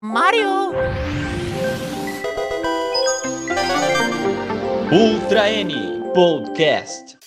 [0.00, 0.70] Mario!
[4.92, 5.74] Ultra N
[6.14, 7.18] Podcast.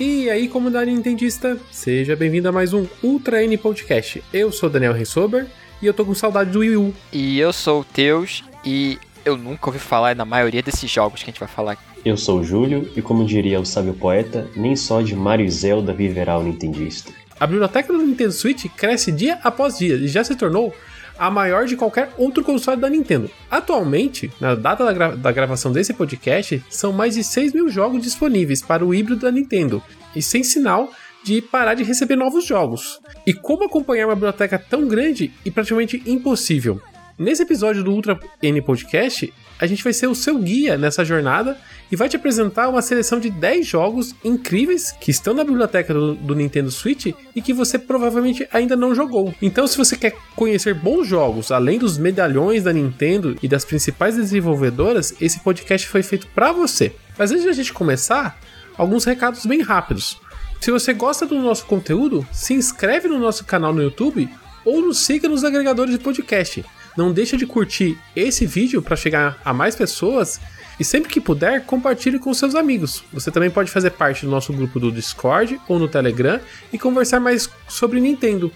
[0.00, 4.24] E aí, comunidade nintendista, seja bem-vindo a mais um Ultra N Podcast.
[4.32, 5.46] Eu sou Daniel Rensober
[5.82, 6.94] e eu tô com saudade do Wii U.
[7.12, 11.28] E eu sou o Teus e eu nunca ouvi falar na maioria desses jogos que
[11.28, 11.82] a gente vai falar aqui.
[12.02, 15.50] Eu sou o Júlio e como diria o sábio poeta, nem só de Mario e
[15.50, 17.12] Zelda viverá o nintendista.
[17.38, 20.74] A biblioteca do Nintendo Switch cresce dia após dia e já se tornou
[21.18, 23.30] a maior de qualquer outro console da Nintendo.
[23.50, 28.02] Atualmente, na data da, gra da gravação desse podcast, são mais de 6 mil jogos
[28.02, 29.82] disponíveis para o híbrido da Nintendo,
[30.14, 30.90] e sem sinal
[31.24, 33.00] de parar de receber novos jogos.
[33.26, 36.80] E como acompanhar uma biblioteca tão grande e praticamente impossível?
[37.18, 41.56] Nesse episódio do Ultra N Podcast, a gente vai ser o seu guia nessa jornada
[41.90, 46.14] e vai te apresentar uma seleção de 10 jogos incríveis que estão na biblioteca do,
[46.14, 49.34] do, Nintendo Switch e que você provavelmente ainda não jogou.
[49.40, 54.16] Então, se você quer conhecer bons jogos, além dos medalhões da Nintendo e das principais
[54.16, 56.92] desenvolvedoras, esse podcast foi feito para você.
[57.16, 58.38] Mas antes de a gente começar,
[58.76, 60.18] alguns recados bem rápidos.
[60.60, 64.28] Se você gosta do nosso conteúdo, se inscreve no nosso canal no YouTube
[64.64, 66.64] ou nos siga nos agregadores de podcast.
[66.96, 70.40] Não deixa de curtir esse vídeo para chegar a mais pessoas
[70.78, 73.04] e sempre que puder, compartilhe com seus amigos.
[73.12, 76.40] Você também pode fazer parte do nosso grupo do Discord ou no Telegram
[76.72, 78.52] e conversar mais sobre Nintendo.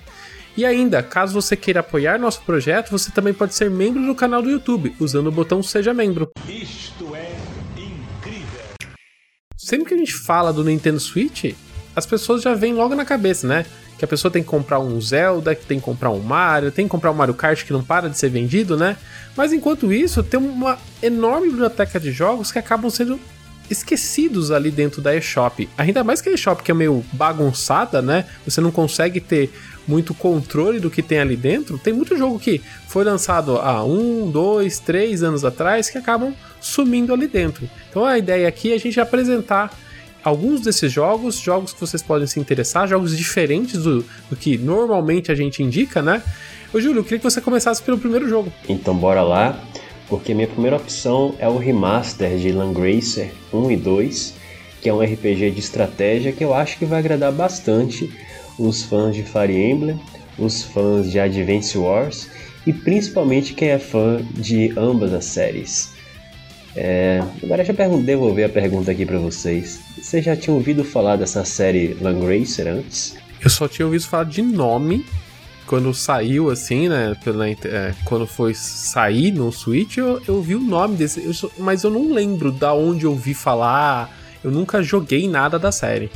[0.57, 4.43] E ainda, caso você queira apoiar nosso projeto, você também pode ser membro do canal
[4.43, 6.31] do YouTube, usando o botão Seja Membro.
[6.49, 7.37] Isto é
[7.77, 8.61] incrível!
[9.57, 11.55] Sempre que a gente fala do Nintendo Switch,
[11.95, 13.67] as pessoas já vêm logo na cabeça, né?
[13.99, 16.87] Que a pessoa tem que comprar um Zelda, que tem que comprar um Mario, tem
[16.87, 18.97] que comprar um Mario Kart que não para de ser vendido, né?
[19.37, 23.19] Mas enquanto isso, tem uma enorme biblioteca de jogos que acabam sendo
[23.69, 25.69] esquecidos ali dentro da eShop.
[25.77, 28.25] Ainda mais que a eShop que é meio bagunçada, né?
[28.47, 29.53] Você não consegue ter
[29.87, 31.79] muito controle do que tem ali dentro.
[31.79, 37.13] Tem muito jogo que foi lançado há um, dois, três anos atrás que acabam sumindo
[37.13, 37.69] ali dentro.
[37.91, 39.77] Então a ideia aqui é a gente apresentar
[40.23, 45.31] alguns desses jogos, jogos que vocês podem se interessar, jogos diferentes do, do que normalmente
[45.33, 46.23] a gente indica, né?
[46.73, 48.53] Ô Júlio, eu queria que você começasse pelo primeiro jogo.
[48.69, 49.59] Então bora lá,
[50.09, 54.35] porque minha primeira opção é o remaster de Langracer 1 e 2,
[54.83, 58.13] que é um RPG de estratégia que eu acho que vai agradar bastante
[58.59, 60.01] os fãs de Fire Emblem,
[60.39, 62.29] os fãs de Advance Wars
[62.67, 65.98] e principalmente quem é fã de ambas as séries.
[66.77, 69.81] É, agora deixa eu devolver a pergunta aqui para vocês.
[69.97, 73.17] Vocês já tinham ouvido falar dessa série Langracer antes?
[73.41, 75.05] Eu só tinha ouvido falar de nome
[75.67, 77.15] quando saiu assim, né?
[77.23, 81.51] Pela, é, quando foi sair no Switch, eu, eu vi o nome desse, eu só,
[81.59, 84.11] mas eu não lembro da onde eu ouvi falar.
[84.43, 86.11] Eu nunca joguei nada da série.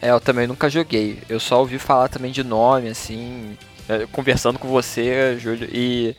[0.00, 1.18] É, eu também nunca joguei.
[1.28, 3.56] Eu só ouvi falar também de nome, assim,
[3.88, 6.16] é, conversando com você, Júlio, e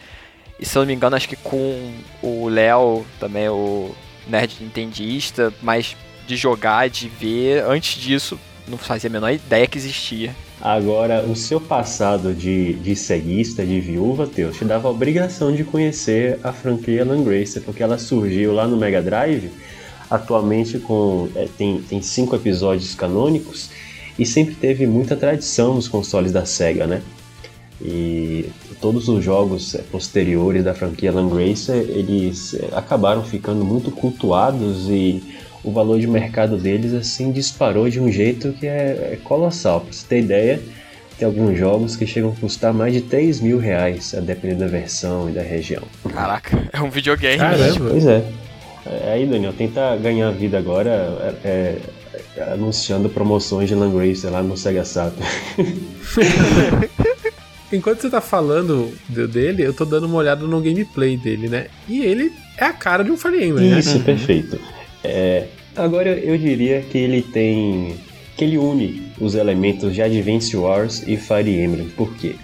[0.59, 3.93] e se eu não me engano, acho que com o Léo, também o
[4.27, 5.95] nerd nintendista, mas
[6.25, 10.35] de jogar, de ver, antes disso, não fazia a menor ideia que existia.
[10.61, 15.63] Agora, o seu passado de, de ceguista, de viúva, Teus, te dava a obrigação de
[15.63, 19.51] conhecer a franquia Langracer, porque ela surgiu lá no Mega Drive,
[20.09, 23.69] atualmente com é, tem, tem cinco episódios canônicos,
[24.17, 27.01] e sempre teve muita tradição nos consoles da SEGA, né?
[27.81, 28.49] E
[28.85, 35.23] todos os jogos posteriores da franquia Langracer, eles acabaram ficando muito cultuados e
[35.63, 39.81] o valor de mercado deles assim disparou de um jeito que é, é colossal.
[39.81, 40.61] Pra você ter ideia,
[41.17, 44.67] tem alguns jogos que chegam a custar mais de 3 mil reais, a depender da
[44.67, 45.81] versão e da região.
[46.07, 47.39] Caraca, é um videogame.
[47.39, 47.89] Caramba.
[47.89, 48.23] Pois é.
[48.85, 49.13] é.
[49.13, 51.79] Aí, Daniel, tenta ganhar vida agora é,
[52.37, 55.25] é, anunciando promoções de Langracer lá no Sega Saturn.
[57.71, 61.67] enquanto você tá falando dele, eu tô dando uma olhada no gameplay dele, né?
[61.87, 63.79] E ele é a cara de um Fire Emblem, né?
[63.79, 64.59] Isso, perfeito.
[65.03, 67.95] É, agora eu diria que ele tem.
[68.35, 71.89] que ele une os elementos de Advance Wars e Fire Emblem.
[71.89, 72.35] Por quê?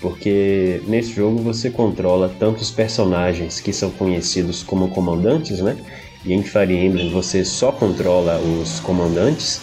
[0.00, 5.76] Porque nesse jogo você controla tanto os personagens que são conhecidos como comandantes, né?
[6.24, 9.60] E em Fire Emblem você só controla os comandantes,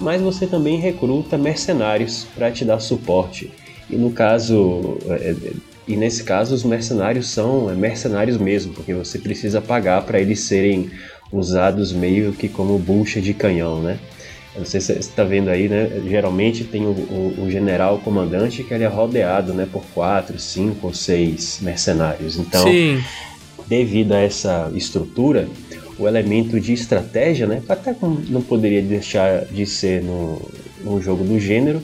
[0.00, 3.50] mas você também recruta mercenários para te dar suporte
[3.90, 5.52] e no caso, é, é,
[5.86, 10.40] e nesse caso os mercenários são é, mercenários mesmo, porque você precisa pagar para eles
[10.40, 10.90] serem
[11.32, 13.98] usados meio que como bucha de canhão, né?
[14.58, 16.02] não sei se você está vendo aí, né?
[16.08, 20.88] Geralmente tem o, o, o, general comandante que ele é rodeado, né, por quatro, cinco
[20.88, 22.36] ou seis mercenários.
[22.36, 23.00] Então, Sim.
[23.68, 25.48] devido a essa estrutura,
[25.98, 27.94] o elemento de estratégia, né, até
[28.28, 30.42] não poderia deixar de ser no,
[30.82, 31.80] num jogo do gênero,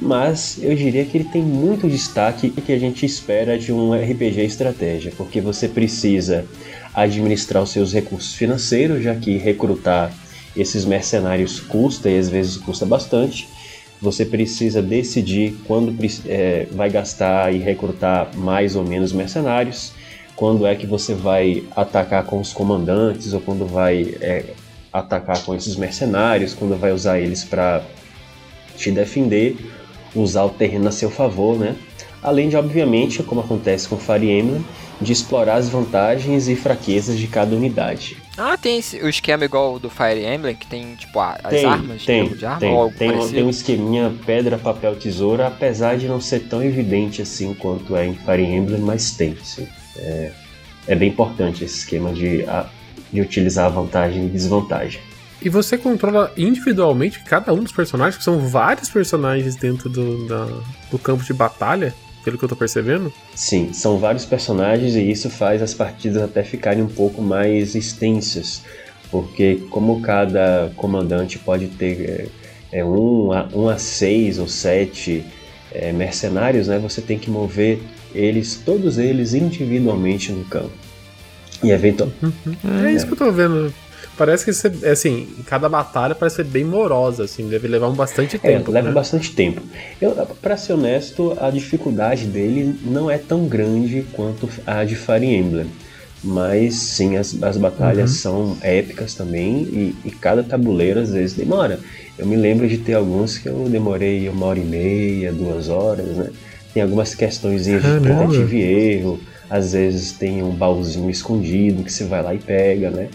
[0.00, 4.40] mas eu diria que ele tem muito destaque que a gente espera de um RPG
[4.40, 6.46] estratégia, porque você precisa
[6.94, 10.12] administrar os seus recursos financeiros, já que recrutar
[10.56, 13.46] esses mercenários custa e às vezes custa bastante.
[14.00, 15.94] Você precisa decidir quando
[16.26, 19.92] é, vai gastar e recrutar mais ou menos mercenários,
[20.34, 24.46] quando é que você vai atacar com os comandantes ou quando vai é,
[24.90, 27.82] atacar com esses mercenários, quando vai usar eles para
[28.76, 29.56] te defender,
[30.14, 31.76] usar o terreno a seu favor, né?
[32.22, 34.64] Além de, obviamente, como acontece com Fire Emblem,
[35.00, 38.18] de explorar as vantagens e fraquezas de cada unidade.
[38.36, 42.04] Ah, tem esse, o esquema igual do Fire Emblem, que tem, tipo, as tem, armas?
[42.04, 46.20] Tem, tipo de arma, tem, tem, tem, um esqueminha pedra, papel, tesoura, apesar de não
[46.20, 49.66] ser tão evidente assim quanto é em Fire Emblem, mas tem, sim.
[49.96, 50.32] É,
[50.86, 52.44] é bem importante esse esquema de,
[53.10, 55.00] de utilizar a vantagem e desvantagem.
[55.42, 60.46] E você controla individualmente cada um dos personagens, que são vários personagens dentro do, da,
[60.90, 63.12] do campo de batalha pelo que eu tô percebendo?
[63.34, 68.62] Sim, são vários personagens e isso faz as partidas até ficarem um pouco mais extensas,
[69.10, 72.30] porque como cada comandante pode ter
[72.72, 75.24] é, é um, a, um a seis ou sete
[75.72, 77.80] é, mercenários, né, você tem que mover
[78.14, 80.72] eles, todos eles individualmente no campo.
[81.62, 82.18] E eventualmente.
[82.22, 82.84] Uhum.
[82.84, 83.72] É isso que eu tô vendo.
[84.20, 88.36] Parece que, você, assim, cada batalha parece ser bem morosa, assim, deve levar um bastante
[88.36, 88.70] é, tempo.
[88.70, 88.92] É, leva né?
[88.92, 89.62] bastante tempo.
[89.98, 90.10] Eu,
[90.42, 95.70] pra ser honesto, a dificuldade dele não é tão grande quanto a de Fire Emblem.
[96.22, 98.16] Mas sim, as, as batalhas uhum.
[98.18, 101.80] são épicas também e, e, cada tabuleiro às vezes demora.
[102.18, 106.08] Eu me lembro de ter alguns que eu demorei uma hora e meia, duas horas,
[106.08, 106.28] né?
[106.74, 109.18] Tem algumas questões de tentativa e erro,
[109.48, 113.08] às vezes tem um baúzinho escondido que você vai lá e pega, né?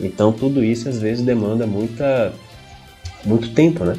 [0.00, 2.32] Então tudo isso às vezes demanda muita
[3.24, 3.96] muito tempo, né?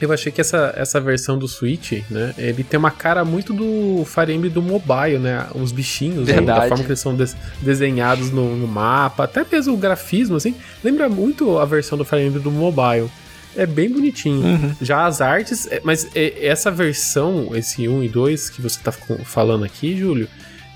[0.00, 4.04] Eu achei que essa, essa versão do Switch, né, ele tem uma cara muito do
[4.04, 5.46] Fire Emblem do mobile, né?
[5.54, 9.74] Os bichinhos, né, da forma que eles são des desenhados no, no, mapa, até mesmo
[9.74, 13.08] o grafismo, assim, lembra muito a versão do Fire Emblem do mobile.
[13.56, 14.44] É bem bonitinho.
[14.44, 14.74] Uhum.
[14.82, 18.90] Já as artes, é, mas é, essa versão, esse 1 e 2 que você tá
[18.90, 20.28] falando aqui, Júlio,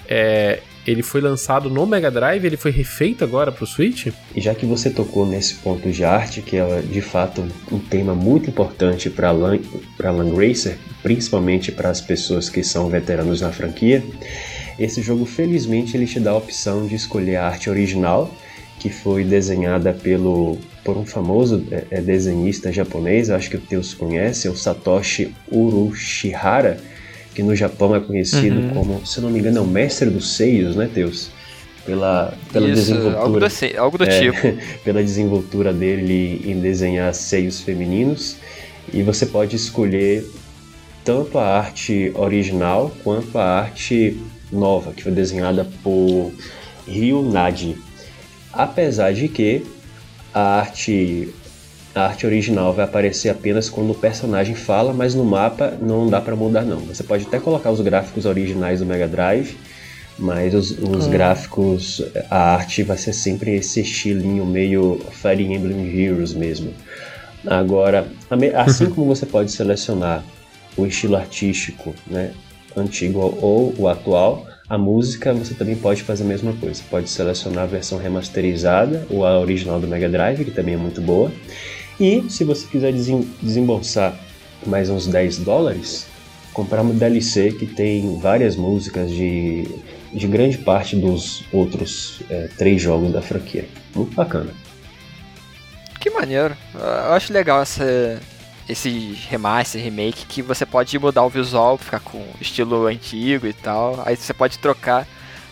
[0.08, 0.60] é,
[0.90, 4.06] ele foi lançado no Mega Drive, ele foi refeito agora para o Switch?
[4.34, 8.14] E já que você tocou nesse ponto de arte, que é de fato um tema
[8.14, 9.60] muito importante para Lang
[10.34, 14.02] Racer, principalmente para as pessoas que são veteranos na franquia,
[14.78, 18.34] esse jogo felizmente ele te dá a opção de escolher a arte original,
[18.78, 23.92] que foi desenhada pelo por um famoso é, é desenhista japonês, acho que o Teus
[23.92, 26.78] conhece, é o Satoshi Urushihara
[27.38, 28.70] que no Japão é conhecido uhum.
[28.70, 31.30] como, se eu não me engano, é o mestre dos seios, né, Teus?
[31.86, 33.16] Pela, pela Isso, desenvoltura.
[33.16, 34.58] Algo do, algo do é, tipo.
[34.82, 38.38] pela desenvoltura dele em desenhar seios femininos.
[38.92, 40.28] E você pode escolher
[41.04, 44.20] tanto a arte original quanto a arte
[44.50, 46.32] nova, que foi desenhada por
[46.88, 47.76] Ryo Nadi.
[48.52, 49.64] Apesar de que
[50.34, 51.32] a arte
[51.94, 56.20] a arte original vai aparecer apenas quando o personagem fala, mas no mapa não dá
[56.20, 56.78] para mudar não.
[56.80, 59.56] Você pode até colocar os gráficos originais do Mega Drive,
[60.18, 61.10] mas os, os hum.
[61.10, 66.72] gráficos, a arte vai ser sempre esse estilinho meio Fire Emblem Heroes mesmo.
[67.46, 68.06] Agora,
[68.54, 70.24] assim como você pode selecionar
[70.76, 72.32] o estilo artístico, né,
[72.76, 76.74] antigo ou o atual, a música você também pode fazer a mesma coisa.
[76.74, 80.76] Você pode selecionar a versão remasterizada ou a original do Mega Drive, que também é
[80.76, 81.32] muito boa.
[82.00, 84.18] E se você quiser desembolsar
[84.66, 86.06] mais uns 10 dólares,
[86.52, 89.64] comprar uma DLC que tem várias músicas de,
[90.12, 93.68] de grande parte dos outros é, três jogos da franquia.
[93.94, 94.52] Muito bacana.
[96.00, 96.56] Que maneiro.
[96.74, 98.20] Eu acho legal essa,
[98.68, 104.02] esse remaster, remake, que você pode mudar o visual, ficar com estilo antigo e tal.
[104.06, 105.06] Aí você pode trocar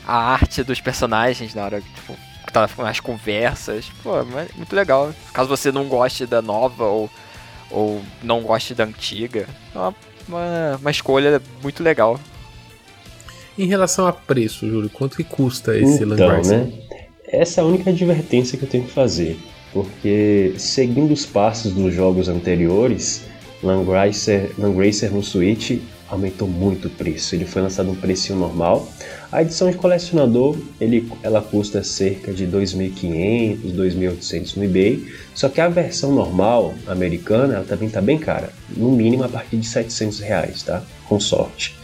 [0.07, 2.17] a arte dos personagens na hora, tipo,
[2.53, 3.87] tá mais conversas.
[4.03, 4.13] Pô,
[4.57, 5.13] muito legal.
[5.33, 7.11] Caso você não goste da nova ou,
[7.71, 9.95] ou não goste da antiga, é uma,
[10.29, 12.19] uma, uma escolha muito legal.
[13.59, 16.73] Em relação a preço, Júlio, quanto que custa esse então, né?
[17.27, 19.39] Essa é a única advertência que eu tenho que fazer.
[19.73, 23.25] Porque seguindo os passos dos jogos anteriores,
[23.63, 27.35] Langracer, Langracer no Switch aumentou muito o preço.
[27.35, 28.89] Ele foi lançado um precinho normal.
[29.31, 35.07] A edição de colecionador, ele, ela custa cerca de 2.500, 2.800 no eBay.
[35.35, 38.51] Só que a versão normal americana, ela também está bem cara.
[38.77, 40.83] No mínimo a partir de 700 reais, tá?
[41.09, 41.75] Com sorte.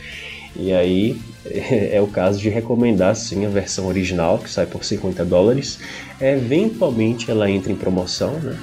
[0.55, 5.25] E aí é o caso de recomendar sim a versão original, que sai por 50
[5.25, 5.79] dólares.
[6.21, 8.57] Eventualmente ela entra em promoção, né?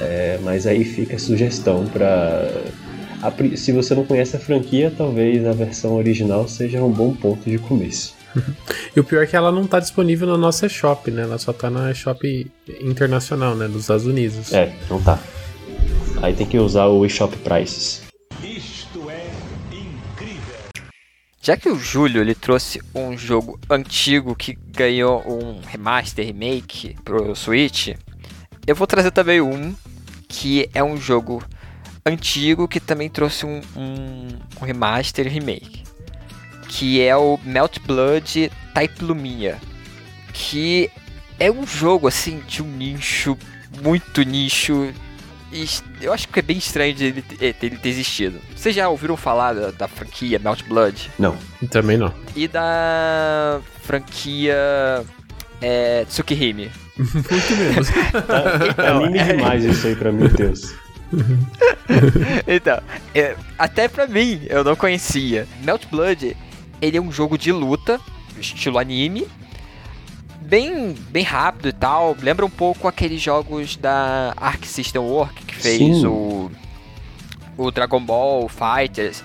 [0.00, 2.50] É, mas aí fica a sugestão para
[3.22, 7.48] a se você não conhece a franquia, talvez a versão original seja um bom ponto
[7.48, 8.14] de começo.
[8.96, 11.22] E o pior é que ela não tá disponível na nossa shop, né?
[11.22, 13.68] Ela só tá na shop internacional, né?
[13.68, 14.52] Dos Estados Unidos.
[14.52, 15.20] É, não tá.
[16.20, 18.02] Aí tem que usar o eShop Prices.
[21.40, 27.34] Já que o Júlio ele trouxe um jogo antigo que ganhou um remaster, remake pro
[27.36, 27.94] Switch,
[28.66, 29.74] eu vou trazer também um
[30.28, 31.42] que é um jogo
[32.08, 34.28] antigo que também trouxe um, um,
[34.60, 35.84] um remaster e remake,
[36.68, 39.58] que é o Melt Blood Type Lumia,
[40.32, 40.90] que
[41.38, 43.36] é um jogo assim de um nicho
[43.82, 44.92] muito nicho
[45.50, 45.66] e
[46.02, 48.38] eu acho que é bem estranho de ele, de ele ter existido.
[48.54, 51.10] Vocês já ouviram falar da, da franquia Melt Blood?
[51.18, 51.36] Não.
[51.70, 52.12] Também não.
[52.36, 54.54] E da franquia
[55.60, 56.70] é, Tsukihime?
[56.98, 57.88] Muito menos.
[58.70, 60.74] Então, Anime é- demais isso aí pra meu Deus.
[62.46, 62.80] então,
[63.14, 65.46] é, até pra mim, eu não conhecia.
[65.62, 66.36] Melt Blood,
[66.80, 68.00] ele é um jogo de luta,
[68.38, 69.26] estilo anime,
[70.40, 72.16] bem, bem rápido e tal.
[72.20, 76.06] Lembra um pouco aqueles jogos da Arc System Work que fez Sim.
[76.06, 76.50] o,
[77.56, 79.22] o Dragon Ball Fighters.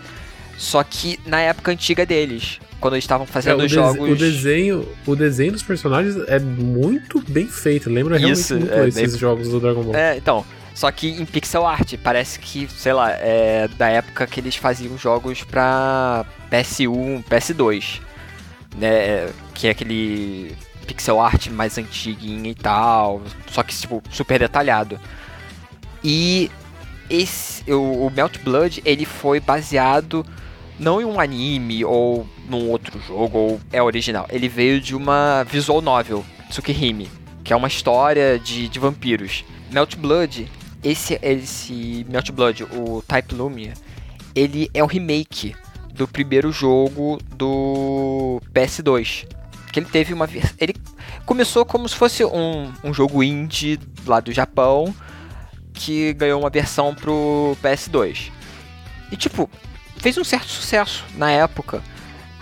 [0.58, 4.10] Só que na época antiga deles, quando eles estavam É, fazendo o, os jogos.
[4.12, 7.90] o desenho, o desenho dos personagens é muito bem feito.
[7.90, 9.96] Lembra realmente Isso, muito é esses bem- jogos do Dragon Ball.
[9.96, 10.46] É, então.
[10.74, 14.98] Só que em pixel art, parece que, sei lá, é da época que eles faziam
[14.98, 18.02] jogos pra PS1, PS2.
[18.76, 19.30] Né?
[19.54, 20.56] Que é aquele
[20.88, 23.22] pixel art mais antiguinho e tal.
[23.52, 25.00] Só que, tipo, super detalhado.
[26.04, 26.50] E
[27.10, 30.26] esse, o, o Melt Blood, ele foi baseado
[30.80, 34.26] não em um anime ou num outro jogo, ou é original.
[34.30, 37.10] Ele veio de uma visual novel, Tsukihime,
[37.44, 39.46] que é uma história de, de vampiros.
[39.72, 40.50] Melt Blood,
[40.84, 43.74] esse, esse Melt Blood, o Type Lumia,
[44.36, 45.56] ele é um remake
[45.94, 49.28] do primeiro jogo do PS2.
[49.72, 50.76] Que ele teve uma Ele
[51.26, 54.94] começou como se fosse um, um jogo indie lá do Japão
[55.74, 58.32] que ganhou uma versão pro PS2.
[59.12, 59.50] E tipo,
[59.98, 61.82] fez um certo sucesso na época.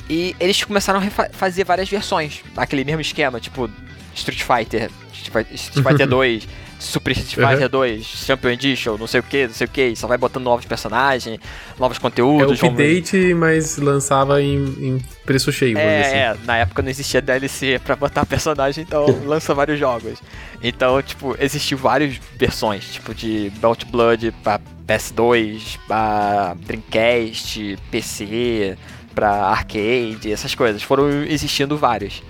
[0.10, 3.70] E eles começaram a fazer várias versões, aquele mesmo esquema, tipo
[4.14, 6.48] Street Fighter, Street Fi- Street Fighter 2,
[6.82, 7.52] Super Street Uhum.
[7.52, 10.44] Fighter 2, Champion Edition, não sei o que, não sei o que, só vai botando
[10.44, 11.40] novos personagens,
[11.80, 12.60] novos É conteúdos.
[12.60, 16.16] vamos- update, mas lançava em, em preço cheio, vamos dizer assim.
[16.16, 20.20] é, é, na época não existia DLC pra botar personagem, então lança vários jogos.
[20.64, 28.78] Então, tipo, existiu várias versões, tipo de Belt Blood pra PS2, pra Dreamcast, PC,
[29.14, 30.82] pra arcade, essas coisas.
[30.82, 32.22] Foram existindo vários.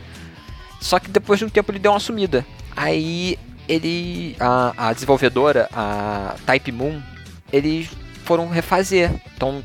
[0.80, 2.46] Só que depois de um tempo ele deu uma sumida.
[2.76, 3.38] Aí
[3.68, 4.36] ele.
[4.40, 7.02] A, a desenvolvedora, a Type Moon,
[7.52, 7.90] eles
[8.26, 9.12] foram refazer.
[9.34, 9.64] Estão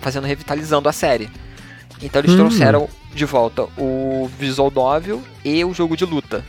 [0.00, 1.28] fazendo, revitalizando a série.
[2.02, 2.36] Então eles Hum.
[2.38, 6.44] trouxeram de volta o Visual Novel e o jogo de luta.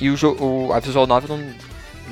[0.00, 1.44] E o, o a Visual Novel não,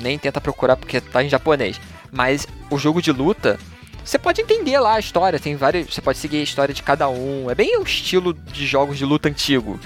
[0.01, 1.79] nem tenta procurar porque tá em japonês.
[2.11, 3.59] Mas o jogo de luta,
[4.03, 5.93] você pode entender lá a história, tem vários.
[5.93, 7.49] Você pode seguir a história de cada um.
[7.49, 9.79] É bem o estilo de jogos de luta antigo.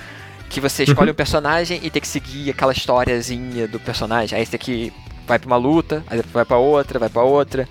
[0.50, 4.38] Que você escolhe um personagem e tem que seguir aquela historiazinha do personagem.
[4.38, 4.94] Aí você tem que
[5.30, 7.70] vai pra uma luta, aí vai pra outra, vai pra outra.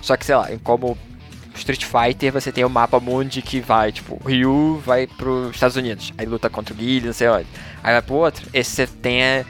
[0.00, 0.96] Só que, sei lá, como
[1.54, 5.76] Street Fighter, você tem o mapa mundi que vai, tipo, o Ryu vai pros Estados
[5.76, 7.46] Unidos, aí luta contra o Guile, não sei onde.
[7.82, 9.44] Aí vai pro outro, esse você tem a,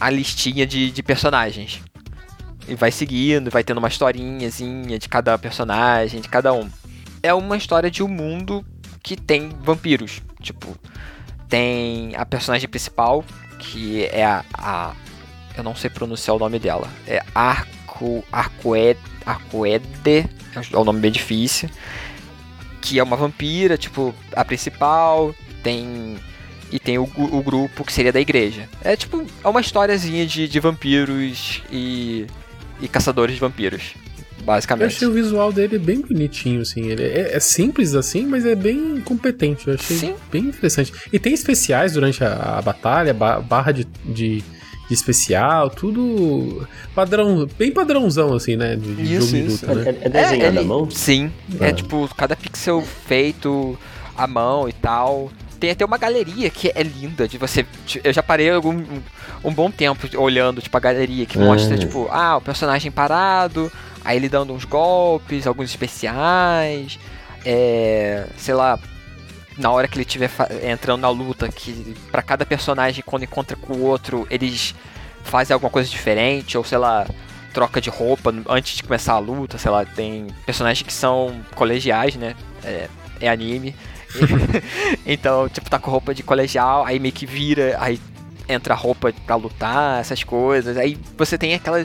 [0.00, 1.80] a listinha de, de personagens.
[2.66, 6.68] E vai seguindo, vai tendo uma historinhazinha de cada personagem, de cada um.
[7.22, 8.64] É uma história de um mundo
[9.02, 10.20] que tem vampiros.
[10.42, 10.76] Tipo,
[11.48, 13.24] tem a personagem principal,
[13.58, 14.44] que é a.
[14.54, 14.94] a-
[15.56, 16.88] eu não sei pronunciar o nome dela.
[17.06, 18.24] É Arco.
[18.30, 20.28] Arcoed, Arcoede.
[20.72, 21.68] É um nome bem difícil.
[22.80, 25.34] Que é uma vampira, tipo, a principal.
[25.64, 26.16] Tem.
[26.70, 28.68] E tem o, o grupo que seria da igreja.
[28.84, 32.26] É tipo, é uma historiazinha de, de vampiros e.
[32.80, 33.94] e caçadores de vampiros.
[34.48, 34.94] Eu Basicamente.
[34.96, 36.86] achei o visual dele bem bonitinho, assim.
[36.86, 39.68] Ele é, é simples assim, mas é bem competente.
[39.68, 40.14] Eu achei Sim.
[40.32, 40.92] bem interessante.
[41.12, 44.42] E tem especiais durante a, a batalha, ba- barra de, de,
[44.88, 48.74] de especial, tudo padrão, bem padrãozão, assim, né?
[48.76, 49.66] De, de Isso, jogo de isso.
[49.66, 49.98] luta, né?
[50.02, 50.90] É, é desenhado ele- à mão?
[50.90, 51.30] Sim.
[51.60, 51.72] É Ah.
[51.72, 53.78] tipo, cada pixel feito
[54.16, 55.30] à mão e tal.
[55.60, 57.66] Tem até uma galeria que é linda de você.
[58.04, 59.02] Eu já parei algum, um,
[59.44, 61.78] um bom tempo olhando, tipo, a galeria que mostra, Ah.
[61.78, 63.70] tipo, ah, o personagem parado,
[64.08, 66.98] aí ele dando uns golpes, alguns especiais,
[67.44, 68.26] é.
[68.38, 68.78] sei lá.
[69.58, 70.30] Na hora que ele estiver
[70.62, 74.72] entrando na luta, que pra cada personagem, quando encontra com o outro, eles
[75.24, 77.06] fazem alguma coisa diferente, ou sei lá,
[77.52, 82.14] troca de roupa antes de começar a luta, sei lá, tem personagens que são colegiais,
[82.14, 82.36] né?
[82.64, 82.88] É,
[83.20, 83.74] é anime.
[85.04, 88.00] então, tipo, tá com roupa de colegial, aí meio que vira, aí
[88.48, 90.76] entra a roupa pra lutar, essas coisas.
[90.76, 91.84] Aí você tem aquela.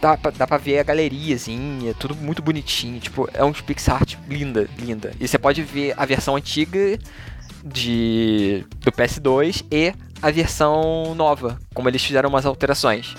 [0.00, 3.00] Dá pra, dá pra ver a galeriazinha, tudo muito bonitinho.
[3.00, 5.12] Tipo, é um pixar art linda, linda.
[5.18, 6.98] E você pode ver a versão antiga
[7.64, 13.14] de do PS2 e a versão nova, como eles fizeram umas alterações.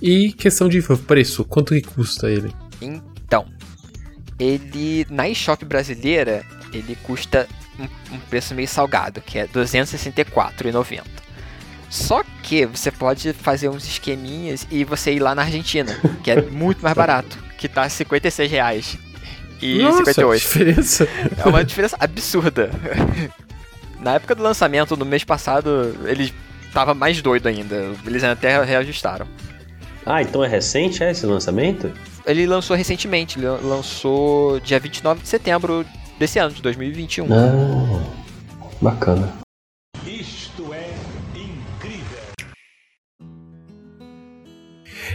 [0.00, 2.52] E questão de preço, quanto que custa ele?
[2.80, 3.46] Então,
[4.38, 11.02] ele na eShop brasileira, ele custa um, um preço meio salgado, que é R$ 264,90.
[11.90, 16.42] Só que você pode fazer uns esqueminhas e você ir lá na Argentina, que é
[16.42, 18.98] muito mais barato, que tá 56 reais.
[19.60, 20.40] E Nossa, 58.
[20.40, 21.08] diferença.
[21.36, 22.70] É uma diferença absurda.
[24.00, 26.32] Na época do lançamento, no mês passado, ele
[26.72, 27.92] tava mais doido ainda.
[28.06, 29.26] Eles até reajustaram.
[30.06, 31.90] Ah, então é recente é, esse lançamento?
[32.24, 35.84] Ele lançou recentemente, ele lançou dia 29 de setembro
[36.18, 37.26] desse ano, de 2021.
[37.32, 38.04] Ah,
[38.80, 39.47] bacana.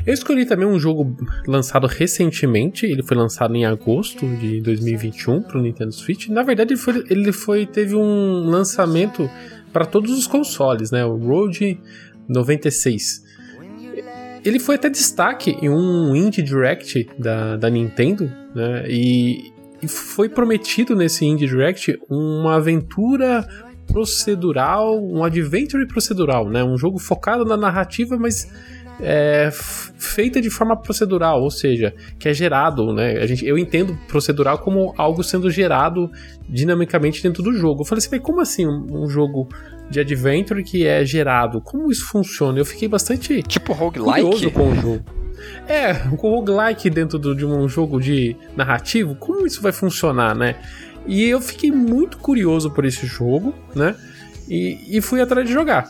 [0.05, 1.15] Eu escolhi também um jogo
[1.47, 6.27] lançado recentemente, ele foi lançado em agosto de 2021 para o Nintendo Switch.
[6.27, 9.29] Na verdade, ele foi, ele foi teve um lançamento
[9.71, 11.05] para todos os consoles, né?
[11.05, 11.79] O Road
[12.27, 13.23] 96.
[14.43, 18.85] Ele foi até destaque em um Indie Direct da, da Nintendo, né?
[18.89, 23.47] E, e foi prometido nesse Indie Direct uma aventura
[23.87, 26.61] procedural, um adventure procedural, né?
[26.61, 28.51] Um jogo focado na narrativa, mas
[28.99, 33.17] é, feita de forma procedural, ou seja, que é gerado, né?
[33.19, 36.11] A gente, eu entendo procedural como algo sendo gerado
[36.47, 37.81] dinamicamente dentro do jogo.
[37.81, 39.47] Eu falei assim, como assim um, um jogo
[39.89, 41.59] de adventure que é gerado?
[41.61, 42.57] Como isso funciona?
[42.59, 44.51] Eu fiquei bastante Tipo curioso roguelike?
[44.51, 45.03] com o jogo.
[45.67, 50.55] É, com roguelike dentro do- de um jogo de narrativo, como isso vai funcionar, né?
[51.05, 53.93] E eu fiquei muito curioso por esse jogo, né?
[54.47, 55.89] E, e fui atrás de jogar.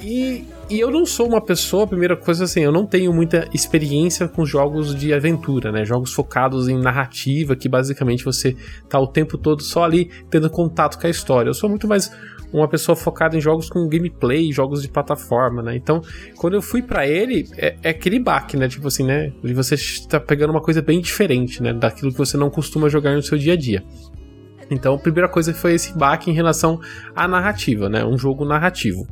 [0.00, 4.26] E, e eu não sou uma pessoa, primeira coisa assim, eu não tenho muita experiência
[4.26, 5.84] com jogos de aventura, né?
[5.84, 8.56] Jogos focados em narrativa, que basicamente você
[8.88, 11.50] tá o tempo todo só ali tendo contato com a história.
[11.50, 12.10] Eu sou muito mais
[12.52, 15.74] uma pessoa focada em jogos com gameplay, jogos de plataforma, né?
[15.74, 16.02] Então,
[16.36, 18.68] quando eu fui pra ele, é, é aquele baque, né?
[18.68, 19.32] Tipo assim, né?
[19.42, 19.76] De você
[20.08, 21.72] tá pegando uma coisa bem diferente, né?
[21.72, 23.82] Daquilo que você não costuma jogar no seu dia a dia.
[24.70, 26.80] Então, a primeira coisa foi esse baque em relação
[27.14, 28.04] à narrativa, né?
[28.04, 29.06] Um jogo narrativo.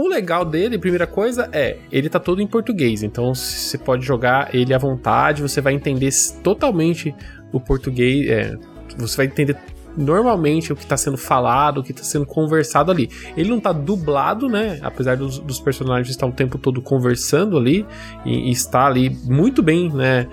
[0.00, 4.48] O legal dele, primeira coisa, é ele tá todo em português, então você pode jogar
[4.54, 6.08] ele à vontade, você vai entender
[6.42, 7.14] totalmente
[7.52, 8.56] o português, é,
[8.96, 9.58] você vai entender
[9.94, 13.10] normalmente o que está sendo falado, o que está sendo conversado ali.
[13.36, 14.78] Ele não está dublado, né?
[14.80, 17.84] Apesar dos, dos personagens estar o tempo todo conversando ali
[18.24, 20.26] e, e está ali muito bem, né?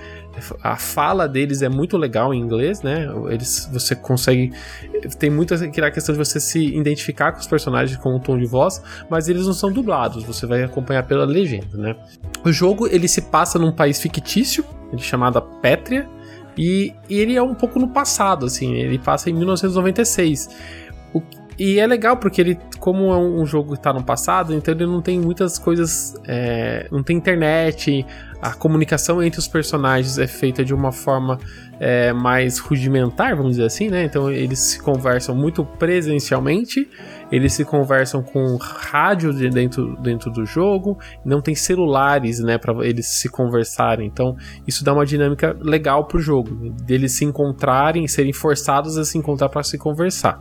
[0.63, 3.07] A fala deles é muito legal em inglês, né?
[3.29, 4.51] Eles, você consegue.
[5.17, 8.45] Tem muito aquela questão de você se identificar com os personagens com o tom de
[8.45, 11.95] voz, mas eles não são dublados, você vai acompanhar pela legenda, né?
[12.45, 14.63] O jogo ele se passa num país fictício,
[14.97, 16.07] chamado Pétria,
[16.57, 20.49] e, e, ele é um pouco no passado, assim, ele passa em 1996.
[21.13, 21.21] O,
[21.57, 24.85] e é legal porque ele, como é um jogo que está no passado, então ele
[24.85, 26.15] não tem muitas coisas.
[26.27, 28.05] É, não tem internet,
[28.41, 31.39] a comunicação entre os personagens é feita de uma forma
[31.79, 34.03] é, mais rudimentar, vamos dizer assim, né?
[34.03, 36.87] Então eles se conversam muito presencialmente,
[37.31, 42.73] eles se conversam com rádio de dentro, dentro do jogo, não tem celulares, né, para
[42.85, 44.07] eles se conversarem.
[44.07, 44.35] Então
[44.67, 49.49] isso dá uma dinâmica legal pro jogo, deles se encontrarem, serem forçados a se encontrar
[49.49, 50.39] para se conversar.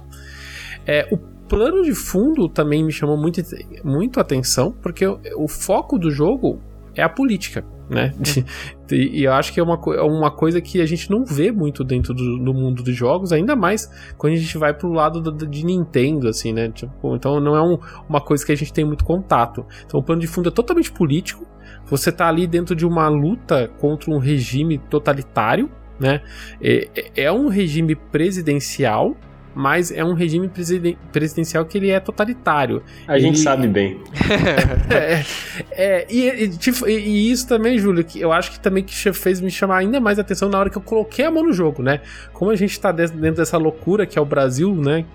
[0.87, 1.19] É, o
[1.49, 3.41] plano de fundo também me chamou muito,
[3.85, 6.61] muito atenção, porque o, o foco do jogo
[6.95, 8.13] é a política, né?
[8.91, 12.15] e, eu acho que é uma, uma coisa que a gente não vê muito dentro
[12.15, 15.65] do, do mundo dos jogos, ainda mais quando a gente vai pro lado do, de
[15.65, 16.71] Nintendo, assim, né?
[16.71, 19.65] Tipo, então não é um, uma coisa que a gente tem muito contato.
[19.85, 21.47] Então o plano de fundo é totalmente político.
[21.85, 25.71] Você tá ali dentro de uma luta contra um regime totalitário,
[26.01, 26.21] né?
[26.61, 29.17] é, é um regime presidencial
[29.57, 32.83] mas é um regime presiden presidencial que ele é totalitário.
[33.09, 33.23] A ele...
[33.23, 33.99] gente sabe bem.
[34.93, 35.25] é,
[35.71, 36.51] é e,
[36.87, 39.99] e, e, isso também, Júlio, que eu acho que também que fez me chamar ainda
[39.99, 42.03] mais atenção na hora que eu coloquei a mão no jogo, né?
[42.35, 45.07] Como a gente tá dentro dessa loucura que é o Brasil, né?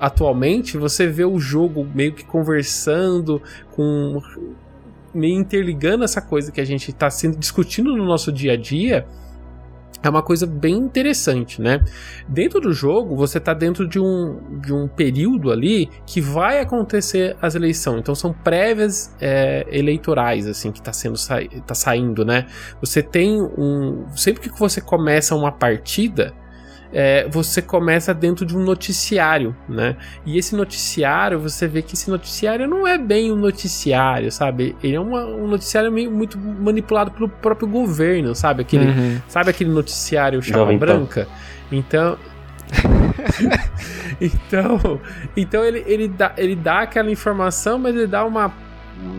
[0.00, 4.22] Atualmente, você vê o jogo meio que conversando com
[5.12, 9.06] meio interligando essa coisa que a gente está sendo discutindo no nosso dia a dia
[10.02, 11.84] é uma coisa bem interessante, né?
[12.26, 17.36] Dentro do jogo, você está dentro de um, de um período ali que vai acontecer
[17.40, 18.00] as eleições.
[18.00, 21.36] Então são prévias é, eleitorais, assim, que está sendo sa
[21.66, 22.46] tá saindo, né?
[22.80, 24.06] Você tem um.
[24.16, 26.32] Sempre que você começa uma partida,
[26.92, 29.96] é, você começa dentro de um noticiário, né?
[30.26, 34.76] E esse noticiário, você vê que esse noticiário não é bem um noticiário, sabe?
[34.82, 38.62] Ele é uma, um noticiário meio, muito manipulado pelo próprio governo, sabe?
[38.62, 39.20] Aquele, uhum.
[39.28, 41.28] Sabe aquele noticiário chapa branca?
[41.70, 42.18] Então,
[44.20, 45.00] então,
[45.36, 48.52] então ele, ele, dá, ele dá aquela informação, mas ele dá uma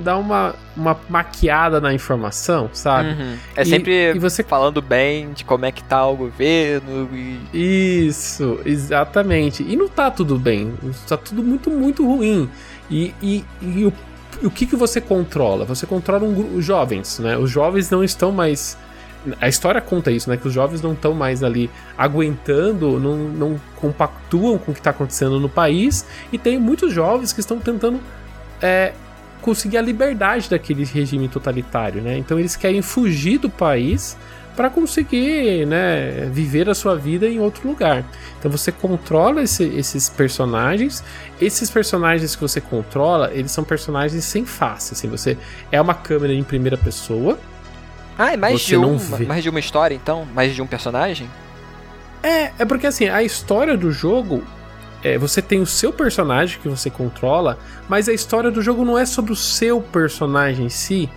[0.03, 3.09] dá uma, uma maquiada na informação, sabe?
[3.09, 3.35] Uhum.
[3.55, 4.43] É e, sempre e você...
[4.43, 8.07] falando bem de como é que tá o governo e...
[8.07, 9.63] Isso, exatamente.
[9.63, 10.73] E não tá tudo bem,
[11.07, 12.49] tá tudo muito, muito ruim.
[12.89, 13.93] E, e, e o,
[14.43, 15.65] o que, que você controla?
[15.65, 17.37] Você controla um, os jovens, né?
[17.37, 18.77] Os jovens não estão mais...
[19.39, 20.35] A história conta isso, né?
[20.35, 24.89] Que os jovens não estão mais ali aguentando, não, não compactuam com o que está
[24.89, 26.05] acontecendo no país.
[26.31, 27.99] E tem muitos jovens que estão tentando
[28.61, 28.93] é,
[29.41, 32.17] conseguir a liberdade daquele regime totalitário, né?
[32.17, 34.17] Então eles querem fugir do país
[34.55, 38.05] para conseguir, né, viver a sua vida em outro lugar.
[38.37, 41.03] Então você controla esse, esses personagens.
[41.39, 44.93] Esses personagens que você controla, eles são personagens sem face.
[44.93, 45.37] Assim, você
[45.71, 47.39] é uma câmera em primeira pessoa.
[48.17, 51.29] Ah, é mais de, um, mais de uma história, então, mais de um personagem.
[52.21, 54.43] É, é porque assim a história do jogo
[55.03, 57.57] é, você tem o seu personagem que você controla,
[57.89, 61.09] mas a história do jogo não é sobre o seu personagem em si.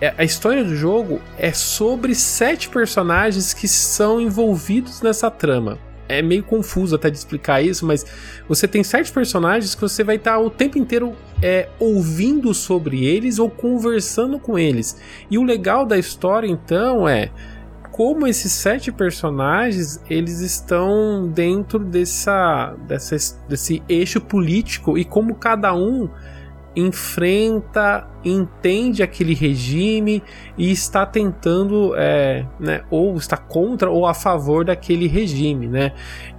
[0.00, 5.78] É, a história do jogo é sobre sete personagens que são envolvidos nessa trama.
[6.08, 8.04] É meio confuso até de explicar isso, mas
[8.48, 13.38] você tem sete personagens que você vai estar o tempo inteiro é, ouvindo sobre eles
[13.38, 15.00] ou conversando com eles.
[15.30, 17.30] E o legal da história, então, é
[17.92, 23.16] como esses sete personagens eles estão dentro dessa, dessa,
[23.48, 26.08] desse eixo político e como cada um
[26.74, 30.22] enfrenta, entende aquele regime
[30.56, 35.92] e está tentando, é, né, ou está contra ou a favor daquele regime, né?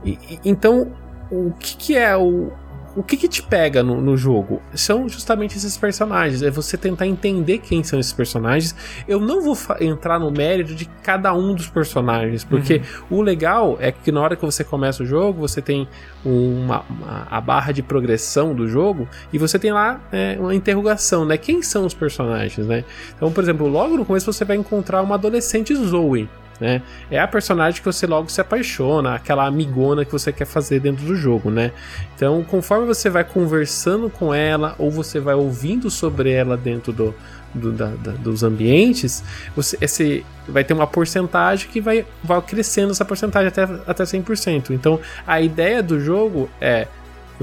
[0.05, 0.93] E, então,
[1.29, 2.51] o que, que é o,
[2.95, 4.61] o que, que te pega no, no, jogo?
[4.73, 6.41] São justamente esses personagens.
[6.41, 8.75] É você tentar entender quem são esses personagens.
[9.07, 13.19] Eu não vou entrar no mérito de cada um dos personagens, porque uhum.
[13.19, 15.87] o legal é que na hora que você começa o jogo, você tem
[16.25, 21.25] uma, uma a barra de progressão do jogo e você tem lá é, uma interrogação,
[21.25, 21.37] né?
[21.37, 22.83] Quem são os personagens, né?
[23.15, 26.29] Então, por exemplo, logo no começo você vai encontrar uma adolescente Zoe
[26.61, 26.83] né?
[27.09, 31.03] É a personagem que você logo se apaixona, aquela amigona que você quer fazer dentro
[31.03, 31.71] do jogo, né?
[32.15, 37.15] Então, conforme você vai conversando com ela ou você vai ouvindo sobre ela dentro do,
[37.51, 39.23] do da, da, dos ambientes,
[39.55, 44.69] você esse, vai ter uma porcentagem que vai, vai crescendo essa porcentagem até, até 100%.
[44.69, 46.87] Então, a ideia do jogo é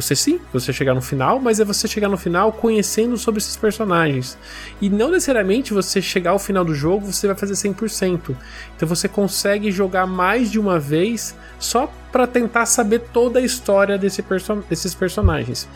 [0.01, 3.57] você sim, você chegar no final, mas é você chegar no final conhecendo sobre esses
[3.57, 4.39] personagens.
[4.81, 8.37] E não necessariamente você chegar ao final do jogo, você vai fazer 100%.
[8.77, 13.99] Então você consegue jogar mais de uma vez só para tentar saber toda a história
[13.99, 15.69] desse perso desses personagens.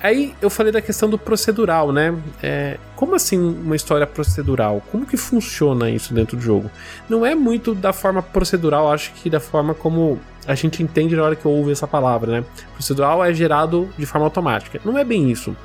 [0.00, 2.16] Aí eu falei da questão do procedural, né?
[2.42, 4.82] É, como assim uma história procedural?
[4.92, 6.70] Como que funciona isso dentro do jogo?
[7.08, 11.22] Não é muito da forma procedural, acho que da forma como a gente entende na
[11.22, 12.44] hora que ouve essa palavra, né?
[12.74, 14.80] Procedural é gerado de forma automática.
[14.84, 15.56] Não é bem isso.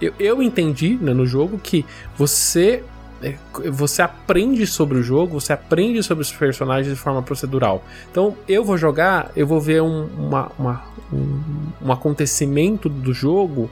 [0.00, 1.84] Eu, eu entendi né, no jogo que
[2.16, 2.82] você
[3.22, 3.36] é,
[3.70, 7.84] você aprende sobre o jogo, você aprende sobre os personagens de forma procedural.
[8.10, 10.82] Então, eu vou jogar, eu vou ver um, uma, uma,
[11.12, 11.40] um,
[11.80, 13.70] um acontecimento do jogo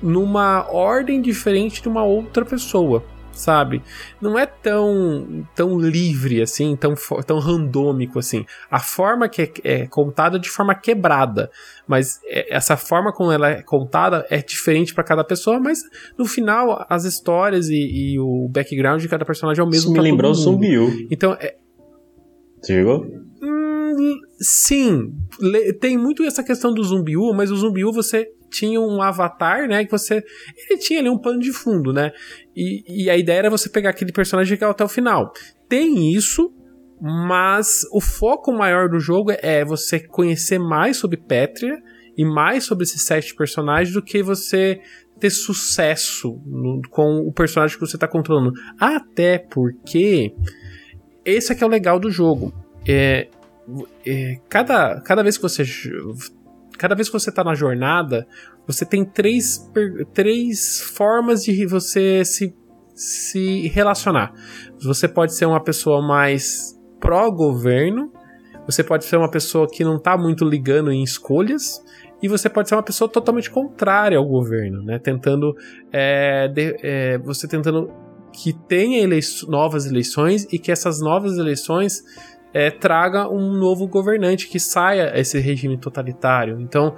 [0.00, 3.02] numa ordem diferente de uma outra pessoa
[3.36, 3.82] sabe?
[4.20, 6.94] Não é tão, tão livre assim, tão,
[7.26, 8.44] tão randômico assim.
[8.70, 11.50] A forma que é, é contada é de forma quebrada,
[11.86, 15.82] mas é, essa forma como ela é contada é diferente para cada pessoa, mas
[16.18, 17.74] no final as histórias e,
[18.14, 19.90] e, o background de cada personagem é o mesmo.
[19.90, 21.06] Isso me lembrou Zumbiu.
[21.10, 21.56] Então é.
[22.60, 23.06] Você jogou?
[23.42, 25.12] Hum, sim,
[25.80, 29.84] tem muito essa questão do Zumbiu, mas o Zumbiu você tinha um avatar, né?
[29.84, 30.22] Que você.
[30.68, 32.12] Ele tinha ali um pano de fundo, né?
[32.54, 35.32] E, e a ideia era você pegar aquele personagem e chegar até o final.
[35.68, 36.52] Tem isso,
[37.00, 41.76] mas o foco maior do jogo é você conhecer mais sobre Pétria
[42.16, 44.80] e mais sobre esses sete personagens do que você
[45.18, 48.52] ter sucesso no, com o personagem que você está controlando.
[48.78, 50.34] Até porque
[51.24, 52.52] esse é que é o legal do jogo.
[52.86, 53.28] É,
[54.04, 55.64] é, cada, cada vez que você
[56.76, 58.26] cada vez que você está na jornada,
[58.66, 59.70] você tem três,
[60.12, 62.54] três formas de você se,
[62.94, 64.32] se relacionar.
[64.82, 68.12] Você pode ser uma pessoa mais pró-governo,
[68.66, 71.82] você pode ser uma pessoa que não tá muito ligando em escolhas,
[72.22, 74.98] e você pode ser uma pessoa totalmente contrária ao governo, né?
[74.98, 75.54] Tentando.
[75.92, 77.90] É, de, é, você tentando
[78.32, 82.02] que tenha elei novas eleições e que essas novas eleições
[82.56, 86.58] é, traga um novo governante que saia esse regime totalitário.
[86.58, 86.94] Então,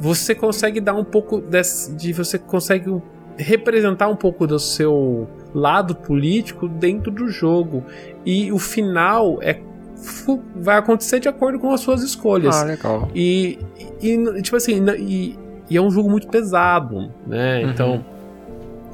[0.00, 2.90] você consegue dar um pouco desse, de você consegue
[3.36, 7.84] representar um pouco do seu lado político dentro do jogo
[8.24, 9.60] e o final é
[10.56, 12.56] vai acontecer de acordo com as suas escolhas.
[12.56, 13.10] Ah, legal.
[13.14, 13.58] E,
[14.00, 17.62] e tipo assim, e, e, é um jogo muito pesado, né?
[17.62, 17.70] Uhum.
[17.70, 18.04] Então,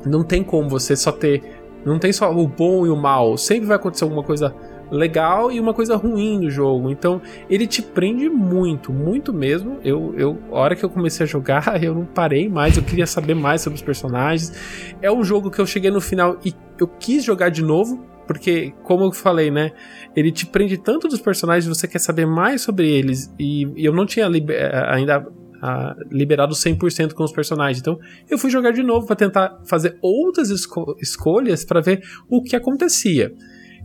[0.04, 1.62] não tem como você só ter.
[1.87, 3.38] Não tem só o bom e o mal.
[3.38, 4.52] Sempre vai acontecer alguma coisa
[4.90, 6.90] legal e uma coisa ruim no jogo.
[6.90, 9.79] Então, ele te prende muito, muito mesmo.
[9.85, 13.07] Eu, eu, a hora que eu comecei a jogar, eu não parei mais, eu queria
[13.07, 14.53] saber mais sobre os personagens.
[15.01, 18.74] É um jogo que eu cheguei no final e eu quis jogar de novo, porque,
[18.83, 19.72] como eu falei, né?
[20.14, 23.33] Ele te prende tanto dos personagens, você quer saber mais sobre eles.
[23.38, 25.27] E, e eu não tinha eh, ainda
[25.62, 27.81] a, liberado 100% com os personagens.
[27.81, 27.98] Então,
[28.29, 32.55] eu fui jogar de novo para tentar fazer outras esco escolhas para ver o que
[32.55, 33.33] acontecia.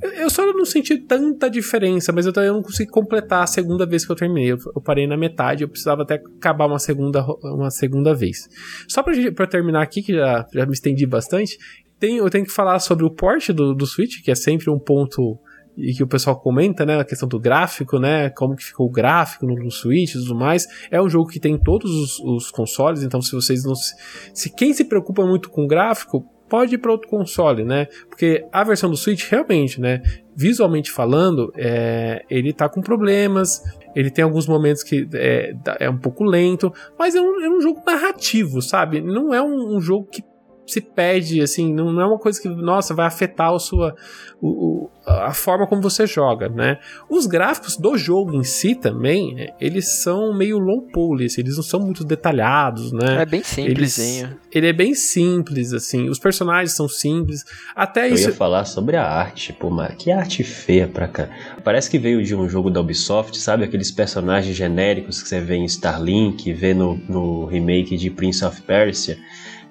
[0.03, 4.05] Eu, só não senti tanta diferença, mas eu, eu não consegui completar a segunda vez
[4.05, 4.51] que eu terminei.
[4.51, 8.49] Eu, parei na metade, eu precisava até acabar uma segunda, uma segunda vez.
[8.87, 11.57] Só para terminar aqui, que já, já me estendi bastante,
[11.99, 14.77] tem, eu tenho que falar sobre o port do, do Switch, que é sempre um
[14.77, 15.39] ponto
[15.77, 18.91] e que o pessoal comenta, né, a questão do gráfico, né, como que ficou o
[18.91, 20.67] gráfico no, no Switch e tudo mais.
[20.91, 23.93] É um jogo que tem todos os, os, consoles, então se vocês não se,
[24.33, 27.87] se quem se preocupa muito com gráfico, pode ir para outro console, né?
[28.09, 30.01] Porque a versão do Switch realmente, né,
[30.35, 33.61] visualmente falando, é, ele tá com problemas,
[33.95, 37.61] ele tem alguns momentos que é, é um pouco lento, mas é um, é um
[37.61, 39.01] jogo narrativo, sabe?
[39.01, 40.23] Não é um, um jogo que
[40.65, 43.95] se pede, assim, não, é uma coisa que, nossa, vai afetar a sua
[44.41, 46.77] o, o, a forma como você joga, né?
[47.09, 51.63] Os gráficos do jogo em si também, eles são meio low poly, assim, eles não
[51.63, 53.21] são muito detalhados, né?
[53.21, 54.25] É bem simplesinho.
[54.25, 58.25] Eles, ele é bem simples, assim, os personagens são simples, até Eu isso...
[58.25, 61.29] Eu ia falar sobre a arte, pô, mas que arte feia pra cá.
[61.63, 63.63] Parece que veio de um jogo da Ubisoft, sabe?
[63.63, 68.61] Aqueles personagens genéricos que você vê em Starlink, vê no, no remake de Prince of
[68.61, 69.17] Persia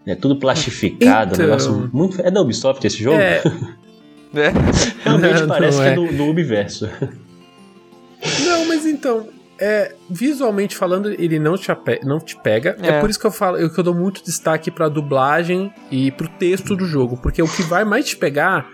[0.07, 1.45] é tudo plastificado, então...
[1.45, 2.21] um negócio muito.
[2.21, 3.19] É da Ubisoft esse jogo?
[3.19, 3.43] É.
[4.35, 4.53] é.
[5.05, 5.95] Realmente não, parece não é.
[5.95, 6.89] que é do, do Ubiverso.
[8.45, 9.29] Não, mas então,
[9.61, 11.69] é, visualmente falando, ele não te,
[12.03, 12.77] não te pega.
[12.83, 12.89] É.
[12.89, 13.01] é.
[13.01, 16.29] por isso que eu falo, eu, que eu dou muito destaque pra dublagem e pro
[16.29, 17.17] texto do jogo.
[17.17, 18.69] Porque o que vai mais te pegar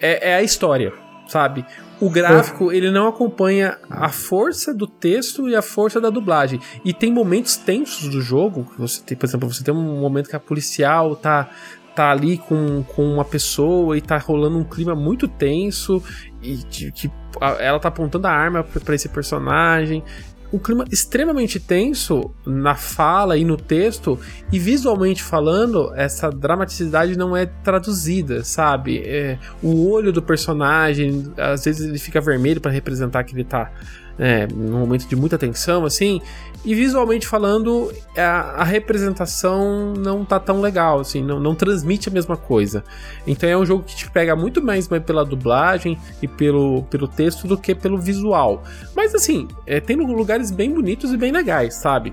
[0.00, 0.92] é, é a história,
[1.28, 1.64] sabe?
[2.00, 6.60] O gráfico, ele não acompanha a força do texto e a força da dublagem.
[6.84, 10.36] E tem momentos tensos do jogo, você tem, por exemplo, você tem um momento que
[10.36, 11.50] a policial tá
[11.94, 16.00] tá ali com, com uma pessoa e tá rolando um clima muito tenso
[16.40, 16.58] e
[16.92, 17.10] que
[17.58, 20.04] ela tá apontando a arma para esse personagem
[20.52, 24.18] um clima extremamente tenso na fala e no texto,
[24.50, 29.02] e visualmente falando, essa dramaticidade não é traduzida, sabe?
[29.04, 33.70] É, o olho do personagem, às vezes ele fica vermelho para representar que ele tá
[34.18, 36.20] é, num momento de muita tensão, assim,
[36.64, 42.12] e visualmente falando, a, a, representação não tá tão legal, assim, não, não transmite a
[42.12, 42.82] mesma coisa.
[43.26, 47.46] Então é um jogo que te pega muito mais pela dublagem e pelo, pelo texto
[47.46, 48.64] do que pelo visual.
[48.94, 52.12] Mas assim, é, tem lugares bem bonitos e bem legais, sabe?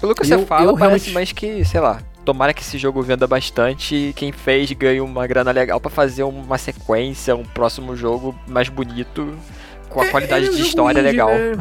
[0.00, 1.12] Pelo que você eu, fala, eu parece realmente...
[1.12, 5.24] mais que, sei lá, tomara que esse jogo venda bastante e quem fez ganhe uma
[5.26, 9.36] grana legal para fazer uma sequência, um próximo jogo mais bonito
[9.92, 11.30] com a é, qualidade é um de história indie, legal.
[11.30, 11.58] Né?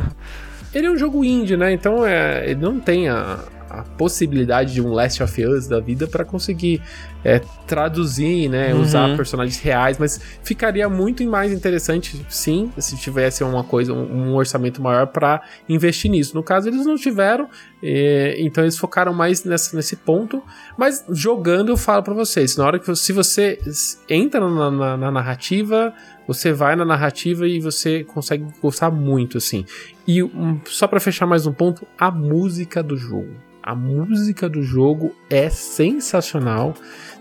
[0.73, 1.71] Ele é um jogo indie, né?
[1.73, 3.39] Então é, ele não tem a,
[3.71, 6.81] a possibilidade de um Last of Us da vida para conseguir
[7.23, 8.81] é, traduzir, né, uhum.
[8.81, 14.35] usar personagens reais, mas ficaria muito mais interessante, sim, se tivesse uma coisa, um, um
[14.35, 16.35] orçamento maior para investir nisso.
[16.35, 17.47] No caso, eles não tiveram,
[17.81, 20.43] é, então eles focaram mais nessa, nesse ponto.
[20.77, 23.59] Mas jogando, eu falo para vocês, na hora que se você
[24.09, 25.93] entra na, na, na narrativa,
[26.27, 29.65] você vai na narrativa e você consegue gostar muito, assim.
[30.13, 33.33] E um, só para fechar mais um ponto, a música do jogo.
[33.63, 36.73] A música do jogo é sensacional.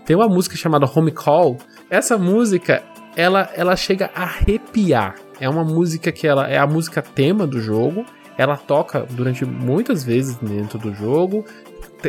[0.05, 1.57] Tem uma música chamada Home Call.
[1.89, 2.83] Essa música,
[3.15, 5.15] ela, ela chega a arrepiar.
[5.39, 8.05] É uma música que ela é a música tema do jogo.
[8.37, 11.45] Ela toca durante muitas vezes dentro do jogo,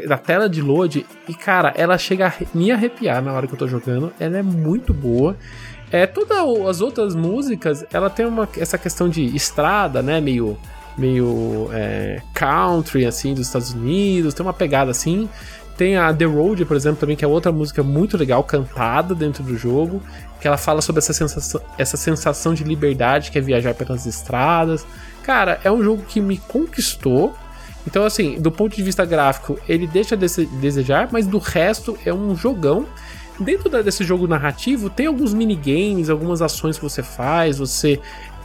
[0.08, 1.06] da tela de load.
[1.28, 4.12] E cara, ela chega a me arrepiar na hora que eu tô jogando.
[4.18, 5.36] Ela é muito boa.
[5.92, 10.22] É, todas as outras músicas, ela tem uma, essa questão de estrada, né?
[10.22, 10.56] Meio,
[10.96, 14.32] meio é, country, assim, dos Estados Unidos.
[14.32, 15.28] Tem uma pegada assim.
[15.76, 19.42] Tem a The Road, por exemplo, também, que é outra música muito legal, cantada dentro
[19.42, 20.02] do jogo,
[20.40, 24.86] que ela fala sobre essa sensação, essa sensação de liberdade que é viajar pelas estradas.
[25.22, 27.34] Cara, é um jogo que me conquistou.
[27.86, 32.14] Então, assim, do ponto de vista gráfico, ele deixa a desejar, mas do resto é
[32.14, 32.86] um jogão.
[33.40, 38.00] Dentro desse jogo narrativo, tem alguns minigames, algumas ações que você faz, você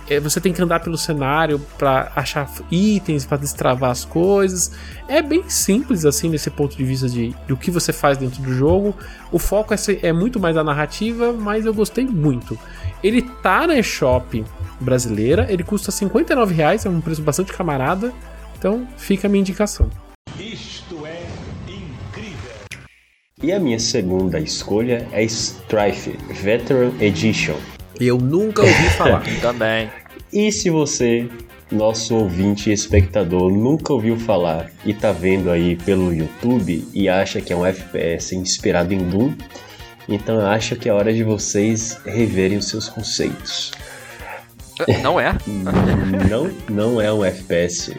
[0.10, 4.72] é, você tem que andar pelo cenário para achar itens, para destravar as coisas.
[5.08, 8.54] É bem simples assim nesse ponto de vista de do que você faz dentro do
[8.54, 8.96] jogo.
[9.32, 12.58] O foco é, é muito mais a narrativa, mas eu gostei muito.
[13.04, 14.46] Ele tá na eShop
[14.80, 18.14] brasileira, ele custa 59 reais, é um preço bastante camarada.
[18.58, 19.90] Então fica a minha indicação.
[23.44, 27.56] E a minha segunda escolha é Strife Veteran Edition.
[28.00, 29.24] Eu nunca ouvi falar.
[29.40, 29.92] Também.
[30.34, 31.30] E se você,
[31.72, 37.40] nosso ouvinte e espectador, nunca ouviu falar e tá vendo aí pelo YouTube e acha
[37.40, 39.36] que é um FPS inspirado em Doom,
[40.10, 43.72] então acho que é hora de vocês reverem os seus conceitos.
[45.04, 45.38] Não é?
[46.28, 47.96] não, não é um FPS.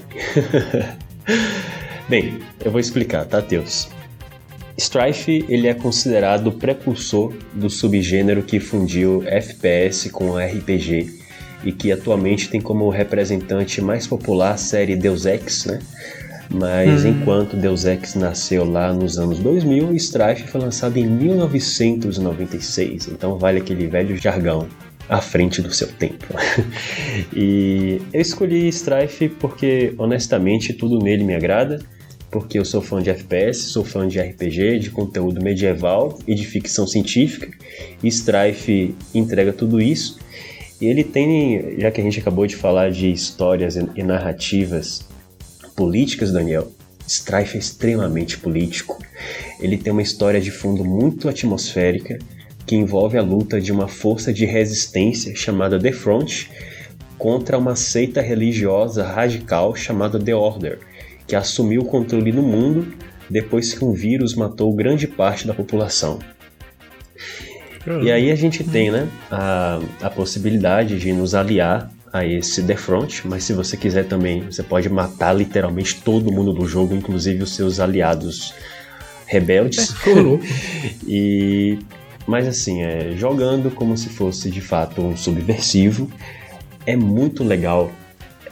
[2.09, 3.89] Bem, eu vou explicar, tá, Teus?
[4.79, 11.19] Strife ele é considerado o precursor do subgênero que fundiu FPS com RPG
[11.65, 15.81] e que atualmente tem como representante mais popular a série Deus Ex, né?
[16.49, 17.09] Mas hum.
[17.09, 23.59] enquanto Deus Ex nasceu lá nos anos 2000, Strife foi lançado em 1996, então vale
[23.59, 24.69] aquele velho jargão
[25.09, 26.25] à frente do seu tempo.
[27.35, 31.81] e eu escolhi Strife porque honestamente tudo nele me agrada
[32.31, 36.45] porque eu sou fã de FPS, sou fã de RPG, de conteúdo medieval e de
[36.47, 37.49] ficção científica.
[38.03, 40.19] E Strife entrega tudo isso.
[40.81, 45.07] E ele tem, já que a gente acabou de falar de histórias e narrativas
[45.75, 46.71] políticas, Daniel,
[47.07, 48.99] Strife é extremamente político.
[49.59, 52.19] Ele tem uma história de fundo muito atmosférica
[52.67, 56.47] que envolve a luta de uma força de resistência chamada The Front
[57.17, 60.88] contra uma seita religiosa radical chamada The Order
[61.29, 62.93] que assumiu o controle do mundo
[63.31, 66.19] depois que um vírus matou grande parte da população.
[68.03, 72.77] E aí a gente tem né, a, a possibilidade de nos aliar a esse The
[72.77, 77.43] Front, mas se você quiser também, você pode matar literalmente todo mundo do jogo, inclusive
[77.43, 78.55] os seus aliados
[79.27, 79.95] rebeldes.
[80.07, 80.41] É,
[81.07, 81.79] e
[82.27, 86.11] mas assim, é, jogando como se fosse de fato um subversivo,
[86.85, 87.91] é muito legal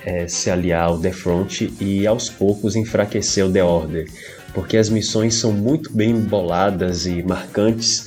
[0.07, 4.09] é, se aliar ao The Front e aos poucos enfraquecer o The Order,
[4.55, 8.07] porque as missões são muito bem boladas e marcantes.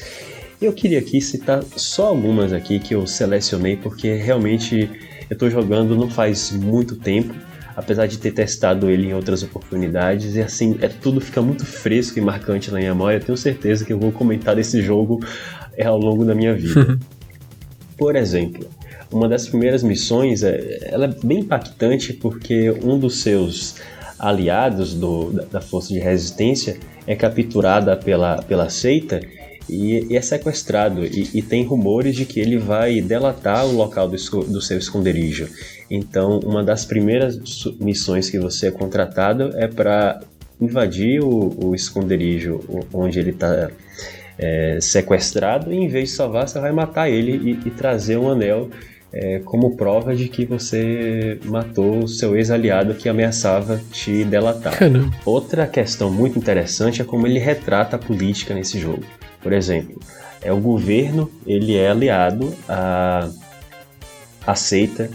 [0.62, 4.90] Eu queria aqui citar só algumas aqui que eu selecionei porque realmente
[5.30, 7.36] eu estou jogando não faz muito tempo,
[7.76, 12.18] apesar de ter testado ele em outras oportunidades e assim é tudo fica muito fresco
[12.18, 13.18] e marcante na minha memória.
[13.18, 15.20] Eu tenho certeza que eu vou comentar desse jogo
[15.76, 16.98] é, ao longo da minha vida.
[17.98, 18.66] Por exemplo,
[19.12, 23.76] uma das primeiras missões, é, ela é bem impactante porque um dos seus
[24.17, 29.22] aliados do, da, da força de resistência é capturada pela, pela seita
[29.69, 31.06] e, e é sequestrado.
[31.06, 35.48] E, e, tem rumores de que ele vai delatar o local do, do seu esconderijo.
[35.89, 37.39] Então, uma das primeiras
[37.80, 40.19] missões que você é contratado é para
[40.60, 42.60] invadir o, o, esconderijo
[42.91, 43.72] onde ele está
[44.38, 48.30] é, sequestrado e em vez de salvar, você vai matar ele e, e trazer um
[48.30, 48.69] anel
[49.12, 54.78] é, como prova de que você matou o seu ex-aliado que ameaçava te delatar.
[54.78, 55.15] Caramba.
[55.26, 59.04] Outra questão muito interessante é como ele retrata a política nesse jogo.
[59.41, 60.00] Por exemplo,
[60.41, 63.30] é o governo ele é aliado à,
[64.45, 65.10] à seita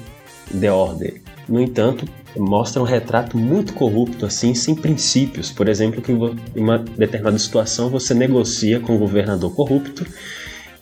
[0.58, 1.20] The Order.
[1.48, 5.50] No entanto, mostra um retrato muito corrupto, assim, sem princípios.
[5.50, 10.06] Por exemplo, que em uma determinada situação você negocia com o governador corrupto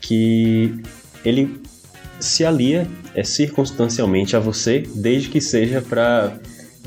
[0.00, 0.74] que
[1.24, 1.61] ele
[2.22, 6.38] se alia é, circunstancialmente a você, desde que seja para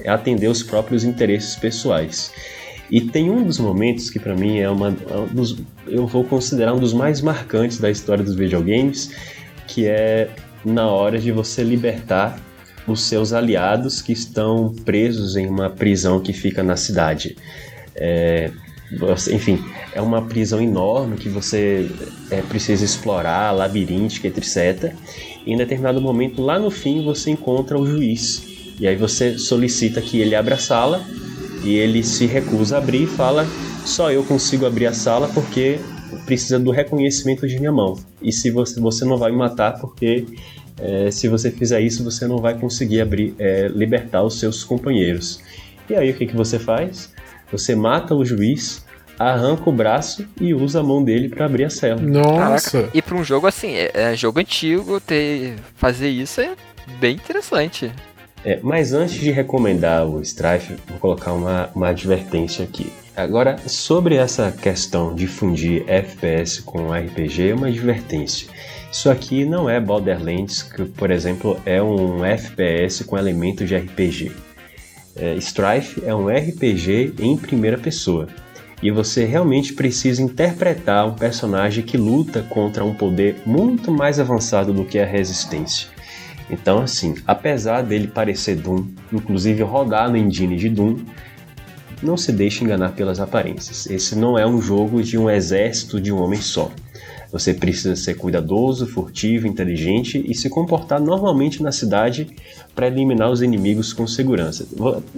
[0.08, 2.32] atender os próprios interesses pessoais.
[2.89, 6.24] E tem um dos momentos que para mim é uma é um dos, eu vou
[6.24, 9.12] considerar um dos mais marcantes da história dos videogames,
[9.67, 10.30] que é
[10.63, 12.39] na hora de você libertar
[12.88, 17.36] os seus aliados que estão presos em uma prisão que fica na cidade.
[17.95, 18.52] É,
[19.32, 21.89] enfim, é uma prisão enorme que você
[22.30, 24.93] é, precisa explorar, labiríntica, etc.
[25.45, 28.44] E em determinado momento, lá no fim, você encontra o juiz.
[28.79, 31.06] E aí você solicita que ele abra a sala
[31.63, 33.48] e ele se recusa a abrir e fala:
[33.86, 35.79] só eu consigo abrir a sala porque
[36.25, 37.98] precisa do reconhecimento de minha mão.
[38.21, 40.25] E se você, você não vai me matar porque
[40.77, 45.40] é, se você fizer isso, você não vai conseguir abrir, é, libertar os seus companheiros.
[45.90, 47.13] E aí o que, que você faz?
[47.52, 48.85] Você mata o juiz,
[49.17, 52.02] arranca o braço e usa a mão dele para abrir a cela.
[52.02, 52.71] Nossa.
[52.71, 56.52] Caraca, e pra um jogo assim, é, é jogo antigo, ter, fazer isso é
[57.00, 57.91] bem interessante.
[58.43, 62.91] É, mas antes de recomendar o Strife, vou colocar uma, uma advertência aqui.
[63.15, 68.50] Agora, sobre essa questão de fundir FPS com RPG, uma advertência.
[68.91, 74.31] Isso aqui não é Borderlands, que, por exemplo, é um FPS com elementos de RPG.
[75.15, 78.27] É, Strife é um RPG em primeira pessoa.
[78.83, 84.73] E você realmente precisa interpretar um personagem que luta contra um poder muito mais avançado
[84.73, 85.87] do que a resistência.
[86.49, 90.97] Então, assim, apesar dele parecer Doom, inclusive rodar no engine de Doom,
[92.03, 93.87] não se deixe enganar pelas aparências.
[93.87, 96.71] Esse não é um jogo de um exército de um homem só.
[97.36, 102.29] Você precisa ser cuidadoso, furtivo, inteligente e se comportar normalmente na cidade
[102.73, 104.65] para eliminar os inimigos com segurança.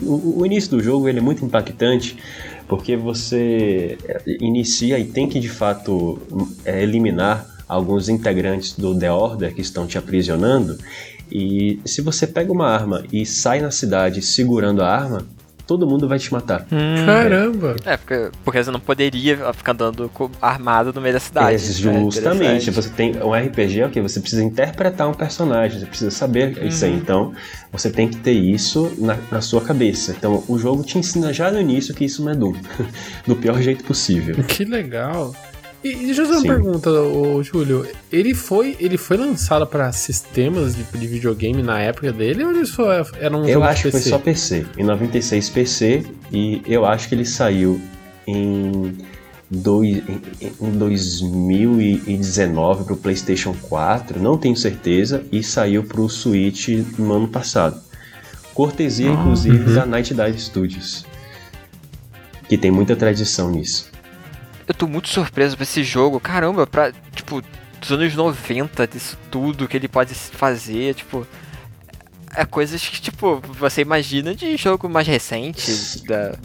[0.01, 2.18] O início do jogo ele é muito impactante
[2.68, 3.99] porque você
[4.41, 6.18] inicia e tem que de fato
[6.65, 10.76] é, eliminar alguns integrantes do The Order que estão te aprisionando
[11.32, 15.24] e se você pega uma arma e sai na cidade segurando a arma,
[15.68, 16.65] todo mundo vai te matar.
[16.72, 17.76] Hum, Caramba!
[17.86, 20.09] É, porque, porque você não poderia ficar andando
[20.41, 21.55] armado no meio da cidade.
[21.55, 22.70] É, justamente.
[22.70, 26.68] É você tem um RPG, ok, você precisa interpretar um personagem, você precisa saber uhum.
[26.68, 26.93] isso aí.
[26.93, 27.34] Então,
[27.72, 30.15] você tem que ter isso na, na, sua cabeça.
[30.18, 32.53] Então, o jogo te ensina já no início que isso não é Doom.
[33.28, 34.41] do pior jeito possível.
[34.43, 35.36] Que legal!
[35.84, 37.86] E deixa eu fazer uma pergunta, ô, Júlio.
[38.11, 42.65] Ele foi, ele foi lançado para sistemas de, de, videogame na época dele ou ele
[42.65, 44.65] só era um Eu acho que foi só PC.
[44.78, 47.80] Em 96 PC e eu acho que ele saiu
[48.25, 48.97] em,
[49.49, 50.21] dois, em,
[50.59, 57.13] em 2019 para o PlayStation 4, não tenho certeza, e saiu para o Switch no
[57.13, 57.80] ano passado.
[58.53, 59.75] Cortesia, ah, inclusive, uhum.
[59.75, 61.05] da Night Dive Studios,
[62.49, 63.96] que tem muita tradição nisso
[64.68, 66.20] eu tô muito surpreso com esse jogo.
[66.20, 67.41] Caramba, pra, tipo,
[67.80, 71.26] dos anos 90, disso tudo que ele pode fazer, tipo.
[72.36, 76.36] É coisas que, tipo, você imagina de jogo mais recente, da,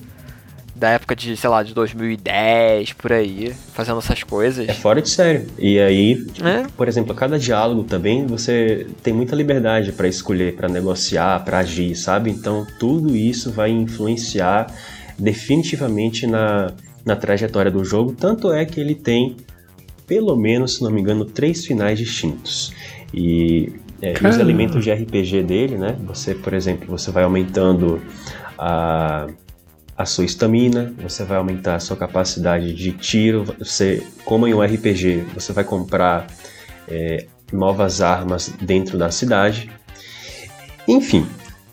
[0.75, 4.67] da época de, sei lá, de 2010, por aí, fazendo essas coisas.
[4.69, 5.47] É fora de sério.
[5.59, 6.67] E aí, é?
[6.77, 11.95] por exemplo, cada diálogo também você tem muita liberdade para escolher, para negociar, para agir,
[11.97, 12.31] sabe?
[12.31, 14.73] Então tudo isso vai influenciar
[15.19, 16.73] definitivamente na
[17.05, 19.37] na trajetória do jogo, tanto é que ele tem,
[20.07, 22.73] pelo menos, se não me engano, três finais distintos.
[23.13, 25.97] E é, os elementos de RPG dele, né?
[26.07, 28.01] Você, por exemplo, você vai aumentando
[28.59, 29.29] a,
[29.97, 33.45] a sua estamina, você vai aumentar a sua capacidade de tiro.
[33.59, 36.27] Você, como em um RPG, você vai comprar
[36.89, 39.71] é, novas armas dentro da cidade.
[40.89, 41.27] Enfim,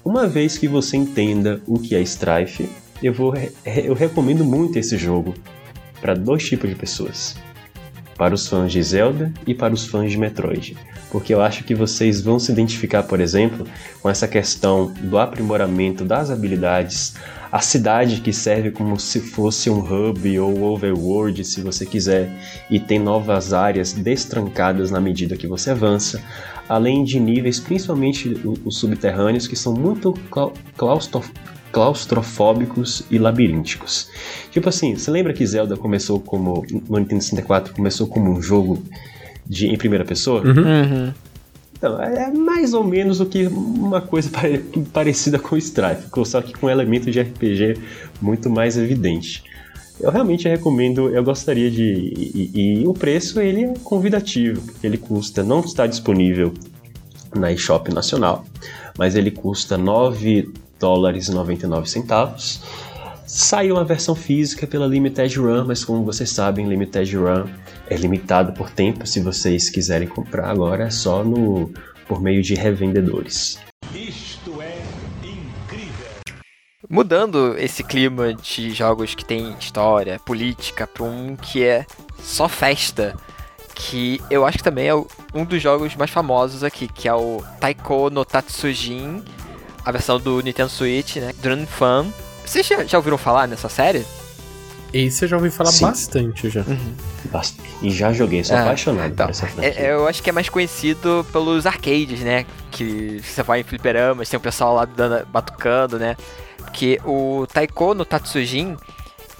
[0.03, 2.69] uma vez que você entenda o que é Strife,
[3.02, 3.34] eu, vou,
[3.66, 5.34] eu recomendo muito esse jogo
[6.02, 7.36] para dois tipos de pessoas:
[8.18, 10.78] para os fãs de Zelda e para os fãs de Metroid.
[11.12, 13.66] Porque eu acho que vocês vão se identificar, por exemplo,
[14.02, 17.16] com essa questão do aprimoramento das habilidades,
[17.52, 22.30] a cidade que serve como se fosse um hub ou overworld, se você quiser,
[22.70, 26.22] e tem novas áreas destrancadas na medida que você avança,
[26.68, 30.14] além de níveis, principalmente os subterrâneos, que são muito
[30.78, 34.09] claustrofóbicos claustrofóbicos e labirínticos.
[34.51, 36.65] Tipo assim, você lembra que Zelda começou como.
[36.88, 38.82] no Nintendo 64 começou como um jogo
[39.45, 40.41] de, em primeira pessoa?
[40.41, 40.63] Uhum.
[40.63, 41.13] uhum.
[41.78, 44.57] Então, é mais ou menos o que uma coisa pare,
[44.91, 47.78] parecida com o Strife, só que com um elemento de RPG
[48.22, 49.43] muito mais evidente.
[49.97, 51.84] Eu realmente recomendo, eu gostaria de.
[51.84, 56.53] E, e, e o preço ele é convidativo, porque ele custa, não está disponível
[57.34, 58.43] na eShop nacional,
[58.97, 62.61] mas ele custa 9 dólares e 99 centavos.
[63.27, 67.45] Saiu uma versão física pela Limited Run, mas como vocês sabem, Limited Run
[67.88, 69.05] é limitado por tempo.
[69.05, 71.71] Se vocês quiserem comprar agora, é só no
[72.07, 73.59] por meio de revendedores.
[73.93, 74.82] Isto é
[75.23, 76.07] incrível.
[76.89, 81.86] Mudando esse clima de jogos que tem história, política, para um que é
[82.17, 83.15] só festa,
[83.75, 87.43] que eu acho que também é um dos jogos mais famosos aqui, que é o
[87.59, 89.23] Taiko no Tatsujin
[89.84, 91.34] a versão do Nintendo Switch, né?
[91.41, 92.11] Drone Fun.
[92.45, 94.05] Vocês já, já, ouviram falar nessa série?
[94.91, 95.86] Esse eu já ouvi falar Sim.
[95.86, 96.61] bastante já.
[96.61, 96.95] Uhum.
[97.82, 99.80] E já joguei, sou é, apaixonado então, por essa franquia.
[99.80, 102.45] É, eu acho que é mais conhecido pelos arcades, né?
[102.71, 106.17] Que você vai em fliperamas, tem o pessoal lá dando, batucando, né?
[106.57, 108.75] Porque o Taiko no Tatsujin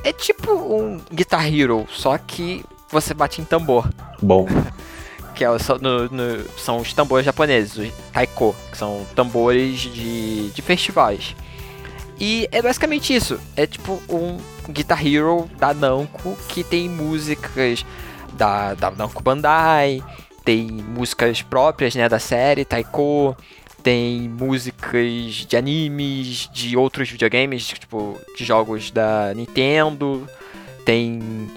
[0.04, 3.90] é tipo um Guitar Hero, só que você bate em tambor.
[4.22, 4.48] Bom.
[5.40, 5.48] que é,
[5.80, 11.34] no, no, são os tambores japoneses, os taiko, que são tambores de, de festivais.
[12.20, 13.40] E é basicamente isso.
[13.56, 14.38] É tipo um
[14.70, 17.86] Guitar Hero da Namco, que tem músicas
[18.34, 20.04] da, da Namco Bandai,
[20.44, 23.34] tem músicas próprias né, da série, Taiko,
[23.82, 30.28] tem músicas de animes, de outros videogames, tipo, de jogos da Nintendo,
[30.84, 31.50] tem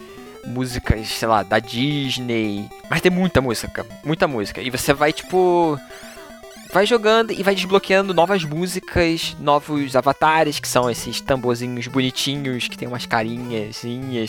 [0.45, 4.61] músicas, sei lá, da Disney, mas tem muita música, muita música.
[4.61, 5.79] E você vai, tipo,
[6.73, 12.79] vai jogando e vai desbloqueando novas músicas, novos avatares, que são esses tamborzinhos bonitinhos, que
[12.79, 13.81] tem umas carinhas,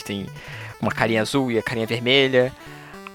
[0.04, 0.26] tem
[0.80, 2.52] uma carinha azul e a carinha vermelha.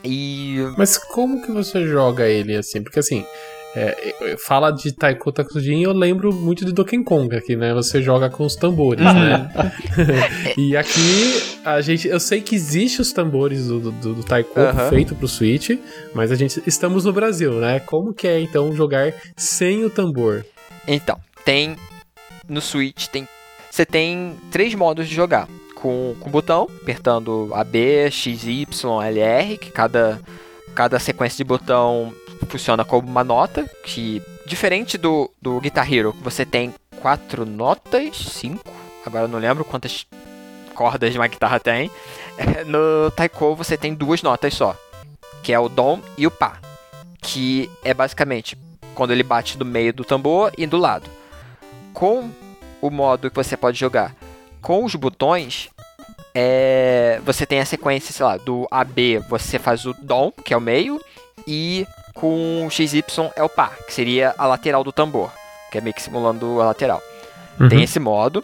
[0.03, 0.57] E.
[0.77, 2.81] Mas como que você joga ele assim?
[2.81, 3.25] Porque assim.
[3.81, 7.73] É, fala de Taiko Tatsujin, eu lembro muito de Donkey Kong aqui, né?
[7.73, 9.49] Você joga com os tambores, né?
[10.57, 14.89] e aqui a gente, eu sei que existe os tambores do, do, do Taiko uhum.
[14.89, 15.69] feito pro Switch,
[16.13, 17.79] mas a gente estamos no Brasil, né?
[17.79, 20.43] Como que é então jogar sem o tambor?
[20.85, 21.77] Então, tem
[22.49, 23.25] no Switch tem
[23.71, 29.01] você tem três modos de jogar com, com o botão, apertando A, B, X, Y,
[29.03, 30.19] L, R, que cada,
[30.75, 32.13] cada sequência de botão
[32.47, 38.71] funciona como uma nota, que diferente do, do Guitar Hero, você tem quatro notas, cinco,
[39.05, 40.05] agora eu não lembro quantas
[40.73, 41.91] cordas de uma guitarra tem.
[42.65, 44.75] No Taiko você tem duas notas só,
[45.43, 46.59] que é o Dom e o Pá,
[47.21, 48.57] que é basicamente
[48.95, 51.09] quando ele bate do meio do tambor e do lado.
[51.93, 52.29] Com
[52.81, 54.15] o modo que você pode jogar
[54.61, 55.69] com os botões,
[56.33, 60.57] é, você tem a sequência, sei lá, do AB você faz o Dom, que é
[60.57, 60.99] o meio,
[61.47, 63.03] e com o XY
[63.35, 65.31] é o Pá, que seria a lateral do tambor,
[65.71, 67.01] que é meio que simulando a lateral.
[67.59, 67.69] Uhum.
[67.69, 68.43] Tem esse modo.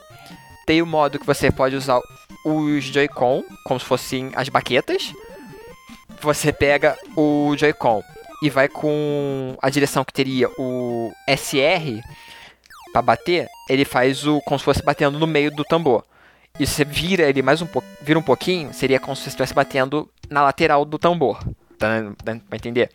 [0.66, 2.00] Tem o modo que você pode usar
[2.44, 5.14] os Joy-Con como se fossem as baquetas.
[6.22, 8.02] Você pega o Joy-Con
[8.42, 12.02] e vai com a direção que teria o SR
[12.92, 16.04] para bater, ele faz o como se fosse batendo no meio do tambor.
[16.58, 19.54] E você vira ele mais um pouco, vira um pouquinho, seria como se você estivesse
[19.54, 21.44] batendo na lateral do tambor.
[21.78, 22.90] Tá dando pra entender?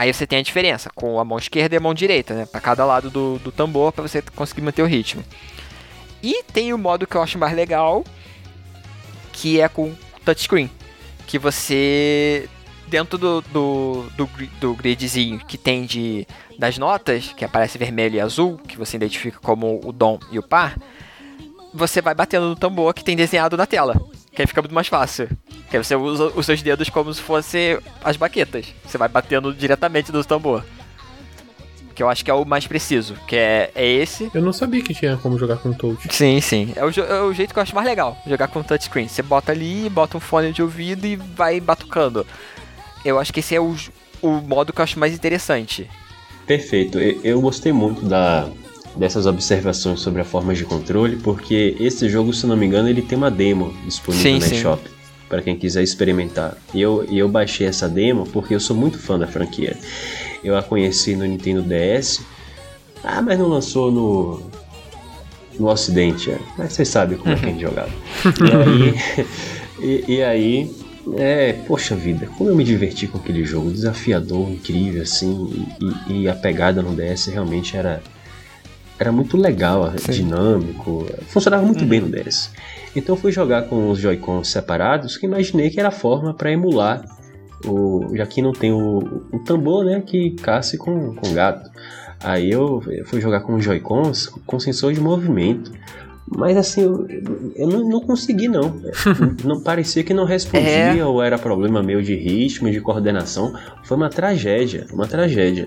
[0.00, 2.46] Aí você tem a diferença com a mão esquerda e a mão direita, né?
[2.46, 5.22] Pra cada lado do, do tambor para você conseguir manter o ritmo.
[6.22, 8.02] E tem o modo que eu acho mais legal,
[9.30, 9.94] que é com
[10.24, 10.70] touchscreen.
[11.26, 12.48] Que você
[12.86, 16.26] dentro do, do, do, do gridzinho que tem de,
[16.58, 20.42] das notas, que aparece vermelho e azul, que você identifica como o dom e o
[20.42, 20.78] par,
[21.74, 24.00] você vai batendo no tambor que tem desenhado na tela.
[24.40, 25.28] Que aí fica muito mais fácil.
[25.68, 28.66] Que aí você usa os seus dedos como se fossem as baquetas.
[28.86, 30.64] Você vai batendo diretamente no tambor.
[31.94, 34.30] Que eu acho que é o mais preciso, que é, é esse.
[34.32, 36.08] Eu não sabia que tinha como jogar com touch.
[36.10, 36.72] Sim, sim.
[36.74, 39.08] É o, é o jeito que eu acho mais legal, jogar com touchscreen.
[39.08, 42.26] Você bota ali, bota um fone de ouvido e vai batucando
[43.04, 43.74] eu acho que esse é o,
[44.22, 45.88] o modo que eu acho mais interessante.
[46.46, 46.98] Perfeito.
[46.98, 48.48] Eu gostei muito da,
[48.96, 53.02] dessas observações sobre a forma de controle, porque esse jogo, se não me engano, ele
[53.02, 54.82] tem uma demo disponível sim, na eShop
[55.28, 56.56] para quem quiser experimentar.
[56.74, 59.76] E eu, eu baixei essa demo porque eu sou muito fã da franquia.
[60.42, 62.20] Eu a conheci no Nintendo DS.
[63.04, 64.50] Ah, mas não lançou no
[65.58, 66.38] no Ocidente, é.
[66.56, 67.90] mas vocês sabem como é que a gente jogava.
[68.40, 69.26] E aí,
[70.08, 70.70] e, e aí
[71.16, 75.66] é, poxa vida, como eu me diverti com aquele jogo, desafiador, incrível, assim,
[76.08, 78.02] e, e a pegada no DS realmente era,
[79.00, 80.12] era muito legal, Sim.
[80.12, 81.88] dinâmico, funcionava muito uhum.
[81.88, 82.52] bem no DS.
[82.94, 87.02] Então fui jogar com os Joy-Cons separados, que imaginei que era a forma para emular,
[87.66, 88.98] o, já que não tem o,
[89.32, 91.70] o tambor, né, que caça com, com gato.
[92.22, 95.72] Aí eu, eu fui jogar com os Joy-Cons com sensor de movimento.
[96.36, 97.08] Mas assim, eu,
[97.56, 98.80] eu não, não, consegui não.
[99.44, 101.04] não parecia que não respondia é.
[101.04, 103.52] ou era problema meu de ritmo, de coordenação.
[103.82, 105.66] Foi uma tragédia, uma tragédia.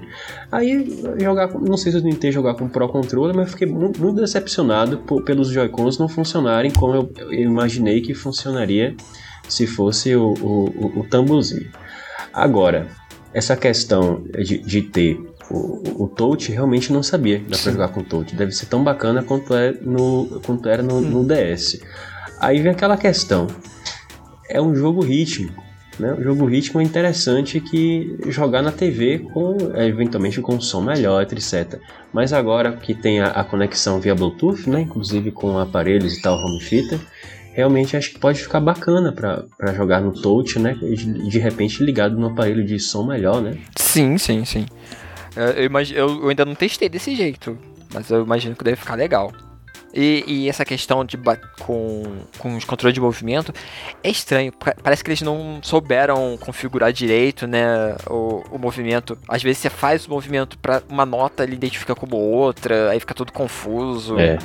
[0.50, 4.22] Aí jogar, não sei se eu tentei jogar com Pro Controller, mas fiquei muito, muito
[4.22, 8.96] decepcionado por, pelos Joy-Cons não funcionarem como eu, eu, imaginei que funcionaria
[9.50, 11.70] se fosse o, o, o tamborzinho.
[12.34, 12.88] Agora,
[13.34, 15.20] essa questão de, de ter
[15.54, 18.36] o, o Touch realmente não sabia que dá pra jogar com o Touch.
[18.36, 21.02] Deve ser tão bacana quanto, é no, quanto era no, hum.
[21.02, 21.80] no DS.
[22.40, 23.48] Aí vem aquela questão.
[24.50, 25.64] É um jogo rítmico.
[26.00, 26.12] Né?
[26.14, 31.80] O jogo ritmo é interessante que jogar na TV com eventualmente com som melhor, etc.
[32.12, 34.82] Mas agora que tem a, a conexão via Bluetooth, né?
[34.82, 37.00] inclusive com aparelhos e tal, home theater,
[37.54, 40.74] realmente acho que pode ficar bacana para jogar no touch, né?
[40.74, 43.56] De, de repente ligado no aparelho de som melhor, né?
[43.78, 44.66] Sim, sim, sim.
[45.36, 47.58] Eu, imagino, eu, eu, ainda não testei desse jeito,
[47.94, 49.32] mas eu imagino que deve ficar legal.
[49.94, 51.18] E, e essa questão de
[51.60, 52.04] com,
[52.40, 53.54] com os controles de movimento
[54.04, 54.52] é estranho.
[54.82, 57.96] Parece que eles não souberam configurar direito, né?
[58.10, 59.16] O, o movimento.
[59.28, 63.14] Às vezes você faz o movimento para uma nota, ele identifica como outra, aí fica
[63.14, 64.18] tudo confuso.
[64.20, 64.40] É.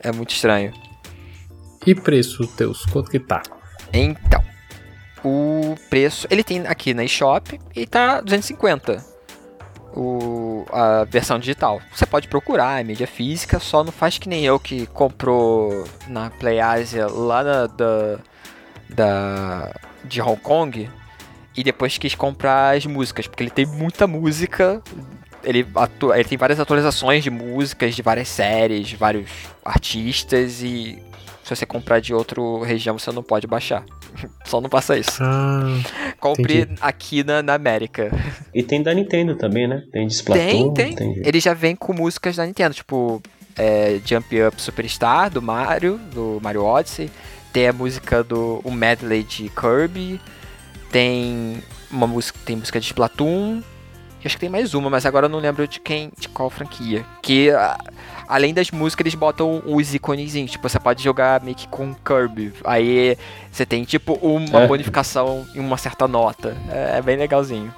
[0.00, 0.72] É muito estranho.
[1.86, 3.42] E preço teus, quanto que tá?
[3.92, 4.42] Então,
[5.24, 9.13] o preço, ele tem aqui na eShop e tá 250.
[9.96, 11.80] O, a versão digital.
[11.94, 16.30] Você pode procurar a mídia física, só não faz que nem eu que comprou na
[16.30, 18.18] PlayAsia lá da, da,
[18.90, 19.74] da
[20.04, 20.90] de Hong Kong
[21.56, 24.82] e depois quis comprar as músicas, porque ele tem muita música.
[25.44, 25.66] Ele,
[26.14, 29.30] ele tem várias atualizações de músicas de várias séries, de vários
[29.64, 31.00] artistas e
[31.44, 33.84] se você comprar de outra região você não pode baixar.
[34.44, 35.22] Só não passa isso.
[35.22, 35.62] Ah,
[36.20, 36.78] Compre entendi.
[36.80, 38.10] aqui na, na América.
[38.54, 39.82] E tem da Nintendo também, né?
[39.92, 40.72] Tem de Splatoon.
[40.72, 41.14] Tem, tem.
[41.14, 41.26] jeito.
[41.28, 43.22] Ele já vem com músicas da Nintendo, tipo
[43.56, 47.10] é, Jump Up Superstar do Mario, do Mario Odyssey.
[47.52, 50.20] Tem a música do o medley de Kirby.
[50.90, 53.62] Tem uma música, tem música de Splatoon.
[54.22, 56.48] E acho que tem mais uma, mas agora eu não lembro de quem, de qual
[56.48, 57.04] franquia.
[57.22, 57.76] Que a-
[58.28, 62.52] além das músicas eles botam os iconezinhos, tipo você pode jogar meio que com Kirby.
[62.64, 63.16] Aí
[63.50, 64.66] você tem tipo uma É.
[64.66, 66.56] bonificação em uma certa nota.
[66.70, 67.72] É, é bem legalzinho.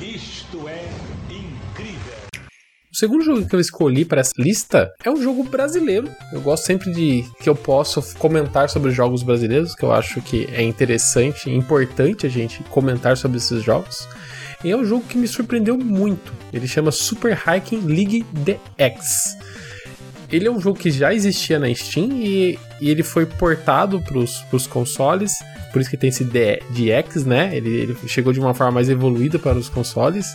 [0.00, 0.84] Isto é
[1.30, 2.14] incrível.
[2.92, 6.08] O segundo jogo que eu escolhi para essa lista é um jogo brasileiro.
[6.32, 10.48] Eu gosto sempre de que eu possa comentar sobre jogos brasileiros, que eu acho que
[10.52, 14.08] é interessante e importante a gente comentar sobre esses jogos.
[14.62, 16.32] E é um jogo que me surpreendeu muito.
[16.52, 19.36] Ele chama Super Hiking League DX.
[20.34, 24.18] Ele é um jogo que já existia na Steam e, e ele foi portado para
[24.18, 25.32] os consoles,
[25.72, 27.56] por isso que tem esse DX, né?
[27.56, 30.26] Ele, ele chegou de uma forma mais evoluída para os consoles.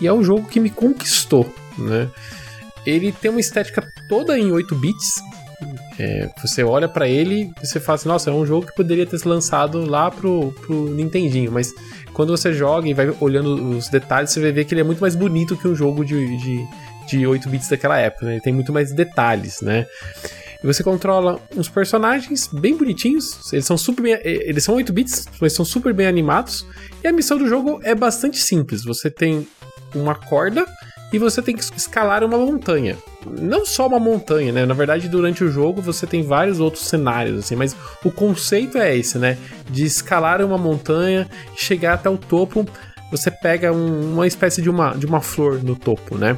[0.00, 2.10] E é um jogo que me conquistou, né?
[2.84, 5.22] Ele tem uma estética toda em 8 bits.
[5.96, 9.06] É, você olha pra ele e você fala assim, nossa, é um jogo que poderia
[9.06, 11.72] ter se lançado lá pro, pro Nintendinho, mas
[12.12, 15.00] quando você joga e vai olhando os detalhes, você vai ver que ele é muito
[15.00, 16.66] mais bonito que um jogo de, de,
[17.10, 18.32] de 8 bits daquela época, né?
[18.34, 19.86] Ele tem muito mais detalhes, né?
[20.62, 25.26] E você controla uns personagens bem bonitinhos, eles são super bem, eles são 8 bits,
[25.40, 26.66] mas são super bem animados.
[27.02, 28.84] E a missão do jogo é bastante simples.
[28.84, 29.46] Você tem
[29.94, 30.66] uma corda
[31.12, 32.96] e você tem que escalar uma montanha.
[33.26, 34.66] Não só uma montanha, né?
[34.66, 38.94] Na verdade, durante o jogo você tem vários outros cenários, assim, mas o conceito é
[38.94, 39.38] esse, né?
[39.68, 42.66] De escalar uma montanha, chegar até o topo,
[43.10, 46.36] você pega um- uma espécie de uma, de uma flor no topo, né?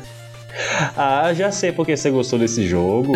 [0.96, 3.12] Ah, já sei porque você gostou desse jogo.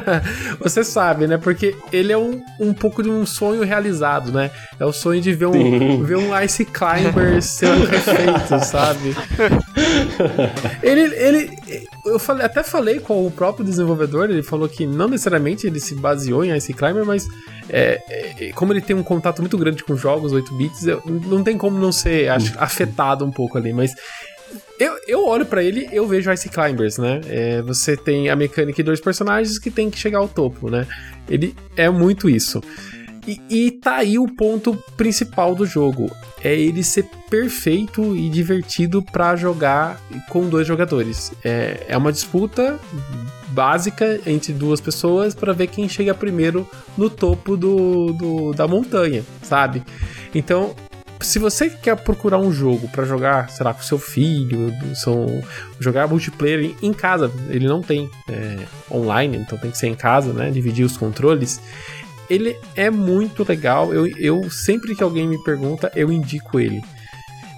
[0.60, 1.36] Você sabe, né?
[1.38, 4.50] Porque ele é um, um pouco de um sonho realizado, né?
[4.78, 6.02] É o sonho de ver um, Sim.
[6.04, 9.14] ver um Ice Climber sendo refeito, sabe?
[10.82, 11.58] Ele, ele,
[12.04, 15.94] eu falei, até falei com o próprio desenvolvedor, ele falou que não necessariamente ele se
[15.94, 17.26] baseou em Ice Climber, mas
[17.68, 21.42] é, é, como ele tem um contato muito grande com jogos 8 bits, eu- não
[21.42, 23.92] tem como não ser acho, afetado um pouco ali, mas
[24.80, 27.20] eu, eu olho pra ele eu vejo Ice Climbers, né?
[27.28, 30.86] É, você tem a mecânica de dois personagens que tem que chegar ao topo, né?
[31.28, 32.60] Ele é muito isso.
[33.28, 36.10] E, e tá aí o ponto principal do jogo.
[36.42, 40.00] É ele ser perfeito e divertido pra jogar
[40.30, 41.30] com dois jogadores.
[41.44, 42.80] É, é uma disputa
[43.48, 46.66] básica entre duas pessoas pra ver quem chega primeiro
[46.96, 49.82] no topo do, do- da montanha, sabe?
[50.34, 50.74] Então,
[51.20, 54.72] se você quer procurar um jogo pra jogar, sei lá, com seu filho,
[55.78, 58.58] jogar multiplayer em- em casa, ele não tem é,
[58.90, 60.50] online, então tem que ser em casa, né?
[60.50, 61.60] Dividir os controles.
[62.28, 63.92] Ele é muito legal.
[63.92, 66.80] Eu, eu sempre que alguém me pergunta, eu indico ele.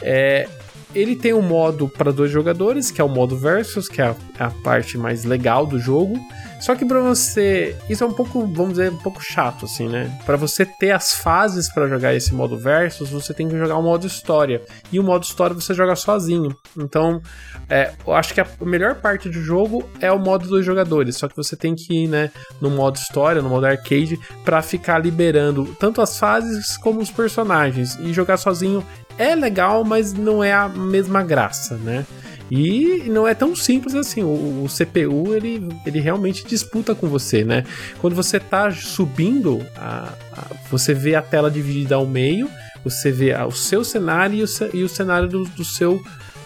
[0.01, 0.49] É,
[0.95, 4.17] ele tem um modo para dois jogadores, que é o modo versus, que é a,
[4.47, 6.19] a parte mais legal do jogo.
[6.63, 10.17] Só que para você, isso é um pouco, vamos dizer, um pouco chato assim, né?
[10.25, 13.83] Para você ter as fases para jogar esse modo versus, você tem que jogar o
[13.83, 14.63] modo história.
[14.93, 16.57] E o modo história você joga sozinho.
[16.79, 17.21] Então,
[17.69, 21.27] é, eu acho que a melhor parte do jogo é o modo dois jogadores, só
[21.27, 25.65] que você tem que ir, né, no modo história, no modo arcade, para ficar liberando
[25.81, 27.97] tanto as fases como os personagens.
[27.97, 28.87] E jogar sozinho
[29.19, 32.07] é legal, mas não é a mesma graça, né?
[32.55, 34.23] E não é tão simples assim.
[34.23, 37.65] O, o CPU ele, ele realmente disputa com você, né?
[37.99, 42.47] Quando você tá subindo, a- a- você vê a tela dividida ao meio,
[42.85, 45.99] você vê a- o seu cenário e o, e o cenário do, do seu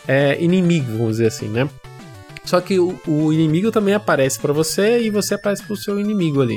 [0.07, 1.69] é, inimigo, vamos dizer assim, né?
[2.45, 6.41] Só que o, o inimigo também aparece pra você e você aparece pro seu inimigo
[6.41, 6.57] ali.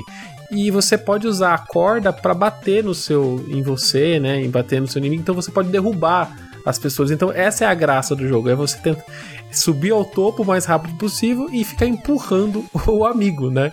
[0.51, 4.79] E você pode usar a corda pra bater no seu em você, né, e bater
[4.79, 6.31] no seu inimigo, então você pode derrubar
[6.69, 7.11] as pessoas.
[7.11, 9.03] Então essa é a graça do jogo, é você tentar
[9.51, 13.71] subir ao topo o mais rápido possível e ficar empurrando o amigo, né?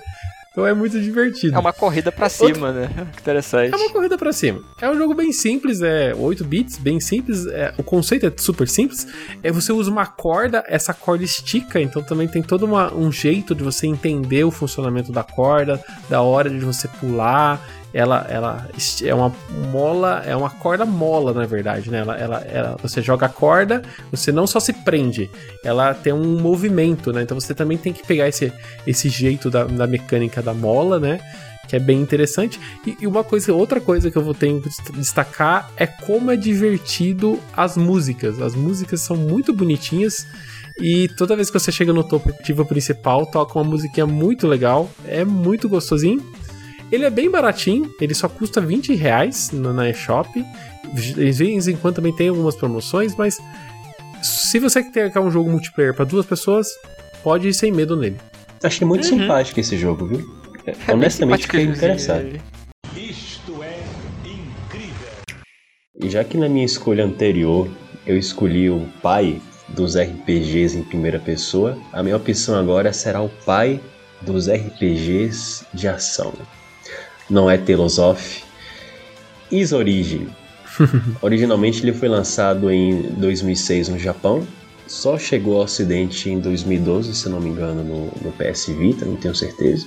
[0.51, 1.55] Então é muito divertido.
[1.55, 2.89] É uma corrida pra cima, né?
[3.13, 3.75] Que interessante.
[3.75, 4.63] É uma corrida pra cima.
[4.81, 7.45] É um jogo bem simples, é 8 bits, bem simples.
[7.47, 9.07] é- o conceito é super simples.
[9.43, 13.55] É você usa uma corda, essa corda estica, então também tem todo uma- um jeito
[13.55, 15.79] de você entender o funcionamento da corda,
[16.09, 17.61] da hora de você pular.
[17.93, 18.69] Ela, ela
[19.03, 19.35] é uma
[19.73, 22.01] mola, é uma corda mola, na verdade, né?
[22.01, 25.31] Ela, ela, ela, você joga a corda, você não só se prende,
[25.65, 27.23] ela tem um movimento, né?
[27.23, 28.53] Então você também tem que pegar esse,
[28.87, 31.21] esse jeito da, da mecânica da mola, né?
[31.69, 32.61] Que é bem interessante.
[32.87, 37.41] E, uma coisa, outra coisa que eu vou ter que destacar é como é divertido
[37.57, 38.41] as músicas.
[38.41, 40.27] As músicas são muito bonitinhas.
[40.79, 42.33] E toda vez que você chega no topo
[42.67, 44.89] principal, toca uma musiquinha muito legal.
[45.05, 46.23] É muito gostosinho.
[46.91, 50.29] Ele é bem baratinho, ele só custa 20 reais na eShop.
[50.95, 53.39] De vez em quando também tem algumas promoções, mas
[54.23, 56.69] se você quer um jogo multiplayer para duas pessoas,
[57.25, 58.17] pode ir sem medo nele.
[58.63, 59.21] Achei muito uhum.
[59.21, 60.37] simpático esse jogo, viu?
[60.65, 62.41] É Honestamente, fiquei interessado.
[62.97, 63.79] Isto é
[64.25, 65.09] incrível.
[66.01, 67.69] E já que na minha escolha anterior
[68.07, 73.29] eu escolhi o pai dos RPGs em primeira pessoa, a minha opção agora será o
[73.45, 73.81] pai
[74.23, 76.33] dos RPGs de ação
[77.29, 78.45] não é Tales of.
[79.51, 80.29] Is Origin.
[81.23, 84.47] Originalmente ele foi lançado em 2006 no Japão,
[84.87, 89.17] só chegou ao ocidente em 2012, se não me engano, no, no PS Vita, não
[89.17, 89.87] tenho certeza.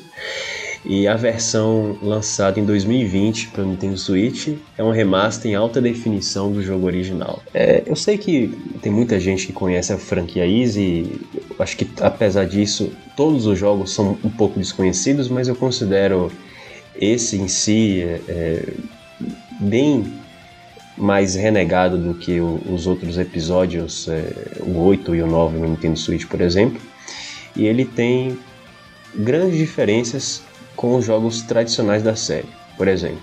[0.86, 5.82] E a versão lançada em 2020 para o Nintendo Switch é um remaster em alta
[5.82, 7.42] definição do jogo original.
[7.54, 8.48] É, eu sei que
[8.82, 11.20] tem muita gente que conhece a franquia Easy,
[11.60, 16.32] acho que apesar disso todos os jogos são um pouco desconhecidos, mas eu considero
[16.96, 18.74] esse em si é, é
[19.60, 20.20] bem
[20.98, 25.68] mais renegado do que o, os outros episódios, é, o 8 e o 9 no
[25.68, 26.82] Nintendo Switch, por exemplo.
[27.56, 28.38] E ele tem
[29.16, 30.42] grandes diferenças
[30.76, 32.50] com os jogos tradicionais da série.
[32.78, 33.22] Por exemplo,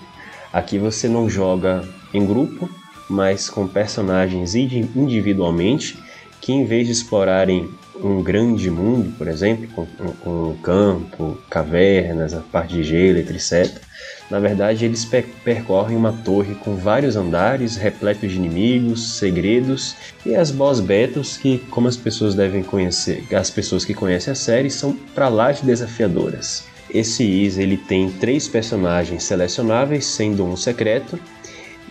[0.51, 2.69] aqui você não joga em grupo,
[3.09, 5.97] mas com personagens individualmente
[6.41, 7.69] que, em vez de explorarem
[8.03, 13.81] um grande mundo, por exemplo, com, com, campo, cavernas, a parte de gelo, etc.
[14.29, 15.05] Na verdade, eles
[15.43, 19.95] percorrem uma torre com vários andares, repletos de inimigos, segredos
[20.25, 24.35] e as boss battles que, como as pessoas devem conhecer, as pessoas que conhecem a
[24.35, 26.65] série, são para lá de desafiadoras.
[26.89, 31.19] Esse Is ele tem três personagens selecionáveis, sendo um secreto,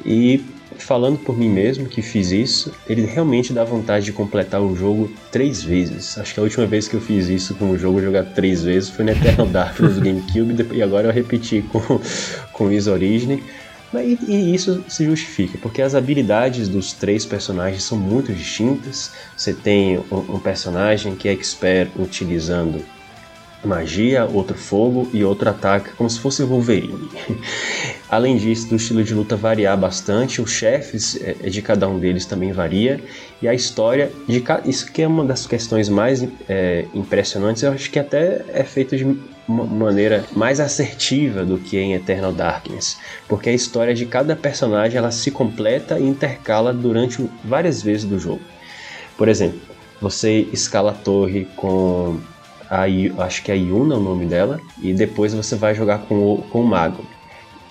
[0.04, 0.42] e
[0.82, 5.10] falando por mim mesmo que fiz isso, ele realmente dá vontade de completar o jogo
[5.30, 6.16] três vezes.
[6.18, 8.90] Acho que a última vez que eu fiz isso com o jogo jogar três vezes
[8.90, 12.00] foi no Eternal Darkness GameCube e agora eu repeti com,
[12.52, 13.42] com Is Origin.
[13.94, 19.12] E, e, isso se justifica, porque as habilidades dos três personagens são muito distintas.
[19.36, 22.84] Você tem um, um personagem que é expert utilizando
[23.64, 27.08] magia, outro fogo e outro ataque, como se fosse Wolverine.
[28.08, 31.98] Além disso, do estilo de luta variar bastante, os chefes é, é, de cada um
[31.98, 33.00] deles também varia,
[33.42, 37.90] e a história de isso que é uma das questões mais é, impressionantes, eu acho
[37.90, 39.04] que até é feito de
[39.48, 42.96] uma maneira mais assertiva do que em Eternal Darkness,
[43.26, 48.18] porque a história de cada personagem ela se completa e intercala durante várias vezes do
[48.18, 48.42] jogo.
[49.16, 49.60] Por exemplo,
[50.00, 52.20] você escala a torre com
[52.70, 52.84] a,
[53.24, 56.14] acho que é a Yuna é o nome dela, e depois você vai jogar com
[56.14, 57.04] o, com o mago.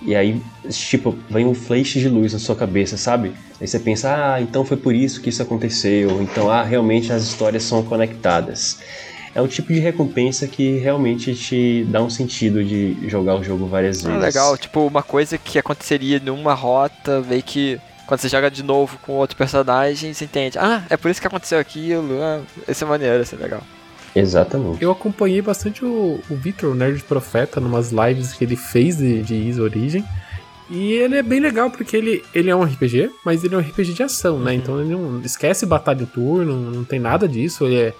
[0.01, 3.33] E aí, tipo, vem um flash de luz na sua cabeça, sabe?
[3.59, 6.21] Aí você pensa, ah, então foi por isso que isso aconteceu.
[6.21, 8.79] Então, ah, realmente as histórias são conectadas.
[9.33, 13.65] É um tipo de recompensa que realmente te dá um sentido de jogar o jogo
[13.65, 14.23] várias ah, vezes.
[14.23, 18.63] Ah, legal, tipo, uma coisa que aconteceria numa rota, ver que quando você joga de
[18.63, 22.83] novo com outro personagem, você entende, ah, é por isso que aconteceu aquilo, ah, esse
[22.83, 23.61] é maneiro, esse é legal.
[24.16, 24.82] Exatamente.
[24.82, 29.22] Eu acompanhei bastante o, o Victor, o Nerd Profeta, numas lives que ele fez de,
[29.22, 30.03] de Is Origin.
[30.70, 33.61] E ele é bem legal porque ele, ele é um RPG, mas ele é um
[33.61, 34.51] RPG de ação, né?
[34.51, 34.57] Uhum.
[34.57, 37.66] Então ele não esquece batalha em turno, não tem nada disso.
[37.66, 37.93] Ele é.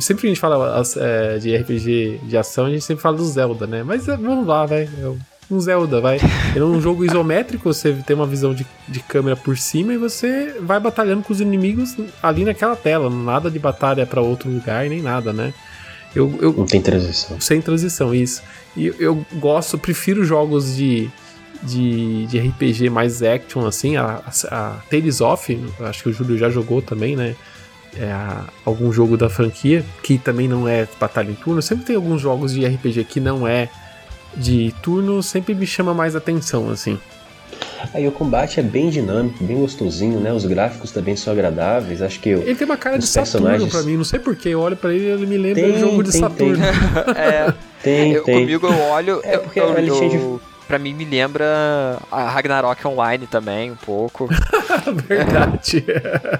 [0.00, 3.24] Sempre que a gente fala é, de RPG de ação, a gente sempre fala do
[3.24, 3.82] Zelda, né?
[3.82, 5.18] Mas é, vamos lá, velho
[5.54, 6.18] um Zelda, vai.
[6.54, 9.98] Ele é um jogo isométrico, você tem uma visão de, de câmera por cima e
[9.98, 13.08] você vai batalhando com os inimigos ali naquela tela.
[13.08, 15.54] Nada de batalha para outro lugar, nem nada, né?
[16.14, 17.40] Eu, eu, Não tem transição.
[17.40, 18.42] Sem transição, isso.
[18.76, 21.10] E eu gosto, prefiro jogos de,
[21.62, 23.96] de, de RPG mais action, assim.
[23.96, 27.34] A, a, a Tales of, acho que o Júlio já jogou também, né?
[27.96, 28.12] É,
[28.64, 31.62] algum jogo da franquia, que também não é batalha em turno.
[31.62, 33.68] Sempre tem alguns jogos de RPG que não é
[34.36, 36.98] de turno sempre me chama mais atenção, assim.
[37.92, 40.32] Aí o combate é bem dinâmico, bem gostosinho, né?
[40.32, 42.00] Os gráficos também são agradáveis.
[42.00, 44.50] Acho que ele tem uma cara de Saturno pra mim, não sei porquê.
[44.50, 46.56] Eu olho pra ele e ele me lembra tem, jogo de tem, Saturno.
[46.56, 47.14] Tem.
[47.22, 48.40] é, tem, eu, tem.
[48.40, 49.20] Comigo eu olho.
[49.22, 50.08] É porque eu, eu,
[50.38, 50.53] de...
[50.66, 54.28] pra mim me lembra a Ragnarok Online também, um pouco.
[55.08, 55.84] Verdade.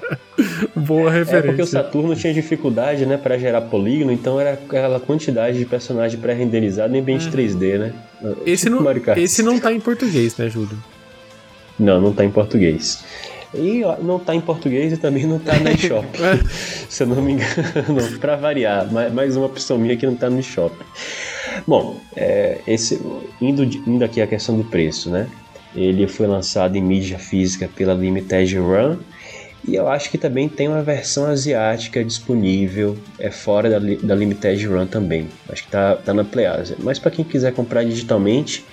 [0.74, 1.36] Boa referência.
[1.36, 5.64] É porque o Saturno tinha dificuldade, né, para gerar polígono, então era aquela quantidade de
[5.64, 7.92] personagem pré-renderizado em ambiente 3D, né?
[8.44, 10.76] Esse Tipo não, esse não tá em português, né, Júlio?
[11.78, 13.04] Não, não tá em português.
[13.54, 16.06] E ó, não tá em português e também não tá na eShop.
[16.88, 20.28] Se eu não me engano, pra variar, mais, mais uma opção minha que não tá
[20.28, 20.74] no eShop.
[21.66, 23.00] Bom, é, esse,
[23.40, 25.28] indo, indo aqui à questão do preço, né?
[25.74, 28.98] Ele foi lançado em mídia física pela Limited Run
[29.66, 34.66] e eu acho que também tem uma versão asiática disponível, é fora da, da Limited
[34.66, 35.28] Run também.
[35.48, 36.76] Acho que tá, tá na PlayAsia.
[36.80, 38.64] Mas para quem quiser comprar digitalmente,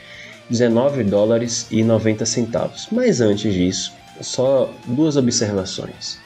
[0.50, 2.90] 19 dólares e 90 centavos.
[2.92, 6.20] Mas antes disso, só duas observações.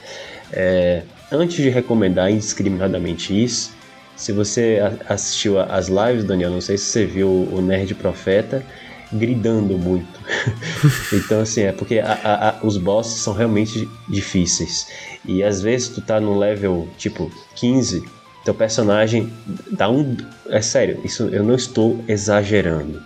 [0.51, 3.74] É, antes de recomendar indiscriminadamente isso,
[4.15, 8.63] se você assistiu as lives, Daniel, não sei se você viu o Nerd Profeta
[9.11, 10.19] gridando muito.
[11.13, 14.87] então, assim, é porque a- a- a- os bosses são realmente difíceis.
[15.23, 18.03] E às vezes tu tá no level tipo 15,
[18.43, 19.31] teu personagem
[19.71, 20.15] dá um.
[20.49, 23.01] É sério, isso eu não estou exagerando.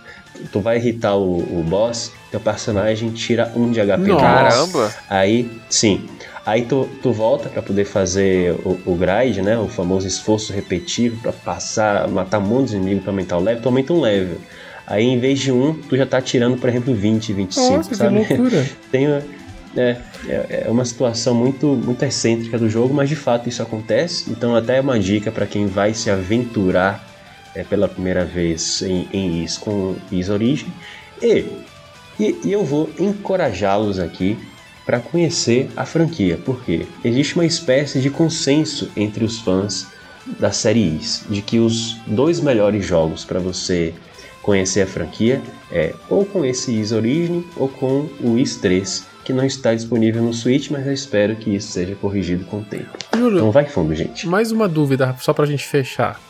[0.52, 4.08] Tu vai irritar o, o boss, teu personagem tira um de HP.
[4.08, 4.20] Nossa.
[4.24, 4.94] Caramba!
[5.08, 6.08] Aí, sim.
[6.44, 9.58] Aí tu, tu volta pra poder fazer o, o grind, né?
[9.58, 13.62] O famoso esforço repetitivo pra passar, matar um monte de inimigos pra aumentar o level.
[13.62, 14.38] Tu aumenta um level.
[14.86, 17.94] Aí em vez de um, tu já tá tirando, por exemplo, 20, 25, Nossa, que
[17.94, 18.14] sabe?
[18.16, 18.66] loucura.
[18.90, 19.22] Tem uma,
[19.76, 24.30] é, é é uma situação muito, muito excêntrica do jogo, mas de fato isso acontece.
[24.30, 27.06] Então até é uma dica para quem vai se aventurar
[27.54, 30.72] é, pela primeira vez em, em Is com Is Origin.
[31.22, 31.44] E,
[32.18, 34.36] e, e eu vou encorajá-los aqui
[34.84, 39.86] para conhecer a franquia, porque existe uma espécie de consenso entre os fãs
[40.38, 43.94] da série Is de que os dois melhores jogos para você
[44.42, 49.32] conhecer a franquia é ou com esse Is Origin ou com o Is 3, que
[49.32, 52.90] não está disponível no Switch, mas eu espero que isso seja corrigido com o tempo.
[53.16, 54.26] Júlio, Não vai fundo, gente.
[54.26, 56.20] mais uma dúvida, só pra gente fechar.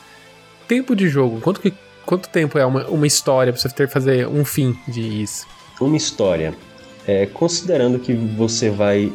[0.66, 1.72] Tempo de jogo, quanto, que,
[2.04, 5.46] quanto tempo é uma, uma história pra você ter que fazer um fim de isso?
[5.80, 6.52] Uma história.
[7.10, 9.12] É, considerando que você vai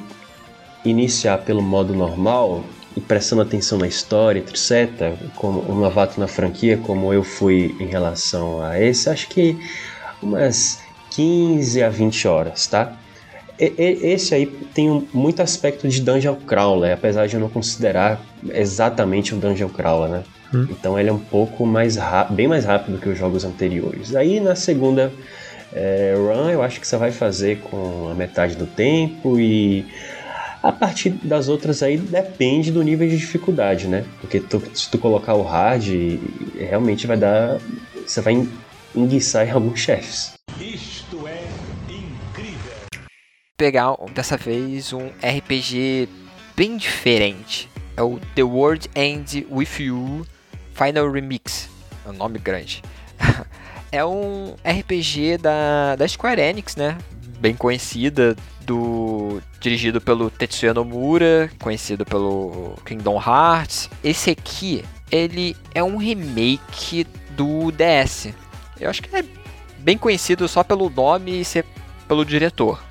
[0.84, 2.62] iniciar pelo modo normal
[2.93, 7.86] e prestando atenção na história, etc., como um novato na franquia, como eu fui em
[7.86, 9.58] relação a esse, acho que
[10.22, 10.78] umas
[11.12, 12.91] 15 a 20 horas, tá?
[13.58, 17.48] E- e- Esse aí tem um- muito aspecto de Dungeon Crawler, apesar de eu não
[17.50, 18.20] considerar
[18.50, 20.24] exatamente um Dungeon Crawler, né?
[20.54, 20.68] Hum.
[20.70, 21.98] Então ele é um pouco mais
[22.32, 24.14] bem mais rápido que os jogos anteriores.
[24.14, 25.14] Aí na segunda
[25.76, 29.86] é, run eu acho que você vai fazer com a metade do tempo e
[30.63, 34.03] a partir das outras aí depende do nível de dificuldade, né?
[34.21, 35.86] Porque tu- se tu colocar o hard,
[36.57, 37.59] realmente vai dar.
[38.07, 38.49] Você vai en-
[38.95, 40.34] enguiçar em alguns chefes.
[40.59, 41.43] Isto é
[41.89, 42.71] incrível.
[43.57, 46.07] Pegar dessa vez um RPG
[46.55, 47.69] bem diferente.
[47.97, 50.26] É o The World End With You
[50.73, 51.69] Final Remix.
[52.05, 52.82] É um nome grande.
[53.96, 56.98] é um RPG da, da Square Enix, né?
[57.39, 58.36] Bem conhecida,
[58.66, 63.89] do dirigido pelo Tetsuya Nomura, conhecido pelo Kingdom Hearts.
[64.04, 68.34] Esse aqui, ele é um remake do DS.
[68.80, 69.24] Eu acho que é
[69.80, 71.66] bem conhecido só pelo nome e ser
[72.08, 72.84] pelo diretor.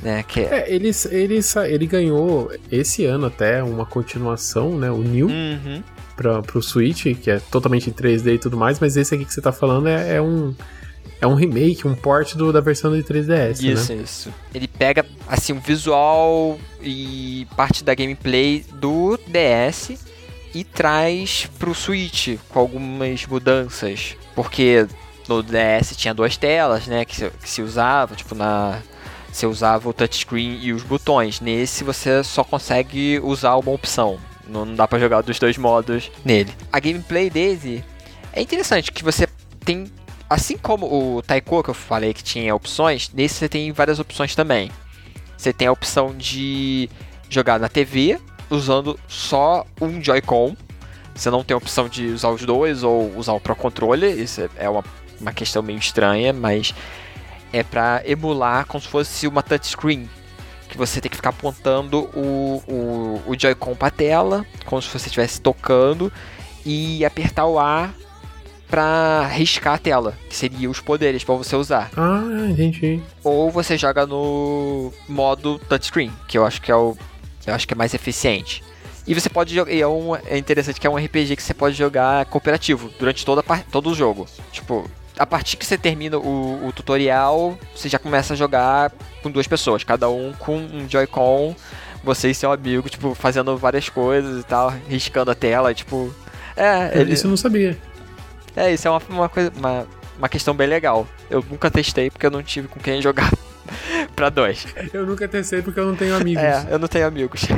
[0.00, 0.44] Né, que é...
[0.66, 4.90] É, ele, ele, ele ganhou esse ano até uma continuação, né?
[4.90, 5.80] O New, Uhum.
[6.16, 9.32] Pra, pro Switch, que é totalmente em 3D e tudo mais, mas esse aqui que
[9.32, 10.54] você tá falando é, é um.
[11.20, 14.02] É um remake, um port do, da versão de 3DS, Isso, né?
[14.02, 14.34] isso.
[14.52, 19.92] Ele pega, assim, o visual e parte da gameplay do DS
[20.52, 24.16] e traz pro Switch com algumas mudanças.
[24.34, 24.86] Porque
[25.28, 28.80] no DS tinha duas telas, né, que se, que se usava, tipo, na...
[29.32, 31.40] Você usava o touchscreen e os botões.
[31.40, 34.18] Nesse você só consegue usar uma opção.
[34.46, 36.52] Não não dá pra jogar dos dois modos nele.
[36.72, 37.84] A gameplay dele
[38.32, 39.26] é interessante, que você
[39.64, 39.90] tem
[40.32, 44.34] Assim como o Taiko que eu falei que tinha opções, nesse você tem várias opções
[44.34, 44.70] também.
[45.36, 46.88] Você tem a opção de
[47.28, 48.18] jogar na TV
[48.48, 50.56] usando só um Joy-Con.
[51.14, 54.18] Você não tem a opção de usar os dois ou usar o Pro Controller.
[54.18, 54.82] Isso é uma,
[55.20, 56.74] uma questão meio estranha, mas
[57.52, 60.08] é para emular como se fosse uma touchscreen.
[60.72, 65.06] Que você tem que ficar apontando o, o, o Joy-Con pra tela, como se você
[65.06, 66.10] estivesse tocando,
[66.64, 67.90] e apertar o A
[68.70, 71.90] pra riscar a tela, que seria os poderes pra você usar.
[71.94, 73.02] Ah, entendi.
[73.22, 76.96] Ou você joga no modo touchscreen, que eu acho que é o
[77.46, 78.64] eu acho que é mais eficiente.
[79.06, 81.52] E você pode jogar, e é, um, é interessante que é um RPG que você
[81.52, 84.26] pode jogar cooperativo durante toda todo o jogo.
[84.50, 84.88] Tipo,
[85.22, 88.90] a partir que você termina o, o, tutorial, você já começa a jogar
[89.22, 91.54] com duas pessoas, cada um com um Joy-Con,
[92.02, 96.12] você e seu amigo, tipo, fazendo várias coisas e tal, riscando a tela, tipo.
[96.56, 97.12] É, ele...
[97.12, 97.78] Isso eu não sabia.
[98.56, 99.52] É, isso é uma, uma coisa.
[99.56, 99.86] Uma,
[100.18, 101.06] uma questão bem legal.
[101.30, 103.30] Eu nunca testei porque eu não tive com quem jogar.
[104.14, 104.66] pra dois.
[104.92, 106.42] Eu nunca testei porque eu não tenho amigos.
[106.42, 107.42] É, eu não tenho amigos.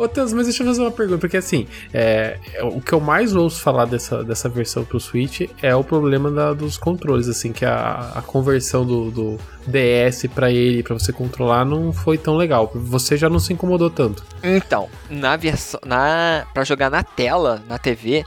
[0.00, 3.34] Ô, Teus, mas deixa eu fazer uma pergunta, porque assim, é, o que eu mais
[3.34, 7.66] ouço falar dessa, dessa versão pro Switch é o problema da, dos controles, assim, que
[7.66, 12.70] a, a conversão do, do DS para ele, para você controlar, não foi tão legal.
[12.74, 14.24] Você já não se incomodou tanto.
[14.42, 15.78] Então, na versão.
[15.84, 18.24] Na, pra jogar na tela, na TV,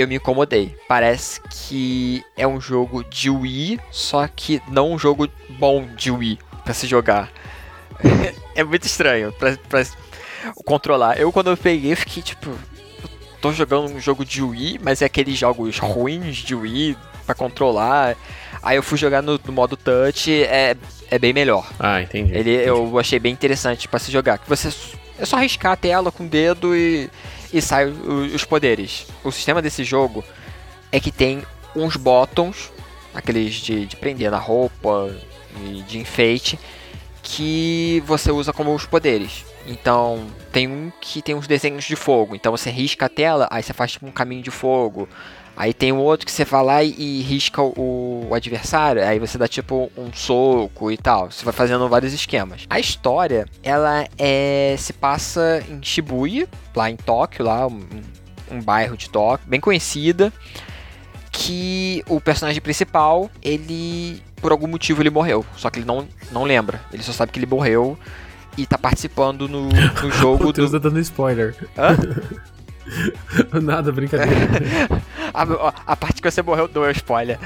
[0.00, 0.76] eu me incomodei.
[0.86, 6.38] Parece que é um jogo de Wii, só que não um jogo bom de Wii
[6.64, 7.30] para se jogar.
[8.54, 9.84] é muito estranho pra, pra
[10.64, 11.18] controlar.
[11.18, 12.50] Eu, quando eu peguei, fiquei tipo.
[13.40, 18.16] Tô jogando um jogo de Wii, mas é aqueles jogos ruins de Wii para controlar.
[18.62, 20.76] Aí eu fui jogar no, no, modo touch, é,
[21.08, 21.68] é bem melhor.
[21.78, 22.32] Ah, entendi.
[22.32, 22.68] Ele entendi.
[22.68, 24.38] eu achei bem interessante para se jogar.
[24.38, 24.68] Que você
[25.18, 27.08] é só arriscar a tela com o dedo e
[27.52, 29.06] e sai os poderes.
[29.24, 30.24] O sistema desse jogo
[30.90, 31.42] é que tem
[31.74, 32.70] uns botões,
[33.14, 35.14] aqueles de, de prender na roupa
[35.62, 36.58] e de enfeite,
[37.22, 39.44] que você usa como os poderes.
[39.66, 42.34] Então, tem um que tem uns desenhos de fogo.
[42.34, 45.08] Então, você risca a tela, aí você faz tipo um caminho de fogo.
[45.58, 49.18] Aí tem um outro que você vai lá e, e risca o, o, adversário, aí
[49.18, 51.32] você dá tipo um soco e tal.
[51.32, 52.64] Você vai fazendo vários esquemas.
[52.70, 56.46] A história, ela é se passa em Shibuya,
[56.76, 57.80] lá em Tóquio, lá um,
[58.52, 60.32] um bairro de Tóquio, bem conhecida,
[61.32, 66.44] que o personagem principal, ele por algum motivo ele morreu, só que ele não não
[66.44, 66.80] lembra.
[66.92, 67.98] Ele só sabe que ele morreu
[68.56, 70.78] e tá participando no, no jogo Deus do...
[70.78, 71.56] tá dando spoiler.
[71.76, 71.96] Hã?
[73.62, 74.48] Nada, brincadeira.
[75.34, 77.38] a, a, parte que você morreu do é spoiler.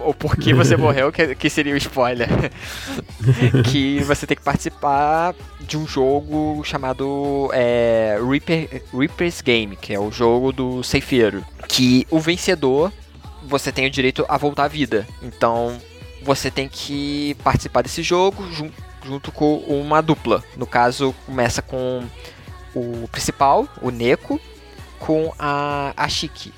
[0.00, 2.28] O, o porquê você morreu que, que seria o spoiler.
[3.70, 10.00] que você tem que participar de um jogo chamado é, Reaper, Reaper's Game, que é
[10.00, 11.44] o jogo do ceifeiro.
[11.68, 12.92] Que o vencedor,
[13.42, 15.06] você tem o direito a voltar à vida.
[15.22, 15.78] Então,
[16.22, 18.70] você tem que participar desse jogo jun,
[19.04, 20.42] junto com uma dupla.
[20.56, 22.04] No caso, começa com
[22.74, 24.40] o principal, o Neko,
[24.98, 26.52] com a Ashiki,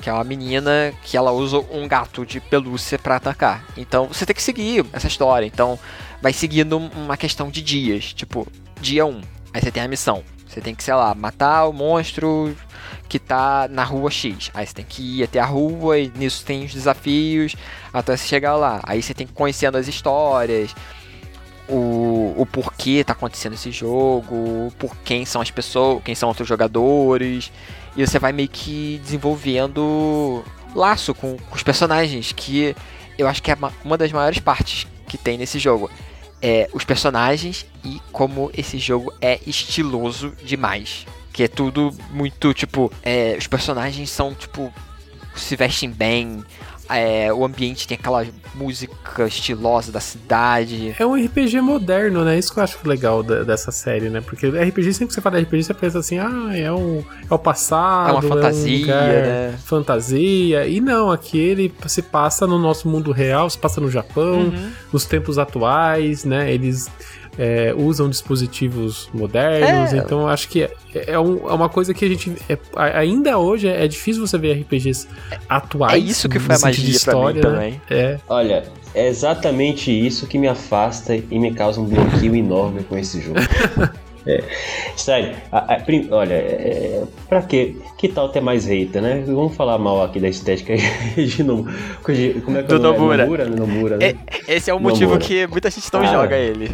[0.00, 3.64] que é uma menina que ela usa um gato de pelúcia para atacar.
[3.76, 5.46] Então você tem que seguir essa história.
[5.46, 5.78] Então
[6.20, 8.46] vai seguindo uma questão de dias, tipo,
[8.80, 9.20] dia 1,
[9.52, 10.22] aí você tem a missão.
[10.46, 12.56] Você tem que, sei lá, matar o monstro
[13.08, 14.50] que tá na rua X.
[14.54, 17.56] Aí você tem que ir até a rua e nisso tem os desafios
[17.92, 18.80] até você chegar lá.
[18.84, 20.74] Aí você tem que ir conhecendo as histórias,
[21.68, 26.46] o, o porquê tá acontecendo esse jogo, por quem são as pessoas, quem são outros
[26.46, 27.50] jogadores.
[27.96, 32.74] E você vai meio que desenvolvendo laço com, com os personagens, que
[33.16, 35.90] eu acho que é uma das maiores partes que tem nesse jogo.
[36.42, 41.06] É os personagens e como esse jogo é estiloso demais.
[41.32, 44.72] Que é tudo muito, tipo, é, os personagens são, tipo,
[45.34, 46.44] se vestem bem,
[46.88, 50.94] é, o ambiente tem aquela música estilosa da cidade.
[50.98, 52.38] É um RPG moderno, né?
[52.38, 54.20] Isso que eu acho legal da, dessa série, né?
[54.20, 57.34] Porque RPG, sempre que você fala de RPG, você pensa assim, ah, é, um, é
[57.34, 58.10] o passado.
[58.10, 59.58] É uma fantasia, é um né?
[59.64, 60.66] Fantasia.
[60.66, 64.70] E não, aqui ele se passa no nosso mundo real, se passa no Japão, uhum.
[64.92, 66.52] nos tempos atuais, né?
[66.52, 66.90] Eles
[67.38, 69.98] é, usam dispositivos modernos, é.
[69.98, 72.32] então acho que é, é, um, é, uma coisa que a gente.
[72.48, 75.08] É, ainda hoje é, difícil você ver RPGs
[75.48, 75.94] atuais.
[75.94, 77.80] É isso que foi a magia de história, pra mim né?
[77.88, 77.98] também.
[78.04, 78.18] É.
[78.28, 78.64] Olha,
[78.94, 83.40] é exatamente isso que me afasta e me causa um bloqueio enorme com esse jogo.
[84.26, 84.42] É,
[84.96, 87.76] sério, a, a, prim, olha, é, pra quê?
[87.98, 89.22] Que tal ter mais hater, né?
[89.26, 90.74] Vamos falar mal aqui da estética
[91.14, 91.74] de Nomura.
[92.02, 92.78] Como é que Do é?
[92.78, 93.24] Nomura.
[93.24, 93.56] Nomura, né?
[93.56, 94.06] Nomura né?
[94.06, 95.26] É, esse é o motivo Nomura.
[95.26, 96.70] que muita gente não ah, joga ele.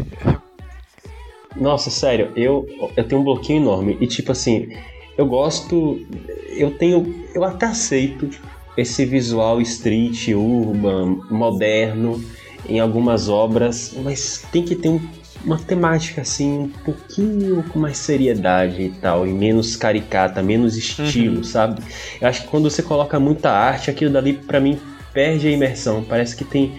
[1.56, 3.96] Nossa, sério, eu, eu tenho um bloqueio enorme.
[4.00, 4.68] E tipo assim,
[5.16, 6.00] eu gosto.
[6.48, 7.14] Eu tenho.
[7.34, 8.30] Eu até aceito
[8.76, 12.22] esse visual street, urban, moderno
[12.68, 15.00] em algumas obras, mas tem que ter um,
[15.44, 21.38] uma temática assim, um pouquinho com mais seriedade e tal, e menos caricata, menos estilo,
[21.38, 21.44] uhum.
[21.44, 21.82] sabe?
[22.20, 24.78] Eu acho que quando você coloca muita arte, aquilo dali para mim
[25.12, 26.04] perde a imersão.
[26.04, 26.78] Parece que tem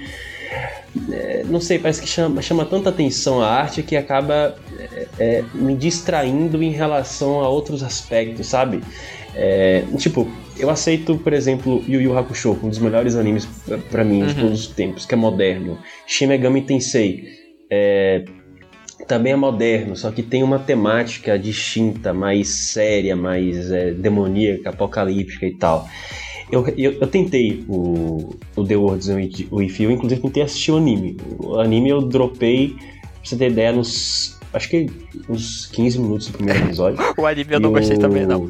[1.11, 5.43] é, não sei, parece que chama, chama tanta atenção a arte que acaba é, é,
[5.53, 8.81] me distraindo em relação a outros aspectos, sabe?
[9.33, 13.47] É, tipo, eu aceito, por exemplo, Yu Yu Hakusho, um dos melhores animes
[13.89, 14.27] para mim uhum.
[14.27, 15.77] de todos os tempos, que é moderno.
[16.05, 17.23] Shin Megami Tensei
[17.69, 18.25] é,
[19.07, 25.45] também é moderno, só que tem uma temática distinta, mais séria, mais é, demoníaca, apocalíptica
[25.45, 25.87] e tal.
[26.51, 29.47] Eu, eu, eu, tentei o, o The Worlds With
[29.79, 31.17] You, inclusive tentei assistir o anime.
[31.39, 34.39] O anime eu dropei, pra você ter ideia, nos.
[34.53, 34.87] Acho que
[35.29, 36.99] uns 15 minutos do primeiro episódio.
[37.17, 37.99] o anime eu não gostei o...
[37.99, 38.49] também, não.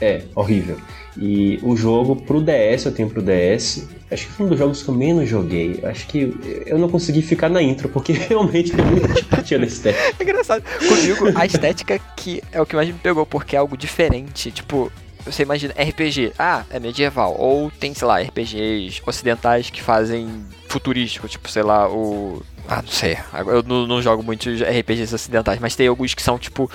[0.00, 0.76] É, horrível.
[1.16, 3.86] E o jogo pro DS, eu tenho pro DS.
[4.10, 5.80] Acho que foi um dos jogos que eu menos joguei.
[5.84, 6.34] Acho que
[6.66, 10.02] eu não consegui ficar na intro, porque realmente eu muito antipatia na estética.
[10.18, 10.62] É engraçado.
[10.86, 14.50] Comigo, a estética que é o que mais me pegou, porque é algo diferente.
[14.50, 14.90] Tipo,
[15.24, 17.36] você imagina RPG, ah, é medieval.
[17.38, 22.42] Ou tem, sei lá, RPGs ocidentais que fazem futurístico, tipo, sei lá, o.
[22.68, 23.16] Ah, não sei.
[23.46, 26.70] Eu não, não jogo muitos RPGs ocidentais, mas tem alguns que são, tipo,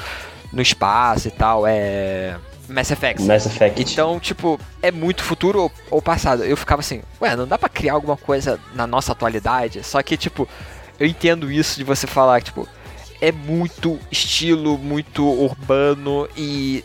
[0.52, 1.66] no espaço e tal.
[1.68, 2.38] É.
[2.70, 3.24] Mass Effect.
[3.24, 3.94] Mass Effect.
[3.94, 6.44] Então, tipo, é muito futuro ou, ou, passado.
[6.44, 9.84] Eu ficava assim, ué, não dá pra criar alguma coisa na nossa atualidade?
[9.84, 10.48] Só que, tipo,
[11.00, 12.68] eu entendo isso de você falar, tipo,
[13.22, 16.84] é muito estilo, muito urbano e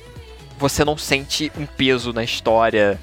[0.63, 2.97] você não sente um peso na história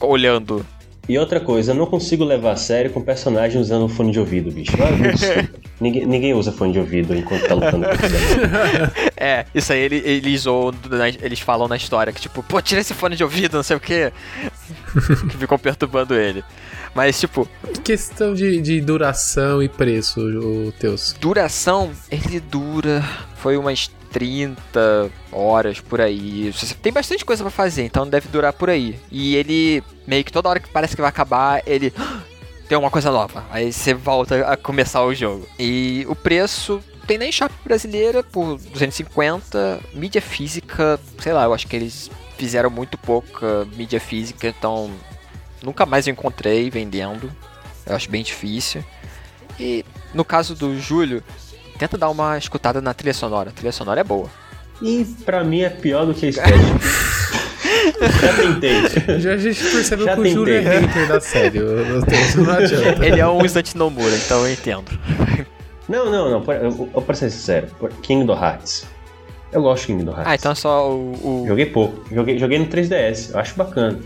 [0.00, 0.64] olhando.
[1.06, 4.50] E outra coisa, eu não consigo levar a sério com personagem usando fone de ouvido,
[4.50, 4.72] bicho.
[5.80, 7.86] ninguém, ninguém usa fone de ouvido enquanto tá lutando
[9.16, 10.74] É, isso aí ele, eles, ou,
[11.22, 13.80] eles falam na história que, tipo, pô, tira esse fone de ouvido, não sei o
[13.80, 14.12] quê.
[15.30, 16.42] que ficam perturbando ele.
[16.94, 17.48] Mas, tipo.
[17.84, 21.14] Questão de, de duração e preço, o teus.
[21.20, 23.02] Duração, ele dura.
[23.36, 26.52] Foi umas 30 horas por aí.
[26.82, 28.98] Tem bastante coisa para fazer, então deve durar por aí.
[29.10, 31.92] E ele, meio que toda hora que parece que vai acabar, ele.
[32.68, 33.46] Tem uma coisa nova.
[33.50, 35.48] Aí você volta a começar o jogo.
[35.58, 39.80] E o preço tem na eShop brasileira por 250.
[39.94, 44.90] Mídia física, sei lá, eu acho que eles fizeram muito pouca mídia física, então
[45.62, 47.32] nunca mais eu encontrei vendendo.
[47.86, 48.84] Eu acho bem difícil.
[49.58, 51.24] E no caso do Júlio,
[51.78, 53.50] tenta dar uma escutada na trilha sonora.
[53.50, 54.28] A trilha sonora é boa.
[54.82, 56.32] E pra mim é pior do que a.
[57.98, 59.20] Já tentei.
[59.20, 60.32] Já a gente percebeu Já que tentei.
[60.32, 61.60] o Júlio é hater da série.
[61.60, 63.04] Não adianta.
[63.04, 64.98] Ele é um Isant Nomura, então eu entendo.
[65.88, 66.52] Não, não, não.
[66.52, 67.68] Eu, eu, pra ser sincero,
[68.02, 68.86] Kingdom Hearts.
[69.50, 70.26] Eu gosto de Kingdom Hearts.
[70.26, 71.42] Ah, então é só o.
[71.42, 71.44] o...
[71.46, 72.04] Joguei pouco.
[72.14, 73.32] Joguei, joguei no 3DS.
[73.32, 73.98] Eu acho bacana.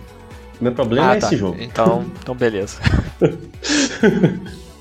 [0.61, 1.27] O meu problema ah, é tá.
[1.27, 1.57] esse jogo.
[1.61, 2.79] Então, então beleza.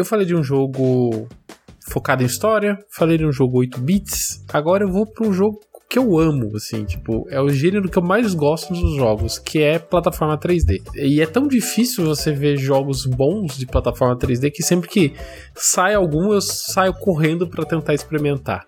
[0.00, 1.28] Eu falei de um jogo
[1.86, 5.60] focado em história, falei de um jogo 8 bits, agora eu vou para um jogo
[5.90, 9.60] que eu amo, assim, tipo, é o gênero que eu mais gosto nos jogos, que
[9.60, 10.80] é plataforma 3D.
[10.94, 15.12] E é tão difícil você ver jogos bons de plataforma 3D que sempre que
[15.54, 18.66] sai algum eu saio correndo para tentar experimentar.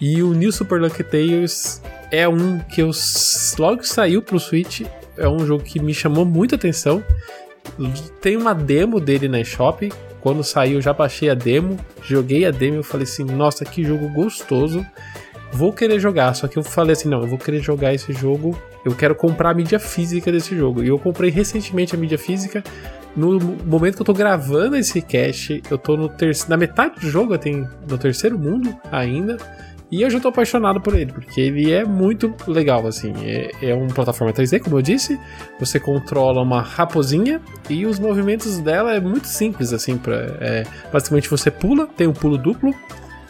[0.00, 2.90] E o New Super Lucky Tales é um que eu
[3.56, 4.80] logo que saiu pro Switch,
[5.16, 7.04] é um jogo que me chamou muita atenção.
[8.20, 9.92] Tem uma demo dele na eShop
[10.26, 14.08] quando saiu, já baixei a demo, joguei a demo e falei assim: nossa, que jogo
[14.08, 14.84] gostoso.
[15.52, 16.34] Vou querer jogar.
[16.34, 18.60] Só que eu falei assim: não, eu vou querer jogar esse jogo.
[18.84, 20.82] Eu quero comprar a mídia física desse jogo.
[20.82, 22.64] E eu comprei recentemente a mídia física.
[23.16, 26.50] No momento que eu tô gravando esse cast, eu tô no terceiro.
[26.50, 29.36] Na metade do jogo, eu tenho no terceiro mundo ainda.
[29.90, 33.12] E eu já tô apaixonado por ele, porque ele é muito legal, assim.
[33.22, 35.18] É, é uma plataforma 3D, como eu disse.
[35.60, 39.96] Você controla uma raposinha e os movimentos dela é muito simples, assim.
[39.96, 42.74] Pra, é, basicamente você pula, tem um pulo duplo.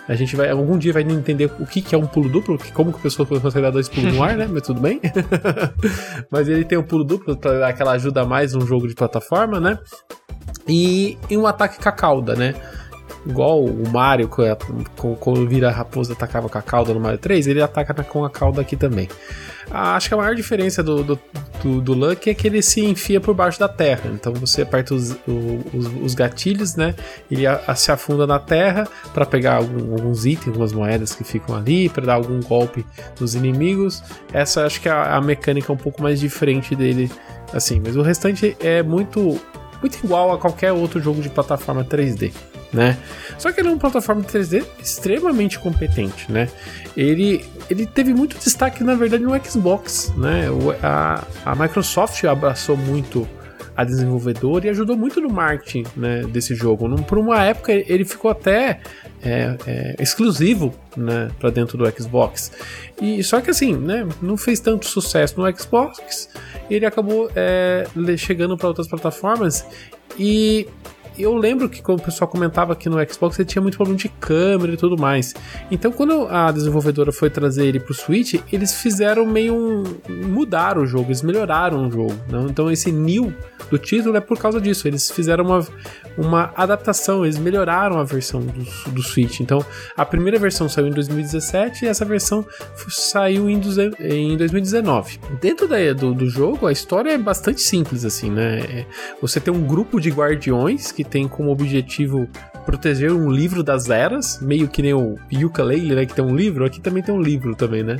[0.09, 2.93] A gente vai, algum dia vai entender o que, que é um pulo duplo, como
[2.93, 4.49] que a pessoa consegue dar dois pulos no ar, né?
[4.51, 5.01] Mas tudo bem.
[6.31, 8.95] Mas ele tem um pulo duplo para dar aquela ajuda a mais num jogo de
[8.95, 9.79] plataforma, né?
[10.67, 12.55] E, e um ataque com a cauda, né?
[13.27, 14.29] Igual o Mario,
[15.19, 18.61] quando vira raposa atacava com a cauda no Mario 3, ele ataca com a cauda
[18.61, 19.09] aqui também.
[19.71, 21.19] Ah, acho que a maior diferença do, do,
[21.63, 24.11] do, do Luck é que ele se enfia por baixo da terra.
[24.15, 26.95] Então você aperta os, os, os gatilhos, né?
[27.29, 31.25] Ele a, a se afunda na terra para pegar algum, alguns itens, algumas moedas que
[31.25, 32.87] ficam ali, para dar algum golpe
[33.19, 34.05] nos inimigos.
[34.33, 37.11] Essa acho que é a, a mecânica um pouco mais diferente dele,
[37.53, 37.81] assim.
[37.85, 39.41] Mas o restante é muito
[39.83, 42.33] muito igual a qualquer outro jogo de plataforma 3D
[42.73, 42.97] né?
[43.39, 46.49] Só que ele é uma plataforma 3D extremamente competente, né?
[46.97, 50.47] Ele, ele teve muito destaque, na verdade, no Xbox, né?
[50.83, 53.29] A, a Microsoft abraçou muito
[53.77, 56.89] a desenvolvedora e ajudou muito no marketing né, desse jogo.
[57.03, 58.81] Por uma época ele ficou até
[59.23, 62.51] é, é, exclusivo né, para dentro do Xbox.
[63.01, 66.31] E só que assim, né, não fez tanto sucesso no Xbox.
[66.71, 67.85] Ele acabou é,
[68.17, 69.67] chegando para outras plataformas
[70.19, 70.67] e
[71.19, 74.09] eu lembro que quando o pessoal comentava que no Xbox ele tinha muito problema de
[74.09, 75.35] câmera e tudo mais.
[75.71, 79.85] Então, quando a desenvolvedora foi trazer ele pro Switch, eles fizeram meio um.
[80.09, 82.15] mudaram o jogo, eles melhoraram o jogo.
[82.29, 82.47] Né?
[82.49, 83.33] Então, esse new
[83.71, 84.87] do título é por causa disso.
[84.87, 85.67] Eles fizeram uma,
[86.17, 89.41] uma adaptação, eles melhoraram a versão do, do Switch.
[89.41, 89.65] Então,
[89.97, 92.47] a primeira versão saiu em 2017 e essa versão
[92.89, 93.61] saiu em,
[94.01, 95.19] em 2019.
[95.41, 98.59] Dentro da, do, do jogo, a história é bastante simples, assim, né?
[98.61, 98.87] É,
[99.21, 102.29] você tem um grupo de guardiões que tem como objetivo
[102.65, 106.65] proteger um livro das eras, meio que nem o Yooka-Laylee, né, que tem um livro,
[106.65, 107.97] aqui também tem um livro também, né?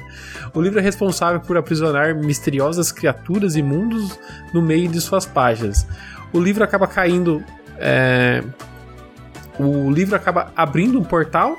[0.53, 4.19] O livro é responsável por aprisionar misteriosas criaturas e mundos
[4.53, 5.87] no meio de suas páginas.
[6.33, 7.43] O livro acaba caindo
[7.79, 8.43] é...
[9.59, 11.57] o livro acaba abrindo um portal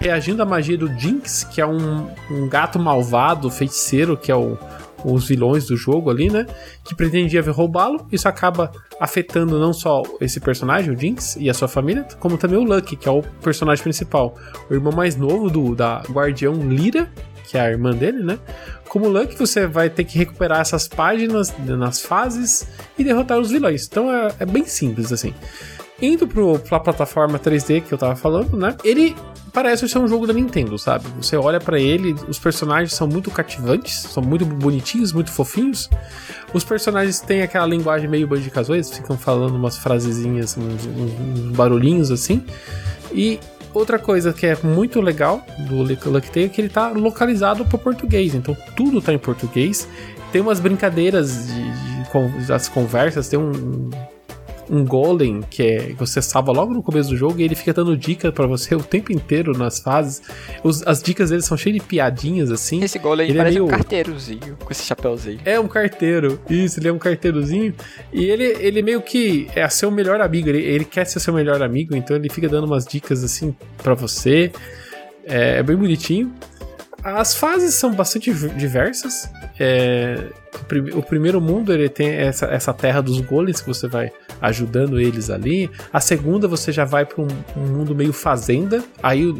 [0.00, 4.56] reagindo à magia do Jinx, que é um, um gato malvado, feiticeiro, que é o,
[5.04, 6.46] os vilões do jogo ali, né?
[6.84, 8.06] Que pretendia roubá-lo.
[8.10, 12.58] Isso acaba afetando não só esse personagem, o Jinx, e a sua família, como também
[12.58, 14.36] o Lucky, que é o personagem principal.
[14.68, 17.10] O irmão mais novo do da Guardião Lyra,
[17.48, 18.38] que é a irmã dele, né?
[18.88, 22.66] Como Lucky, você vai ter que recuperar essas páginas nas fases
[22.98, 23.86] e derrotar os vilões.
[23.86, 25.34] Então é, é bem simples assim.
[26.02, 28.76] Indo pro, pra plataforma 3D que eu tava falando, né?
[28.82, 29.14] Ele
[29.52, 31.06] parece ser um jogo da Nintendo, sabe?
[31.20, 35.88] Você olha para ele, os personagens são muito cativantes, são muito bonitinhos, muito fofinhos.
[36.52, 42.10] Os personagens têm aquela linguagem meio banjo kazooie ficam falando umas frasezinhas, uns, uns, barulhinhos
[42.10, 42.44] assim.
[43.12, 43.38] E
[43.74, 47.78] outra coisa que é muito legal do Lucky Tale é que ele tá localizado para
[47.78, 49.88] português, então tudo tá em português.
[50.32, 53.90] Tem umas brincadeiras de, de, de das conversas, tem um
[54.70, 57.96] um golem que é, você salva logo no começo do jogo e ele fica dando
[57.96, 60.22] dica para você o tempo inteiro nas fases.
[60.62, 62.82] Os, as dicas dele são cheias de piadinhas assim.
[62.82, 63.66] Esse golem ele é parece é meio...
[63.66, 65.40] um carteirozinho com esse chapéuzinho.
[65.44, 66.40] É um carteiro.
[66.48, 67.74] Isso, ele é um carteirozinho
[68.12, 71.62] e ele, ele meio que é seu melhor amigo, ele, ele quer ser seu melhor
[71.62, 74.52] amigo, então ele fica dando umas dicas assim para você.
[75.24, 76.32] É, é bem bonitinho.
[77.02, 79.30] As fases são bastante diversas.
[79.58, 80.28] É,
[80.94, 84.10] o primeiro mundo ele tem essa, essa terra dos golems que você vai
[84.40, 85.70] ajudando eles ali.
[85.92, 88.82] A segunda você já vai para um, um, mundo meio fazenda.
[89.02, 89.36] Aí eu,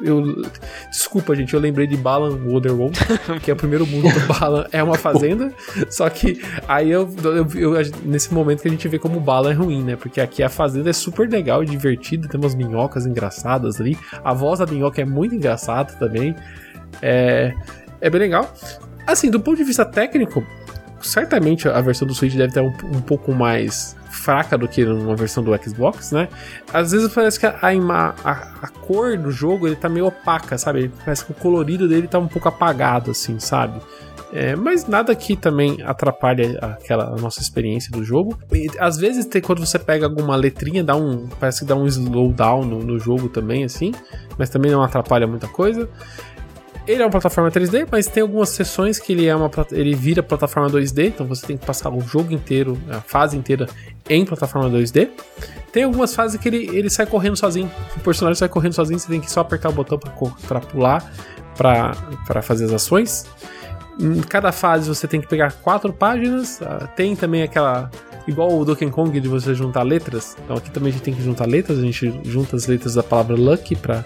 [0.00, 0.42] eu,
[0.90, 2.98] desculpa gente, eu lembrei de Balan Wonderworld,
[3.42, 5.52] que é o primeiro mundo do Balan é uma fazenda.
[5.90, 9.54] só que aí eu, eu, eu, nesse momento que a gente vê como Balan é
[9.54, 9.96] ruim, né?
[9.96, 13.98] Porque aqui a fazenda é super legal e divertida, tem umas minhocas engraçadas ali.
[14.24, 16.34] A voz da minhoca é muito engraçada também.
[17.02, 17.54] É,
[18.00, 18.52] é bem legal.
[19.06, 20.44] Assim, do ponto de vista técnico,
[21.00, 25.16] certamente a versão do Switch deve ter um, um pouco mais fraca do que uma
[25.16, 26.28] versão do Xbox, né?
[26.72, 28.30] Às vezes parece que a, a,
[28.62, 30.90] a, cor do jogo ele tá meio opaca, sabe?
[31.04, 33.80] Parece que o colorido dele tá um pouco apagado, assim, sabe?
[34.32, 38.36] É, mas nada que também atrapalhe aquela a nossa experiência do jogo.
[38.52, 41.86] E, às vezes, tem, quando você pega alguma letrinha, dá um, parece que dá um
[41.86, 43.92] slowdown no, no jogo também, assim,
[44.36, 45.88] mas também não atrapalha muita coisa.
[46.86, 50.22] Ele é uma plataforma 3D, mas tem algumas sessões que ele é uma ele vira
[50.22, 53.66] plataforma 2D, então você tem que passar o jogo inteiro, a fase inteira
[54.08, 55.08] em plataforma 2D.
[55.72, 57.70] Tem algumas fases que ele, ele sai correndo sozinho.
[57.96, 59.98] O personagem sai correndo sozinho, você tem que só apertar o botão
[60.46, 61.10] para pular,
[61.56, 63.26] para fazer as ações.
[63.98, 66.60] Em cada fase você tem que pegar quatro páginas.
[66.60, 67.90] Ah, tem também aquela.
[68.26, 70.36] Igual o Donkey Kong de você juntar letras.
[70.44, 71.78] Então aqui também a gente tem que juntar letras.
[71.78, 74.04] A gente junta as letras da palavra Lucky para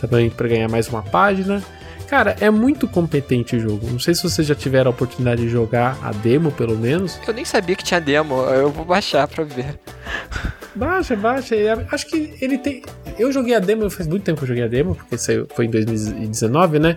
[0.00, 1.62] também para ganhar mais uma página.
[2.08, 3.86] Cara, é muito competente o jogo.
[3.90, 7.20] Não sei se vocês já tiveram a oportunidade de jogar a demo, pelo menos.
[7.26, 8.42] Eu nem sabia que tinha demo.
[8.44, 9.78] Eu vou baixar pra ver.
[10.74, 11.54] Baixa, baixa.
[11.92, 12.82] Acho que ele tem.
[13.18, 15.66] Eu joguei a demo, faz muito tempo que eu joguei a demo, porque saiu, foi
[15.66, 16.96] em 2019, né?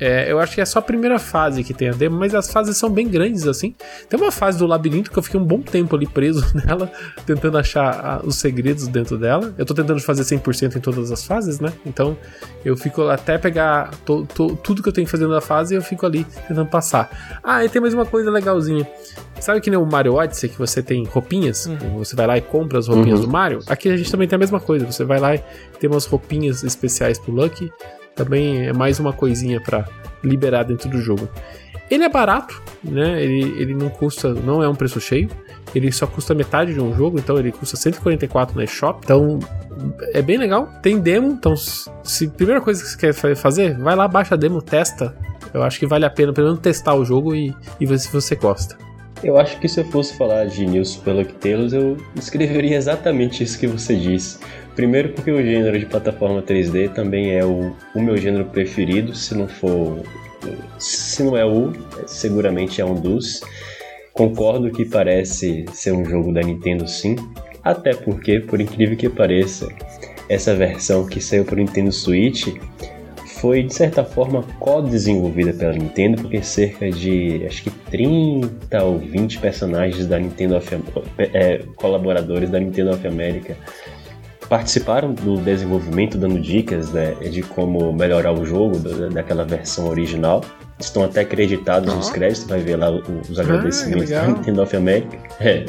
[0.00, 2.50] É, eu acho que é só a primeira fase que tem a demo, mas as
[2.50, 3.74] fases são bem grandes assim.
[4.08, 6.90] Tem uma fase do labirinto que eu fiquei um bom tempo ali preso nela,
[7.26, 9.54] tentando achar a, os segredos dentro dela.
[9.58, 11.72] Eu tô tentando fazer 100% em todas as fases, né?
[11.84, 12.16] Então
[12.64, 15.82] eu fico até pegar to, to, tudo que eu tenho que fazer na fase eu
[15.82, 17.40] fico ali tentando passar.
[17.42, 18.86] Ah, e tem mais uma coisa legalzinha.
[19.40, 21.66] Sabe que nem o Mario Odyssey, que você tem roupinhas?
[21.66, 21.98] Uhum.
[21.98, 23.26] Você vai lá e compra as roupinhas uhum.
[23.26, 23.60] do Mario?
[23.68, 24.84] Aqui a gente também tem a mesma coisa.
[24.84, 25.42] Você vai lá e
[25.78, 27.70] tem umas roupinhas especiais pro Lucky
[28.18, 29.86] também é mais uma coisinha para
[30.24, 31.28] liberar dentro do jogo.
[31.88, 33.22] Ele é barato, né?
[33.22, 35.30] Ele, ele não custa, não é um preço cheio.
[35.74, 39.00] Ele só custa metade de um jogo, então ele custa 144 na eShop.
[39.04, 39.38] Então
[40.12, 40.68] é bem legal.
[40.82, 44.60] Tem demo, então se primeira coisa que você quer fazer, vai lá, baixa a demo,
[44.60, 45.16] testa.
[45.54, 48.12] Eu acho que vale a pena pelo menos testar o jogo e, e ver se
[48.12, 48.76] você gosta.
[49.22, 53.58] Eu acho que se eu fosse falar de News pelo Tails, eu escreveria exatamente isso
[53.58, 54.38] que você disse.
[54.78, 59.34] Primeiro porque o gênero de plataforma 3D também é o, o meu gênero preferido, se
[59.34, 60.04] não for.
[60.78, 61.72] Se não é o,
[62.06, 63.40] seguramente é um dos.
[64.12, 67.16] Concordo que parece ser um jogo da Nintendo sim.
[67.64, 69.66] Até porque, por incrível que pareça,
[70.28, 72.46] essa versão que saiu para o Nintendo Switch
[73.40, 79.40] foi de certa forma co-desenvolvida pela Nintendo, porque cerca de acho que 30 ou 20
[79.40, 80.68] personagens da Nintendo of,
[81.18, 83.56] é, colaboradores da Nintendo of America
[84.48, 88.78] participaram do desenvolvimento, dando dicas né, de como melhorar o jogo
[89.10, 90.42] daquela versão original.
[90.78, 95.18] Estão até acreditados nos créditos, vai ver lá os agradecimentos ah, da Nintendo of America.
[95.40, 95.64] É.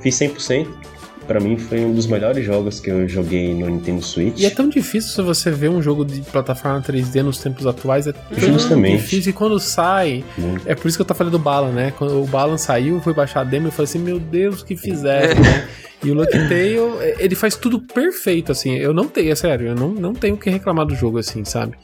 [0.00, 0.87] Fiz 100%.
[1.28, 4.40] Pra mim foi um dos melhores jogos que eu joguei no Nintendo Switch.
[4.40, 8.06] E é tão difícil você ver um jogo de plataforma 3D nos tempos atuais.
[8.06, 8.96] É tão Justamente.
[9.02, 9.30] difícil.
[9.30, 10.24] E quando sai.
[10.64, 11.92] É por isso que eu tô falando do Balan, né?
[11.98, 15.38] Quando o Balan saiu, foi baixar a demo, eu falei assim: Meu Deus, que fizeram,
[15.38, 15.68] né?
[16.02, 18.76] E o Lucky Tail, ele faz tudo perfeito, assim.
[18.76, 21.44] Eu não tenho, é sério, eu não, não tenho o que reclamar do jogo, assim,
[21.44, 21.74] sabe?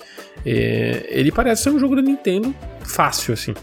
[0.46, 2.54] É, ele parece ser um jogo da Nintendo
[2.84, 3.54] fácil, assim.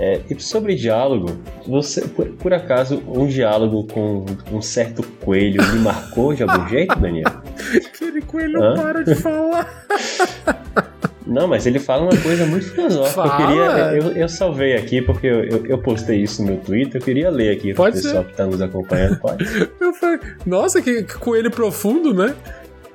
[0.00, 5.80] É, e sobre diálogo, você, por, por, acaso, um diálogo com um certo coelho me
[5.80, 7.26] marcou de algum jeito, Daniel?
[7.74, 8.74] Aquele coelho Hã?
[8.74, 9.86] para de falar.
[11.28, 13.20] Não, mas ele fala uma coisa muito filosófica.
[13.20, 13.62] Eu, queria,
[13.96, 16.98] eu, eu, salvei aqui porque eu, eu, eu, postei isso no meu Twitter.
[16.98, 19.18] Eu queria ler aqui para o pessoal que está nos acompanhando.
[19.20, 19.44] Pode?
[19.78, 22.34] Eu falei, nossa, que, que coelho profundo, né?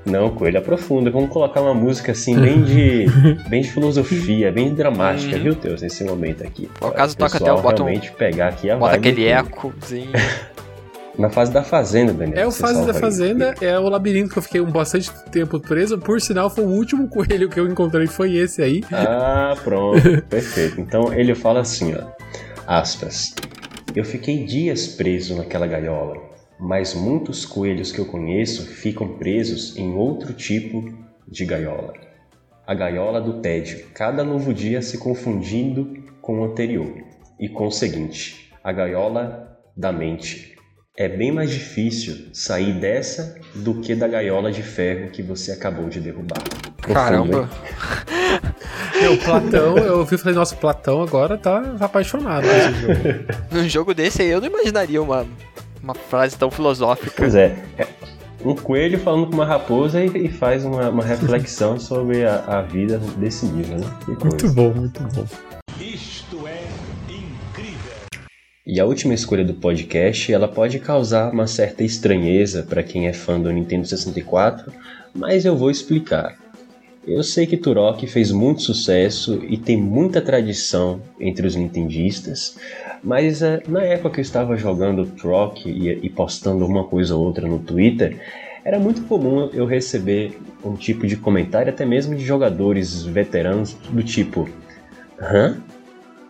[0.06, 1.10] Não, coelho aprofunda.
[1.10, 3.06] Vamos colocar uma música assim, bem de,
[3.48, 6.70] bem de filosofia, bem dramática, viu, Teus, nesse momento aqui.
[6.80, 7.88] Por acaso toca até o botão.
[8.18, 10.12] pegar aqui a Bota aquele ecozinho.
[11.18, 12.40] Na fase da fazenda, Daniel.
[12.40, 15.98] É o fase da fazenda, é o labirinto que eu fiquei um bastante tempo preso.
[16.00, 18.84] Por sinal, foi o último coelho que eu encontrei, foi esse aí.
[18.92, 20.02] Ah, pronto.
[20.24, 20.82] Perfeito.
[20.82, 22.02] Então ele fala assim, ó.
[22.66, 23.36] Aspas.
[23.96, 26.18] Eu fiquei dias preso naquela gaiola,
[26.64, 30.94] mas muitos coelhos que eu conheço ficam presos em outro tipo
[31.28, 31.94] de gaiola.
[32.66, 37.04] A gaiola do tédio, cada novo dia se confundindo com o anterior,
[37.38, 40.56] e com o seguinte, a gaiola da mente,
[40.96, 45.90] é bem mais difícil sair dessa do que da gaiola de ferro que você acabou
[45.90, 46.42] de derrubar.
[46.82, 47.50] Caramba!
[49.02, 53.26] Meu, Platão, eu ouvi falei, nossa, Platão agora tá apaixonado nesse jogo.
[53.52, 55.26] Num jogo desse aí eu não imaginaria uma,
[55.84, 57.14] uma frase tão filosófica.
[57.18, 57.56] Pois é.
[57.78, 57.86] é
[58.44, 62.62] um coelho falando com uma raposa e, e faz uma, uma reflexão sobre a, a,
[62.62, 63.88] vida desse nível, né?
[64.08, 65.26] Muito bom, muito bom.
[68.66, 73.14] E a última escolha do podcast, ela pode causar uma certa estranheza para quem é
[73.14, 74.72] fã do Nintendo 64,
[75.14, 76.43] mas eu vou explicar.
[77.06, 82.58] Eu sei que Turok fez muito sucesso e tem muita tradição entre os nintendistas,
[83.04, 87.26] mas uh, na época que eu estava jogando Turok e, e postando uma coisa ou
[87.26, 88.22] outra no Twitter,
[88.64, 94.02] era muito comum eu receber um tipo de comentário, até mesmo de jogadores veteranos, do
[94.02, 94.48] tipo:
[95.20, 95.58] Hã?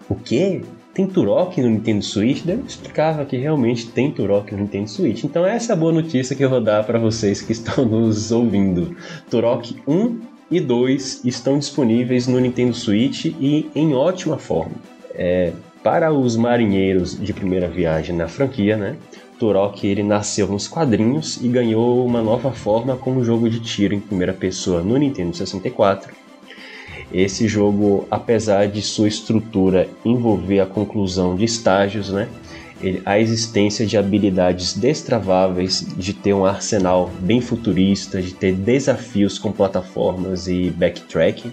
[0.10, 0.62] O quê?
[0.94, 5.24] tem Turok no Nintendo Switch, daí eu explicava que realmente tem Turok no Nintendo Switch.
[5.24, 8.32] Então essa é a boa notícia que eu vou dar para vocês que estão nos
[8.32, 8.96] ouvindo.
[9.30, 14.76] Turok 1 e 2 estão disponíveis no Nintendo Switch e em ótima forma.
[15.14, 15.54] É,
[15.84, 18.96] para os marinheiros de primeira viagem na franquia, né?
[19.38, 24.00] Turok ele nasceu nos quadrinhos e ganhou uma nova forma como jogo de tiro em
[24.00, 26.24] primeira pessoa no Nintendo 64
[27.14, 32.28] esse jogo, apesar de sua estrutura envolver a conclusão de estágios, né,
[33.06, 39.52] a existência de habilidades destraváveis, de ter um arsenal bem futurista, de ter desafios com
[39.52, 41.52] plataformas e backtracking,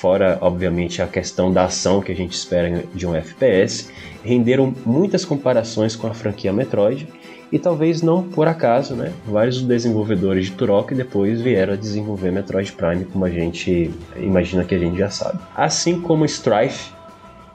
[0.00, 3.90] fora, obviamente, a questão da ação que a gente espera de um FPS,
[4.24, 7.06] renderam muitas comparações com a franquia Metroid
[7.52, 9.12] e talvez não por acaso, né?
[9.26, 14.74] Vários desenvolvedores de Turok depois vieram a desenvolver Metroid Prime, como a gente imagina que
[14.74, 15.38] a gente já sabe.
[15.54, 16.92] Assim como Strife,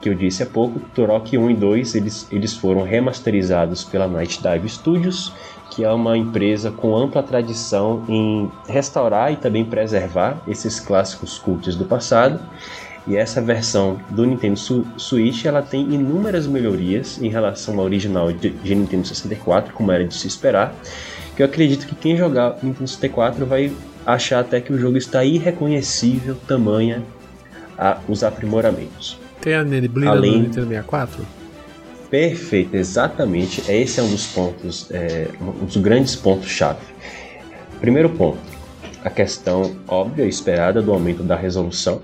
[0.00, 4.40] que eu disse há pouco, Turok 1 e 2 eles, eles foram remasterizados pela Night
[4.42, 5.32] Dive Studios,
[5.70, 11.76] que é uma empresa com ampla tradição em restaurar e também preservar esses clássicos cultos
[11.76, 12.40] do passado
[13.06, 14.58] e essa versão do Nintendo
[14.98, 20.04] Switch ela tem inúmeras melhorias em relação ao original de, de Nintendo 64, como era
[20.04, 20.74] de se esperar.
[21.36, 23.72] Que eu acredito que quem jogar Nintendo 64 vai
[24.04, 27.02] achar até que o jogo está irreconhecível tamanha
[27.78, 29.18] a, os aprimoramentos.
[29.46, 30.32] Tem a neblina Além...
[30.32, 31.24] no Nintendo 64?
[32.10, 33.62] Perfeito, exatamente.
[33.70, 36.80] Esse é um dos pontos, é, um dos grandes pontos chave.
[37.80, 38.40] Primeiro ponto,
[39.04, 42.02] a questão óbvia e esperada do aumento da resolução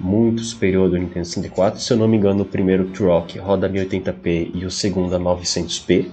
[0.00, 1.80] muito superior do Nintendo 64.
[1.80, 6.08] Se eu não me engano, o primeiro Turok roda 1080p e o segundo a 900p.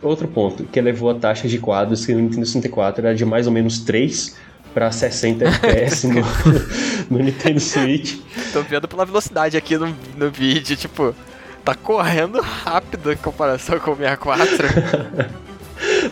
[0.00, 3.48] Outro ponto, que elevou a taxa de quadros que no Nintendo 64 era de mais
[3.48, 4.36] ou menos 3
[4.72, 6.22] para 60 FPS no,
[7.10, 8.18] no, Nintendo Switch.
[8.52, 11.14] Tô vendo pela velocidade aqui no, no vídeo, tipo,
[11.64, 14.46] Tá correndo rápido em comparação com o 64.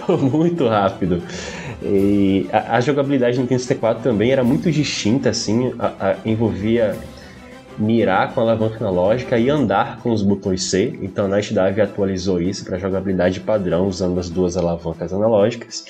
[0.31, 1.23] muito rápido.
[1.83, 6.97] E a, a jogabilidade do Nintendo 64 também era muito distinta, assim, a, a, envolvia
[7.77, 10.97] mirar com a alavanca analógica e andar com os botões C.
[11.03, 15.85] Então a Night Dive atualizou isso para jogabilidade padrão usando as duas alavancas analógicas.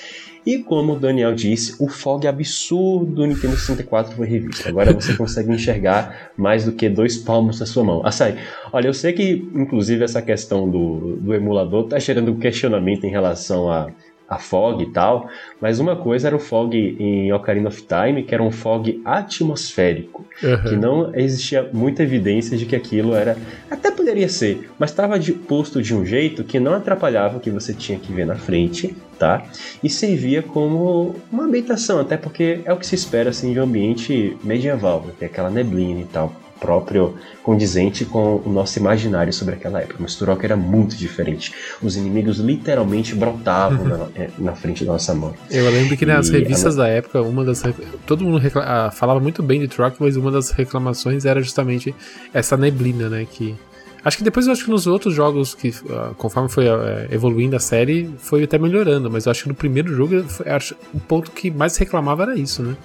[0.45, 4.67] E como o Daniel disse, o fog absurdo do Nintendo 64 foi revisto.
[4.67, 8.05] Agora você consegue enxergar mais do que dois palmos na sua mão.
[8.05, 8.37] Açaí,
[8.73, 13.69] olha, eu sei que inclusive essa questão do, do emulador está gerando questionamento em relação
[13.69, 13.91] a
[14.31, 18.33] a fog e tal, mas uma coisa era o fog em Ocarina of Time, que
[18.33, 20.63] era um fog atmosférico, uhum.
[20.63, 23.35] que não existia muita evidência de que aquilo era,
[23.69, 27.73] até poderia ser, mas estava posto de um jeito que não atrapalhava o que você
[27.73, 29.43] tinha que ver na frente, tá?
[29.83, 33.63] E servia como uma ambientação, até porque é o que se espera assim de um
[33.63, 39.81] ambiente medieval, ter aquela neblina e tal próprio condizente com o nosso imaginário sobre aquela
[39.81, 39.97] época.
[39.99, 41.51] Mas Turok era muito diferente.
[41.81, 45.33] Os inimigos literalmente brotavam na, é, na, frente da nossa mão.
[45.49, 46.83] Eu lembro que nas e revistas a...
[46.83, 47.63] da época, uma das
[48.05, 48.91] todo mundo recla...
[48.91, 51.95] falava muito bem de Turok, mas uma das reclamações era justamente
[52.31, 53.55] essa neblina, né, que
[54.03, 57.55] Acho que depois eu acho que nos outros jogos que uh, conforme foi uh, evoluindo
[57.55, 60.99] a série, foi até melhorando, mas eu acho que no primeiro jogo foi, acho, o
[60.99, 62.75] ponto que mais reclamava era isso, né?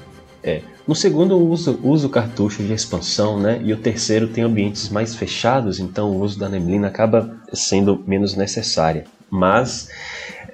[0.42, 0.60] É.
[0.86, 3.60] No segundo, uso, uso cartucho de expansão, né?
[3.64, 8.36] E o terceiro tem ambientes mais fechados, então o uso da neblina acaba sendo menos
[8.36, 9.04] necessária.
[9.28, 9.88] Mas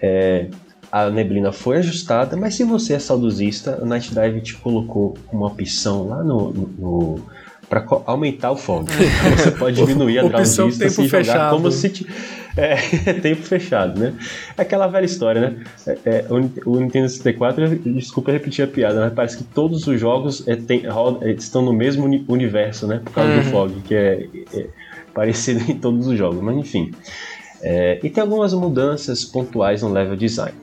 [0.00, 0.48] é,
[0.90, 5.48] a neblina foi ajustada, mas se você é saudosista, o Night Dive te colocou uma
[5.48, 7.22] opção lá no, no, no
[7.72, 8.84] para aumentar o fog.
[8.92, 11.56] Então você pode diminuir a draw distance e jogar fechado.
[11.56, 12.06] como se te...
[12.54, 12.76] É,
[13.22, 14.12] tempo fechado, né?
[14.58, 15.64] É aquela velha história, né?
[15.86, 20.46] É, é, o, Nintendo 64, desculpa repetir a piada, mas parece que todos os jogos
[20.46, 20.82] é, tem,
[21.22, 23.00] é, estão no mesmo uni universo, né?
[23.02, 23.38] Por causa uhum.
[23.38, 24.66] do fog, que é, é,
[25.14, 26.92] parecido em todos os jogos, mas enfim.
[28.02, 30.54] e tem algumas mudanças pontuais no level design.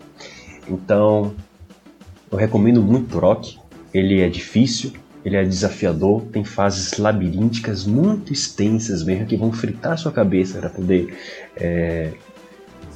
[0.69, 1.33] Então,
[2.31, 3.57] eu recomendo muito o Rock.
[3.91, 9.97] Ele é difícil, ele é desafiador, tem fases labirínticas muito extensas mesmo que vão fritar
[9.97, 11.13] sua cabeça para poder
[11.57, 12.11] é,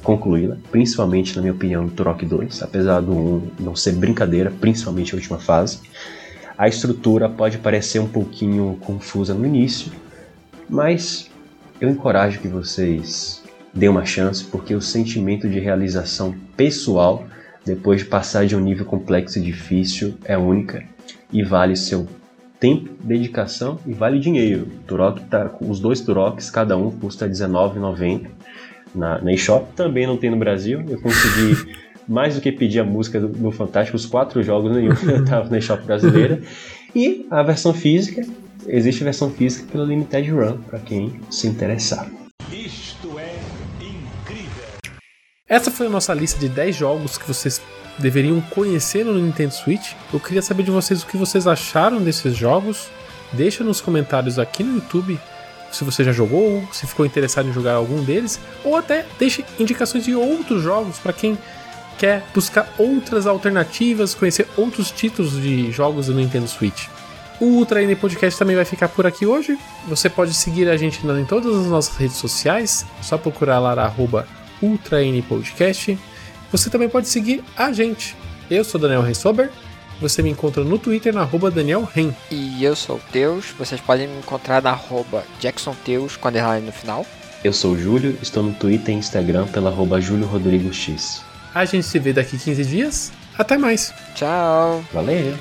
[0.02, 5.14] concluí-la, principalmente na minha opinião no Turok 2, apesar do 1 não ser brincadeira, principalmente
[5.14, 5.80] a última fase.
[6.56, 9.92] A estrutura pode parecer um pouquinho confusa no início,
[10.68, 11.30] mas
[11.80, 13.42] eu encorajo que vocês
[13.72, 17.26] deem uma chance, porque o sentimento de realização pessoal
[17.64, 20.84] depois de passar de um nível complexo e difícil é única
[21.34, 22.06] e vale seu
[22.60, 24.68] tempo, dedicação e vale dinheiro.
[24.86, 28.28] Turok tá, os dois Turoks, cada um custa R$19,90
[28.94, 29.72] na, na eShop.
[29.74, 30.82] Também não tem no Brasil.
[30.88, 31.74] Eu consegui
[32.08, 34.92] mais do que pedir a música do, do Fantástico, os quatro jogos nenhum
[35.22, 36.40] estavam na eShop brasileira.
[36.94, 38.24] E a versão física,
[38.68, 42.08] existe a versão física pela Limited Run, para quem se interessar.
[42.52, 43.34] Isto é
[43.80, 44.64] incrível!
[45.48, 47.60] Essa foi a nossa lista de 10 jogos que vocês
[47.98, 49.92] deveriam conhecer no Nintendo Switch.
[50.12, 52.88] Eu queria saber de vocês o que vocês acharam desses jogos.
[53.32, 55.18] Deixa nos comentários aqui no YouTube
[55.74, 60.04] se você já jogou, se ficou interessado em jogar algum deles, ou até deixe indicações
[60.04, 61.36] de outros jogos para quem
[61.98, 66.86] quer buscar outras alternativas, conhecer outros títulos de jogos do Nintendo Switch.
[67.40, 69.58] O Ultra N Podcast também vai ficar por aqui hoje.
[69.88, 74.26] Você pode seguir a gente em todas as nossas redes sociais, só procurar lá arroba
[74.62, 75.98] Ultra N Podcast.
[76.54, 78.16] Você também pode seguir a gente.
[78.48, 79.50] Eu sou Daniel Rensober.
[80.00, 82.12] Você me encontra no Twitter na arroba Daniel Ren.
[82.30, 83.46] E eu sou o Teus.
[83.58, 87.04] Vocês podem me encontrar na arroba Jackson Teus com underline no final.
[87.42, 91.22] Eu sou o Júlio, estou no Twitter e Instagram pela arroba Júlio Rodrigo X.
[91.52, 93.12] A gente se vê daqui 15 dias.
[93.36, 93.92] Até mais.
[94.14, 94.84] Tchau.
[94.92, 95.34] Valeu.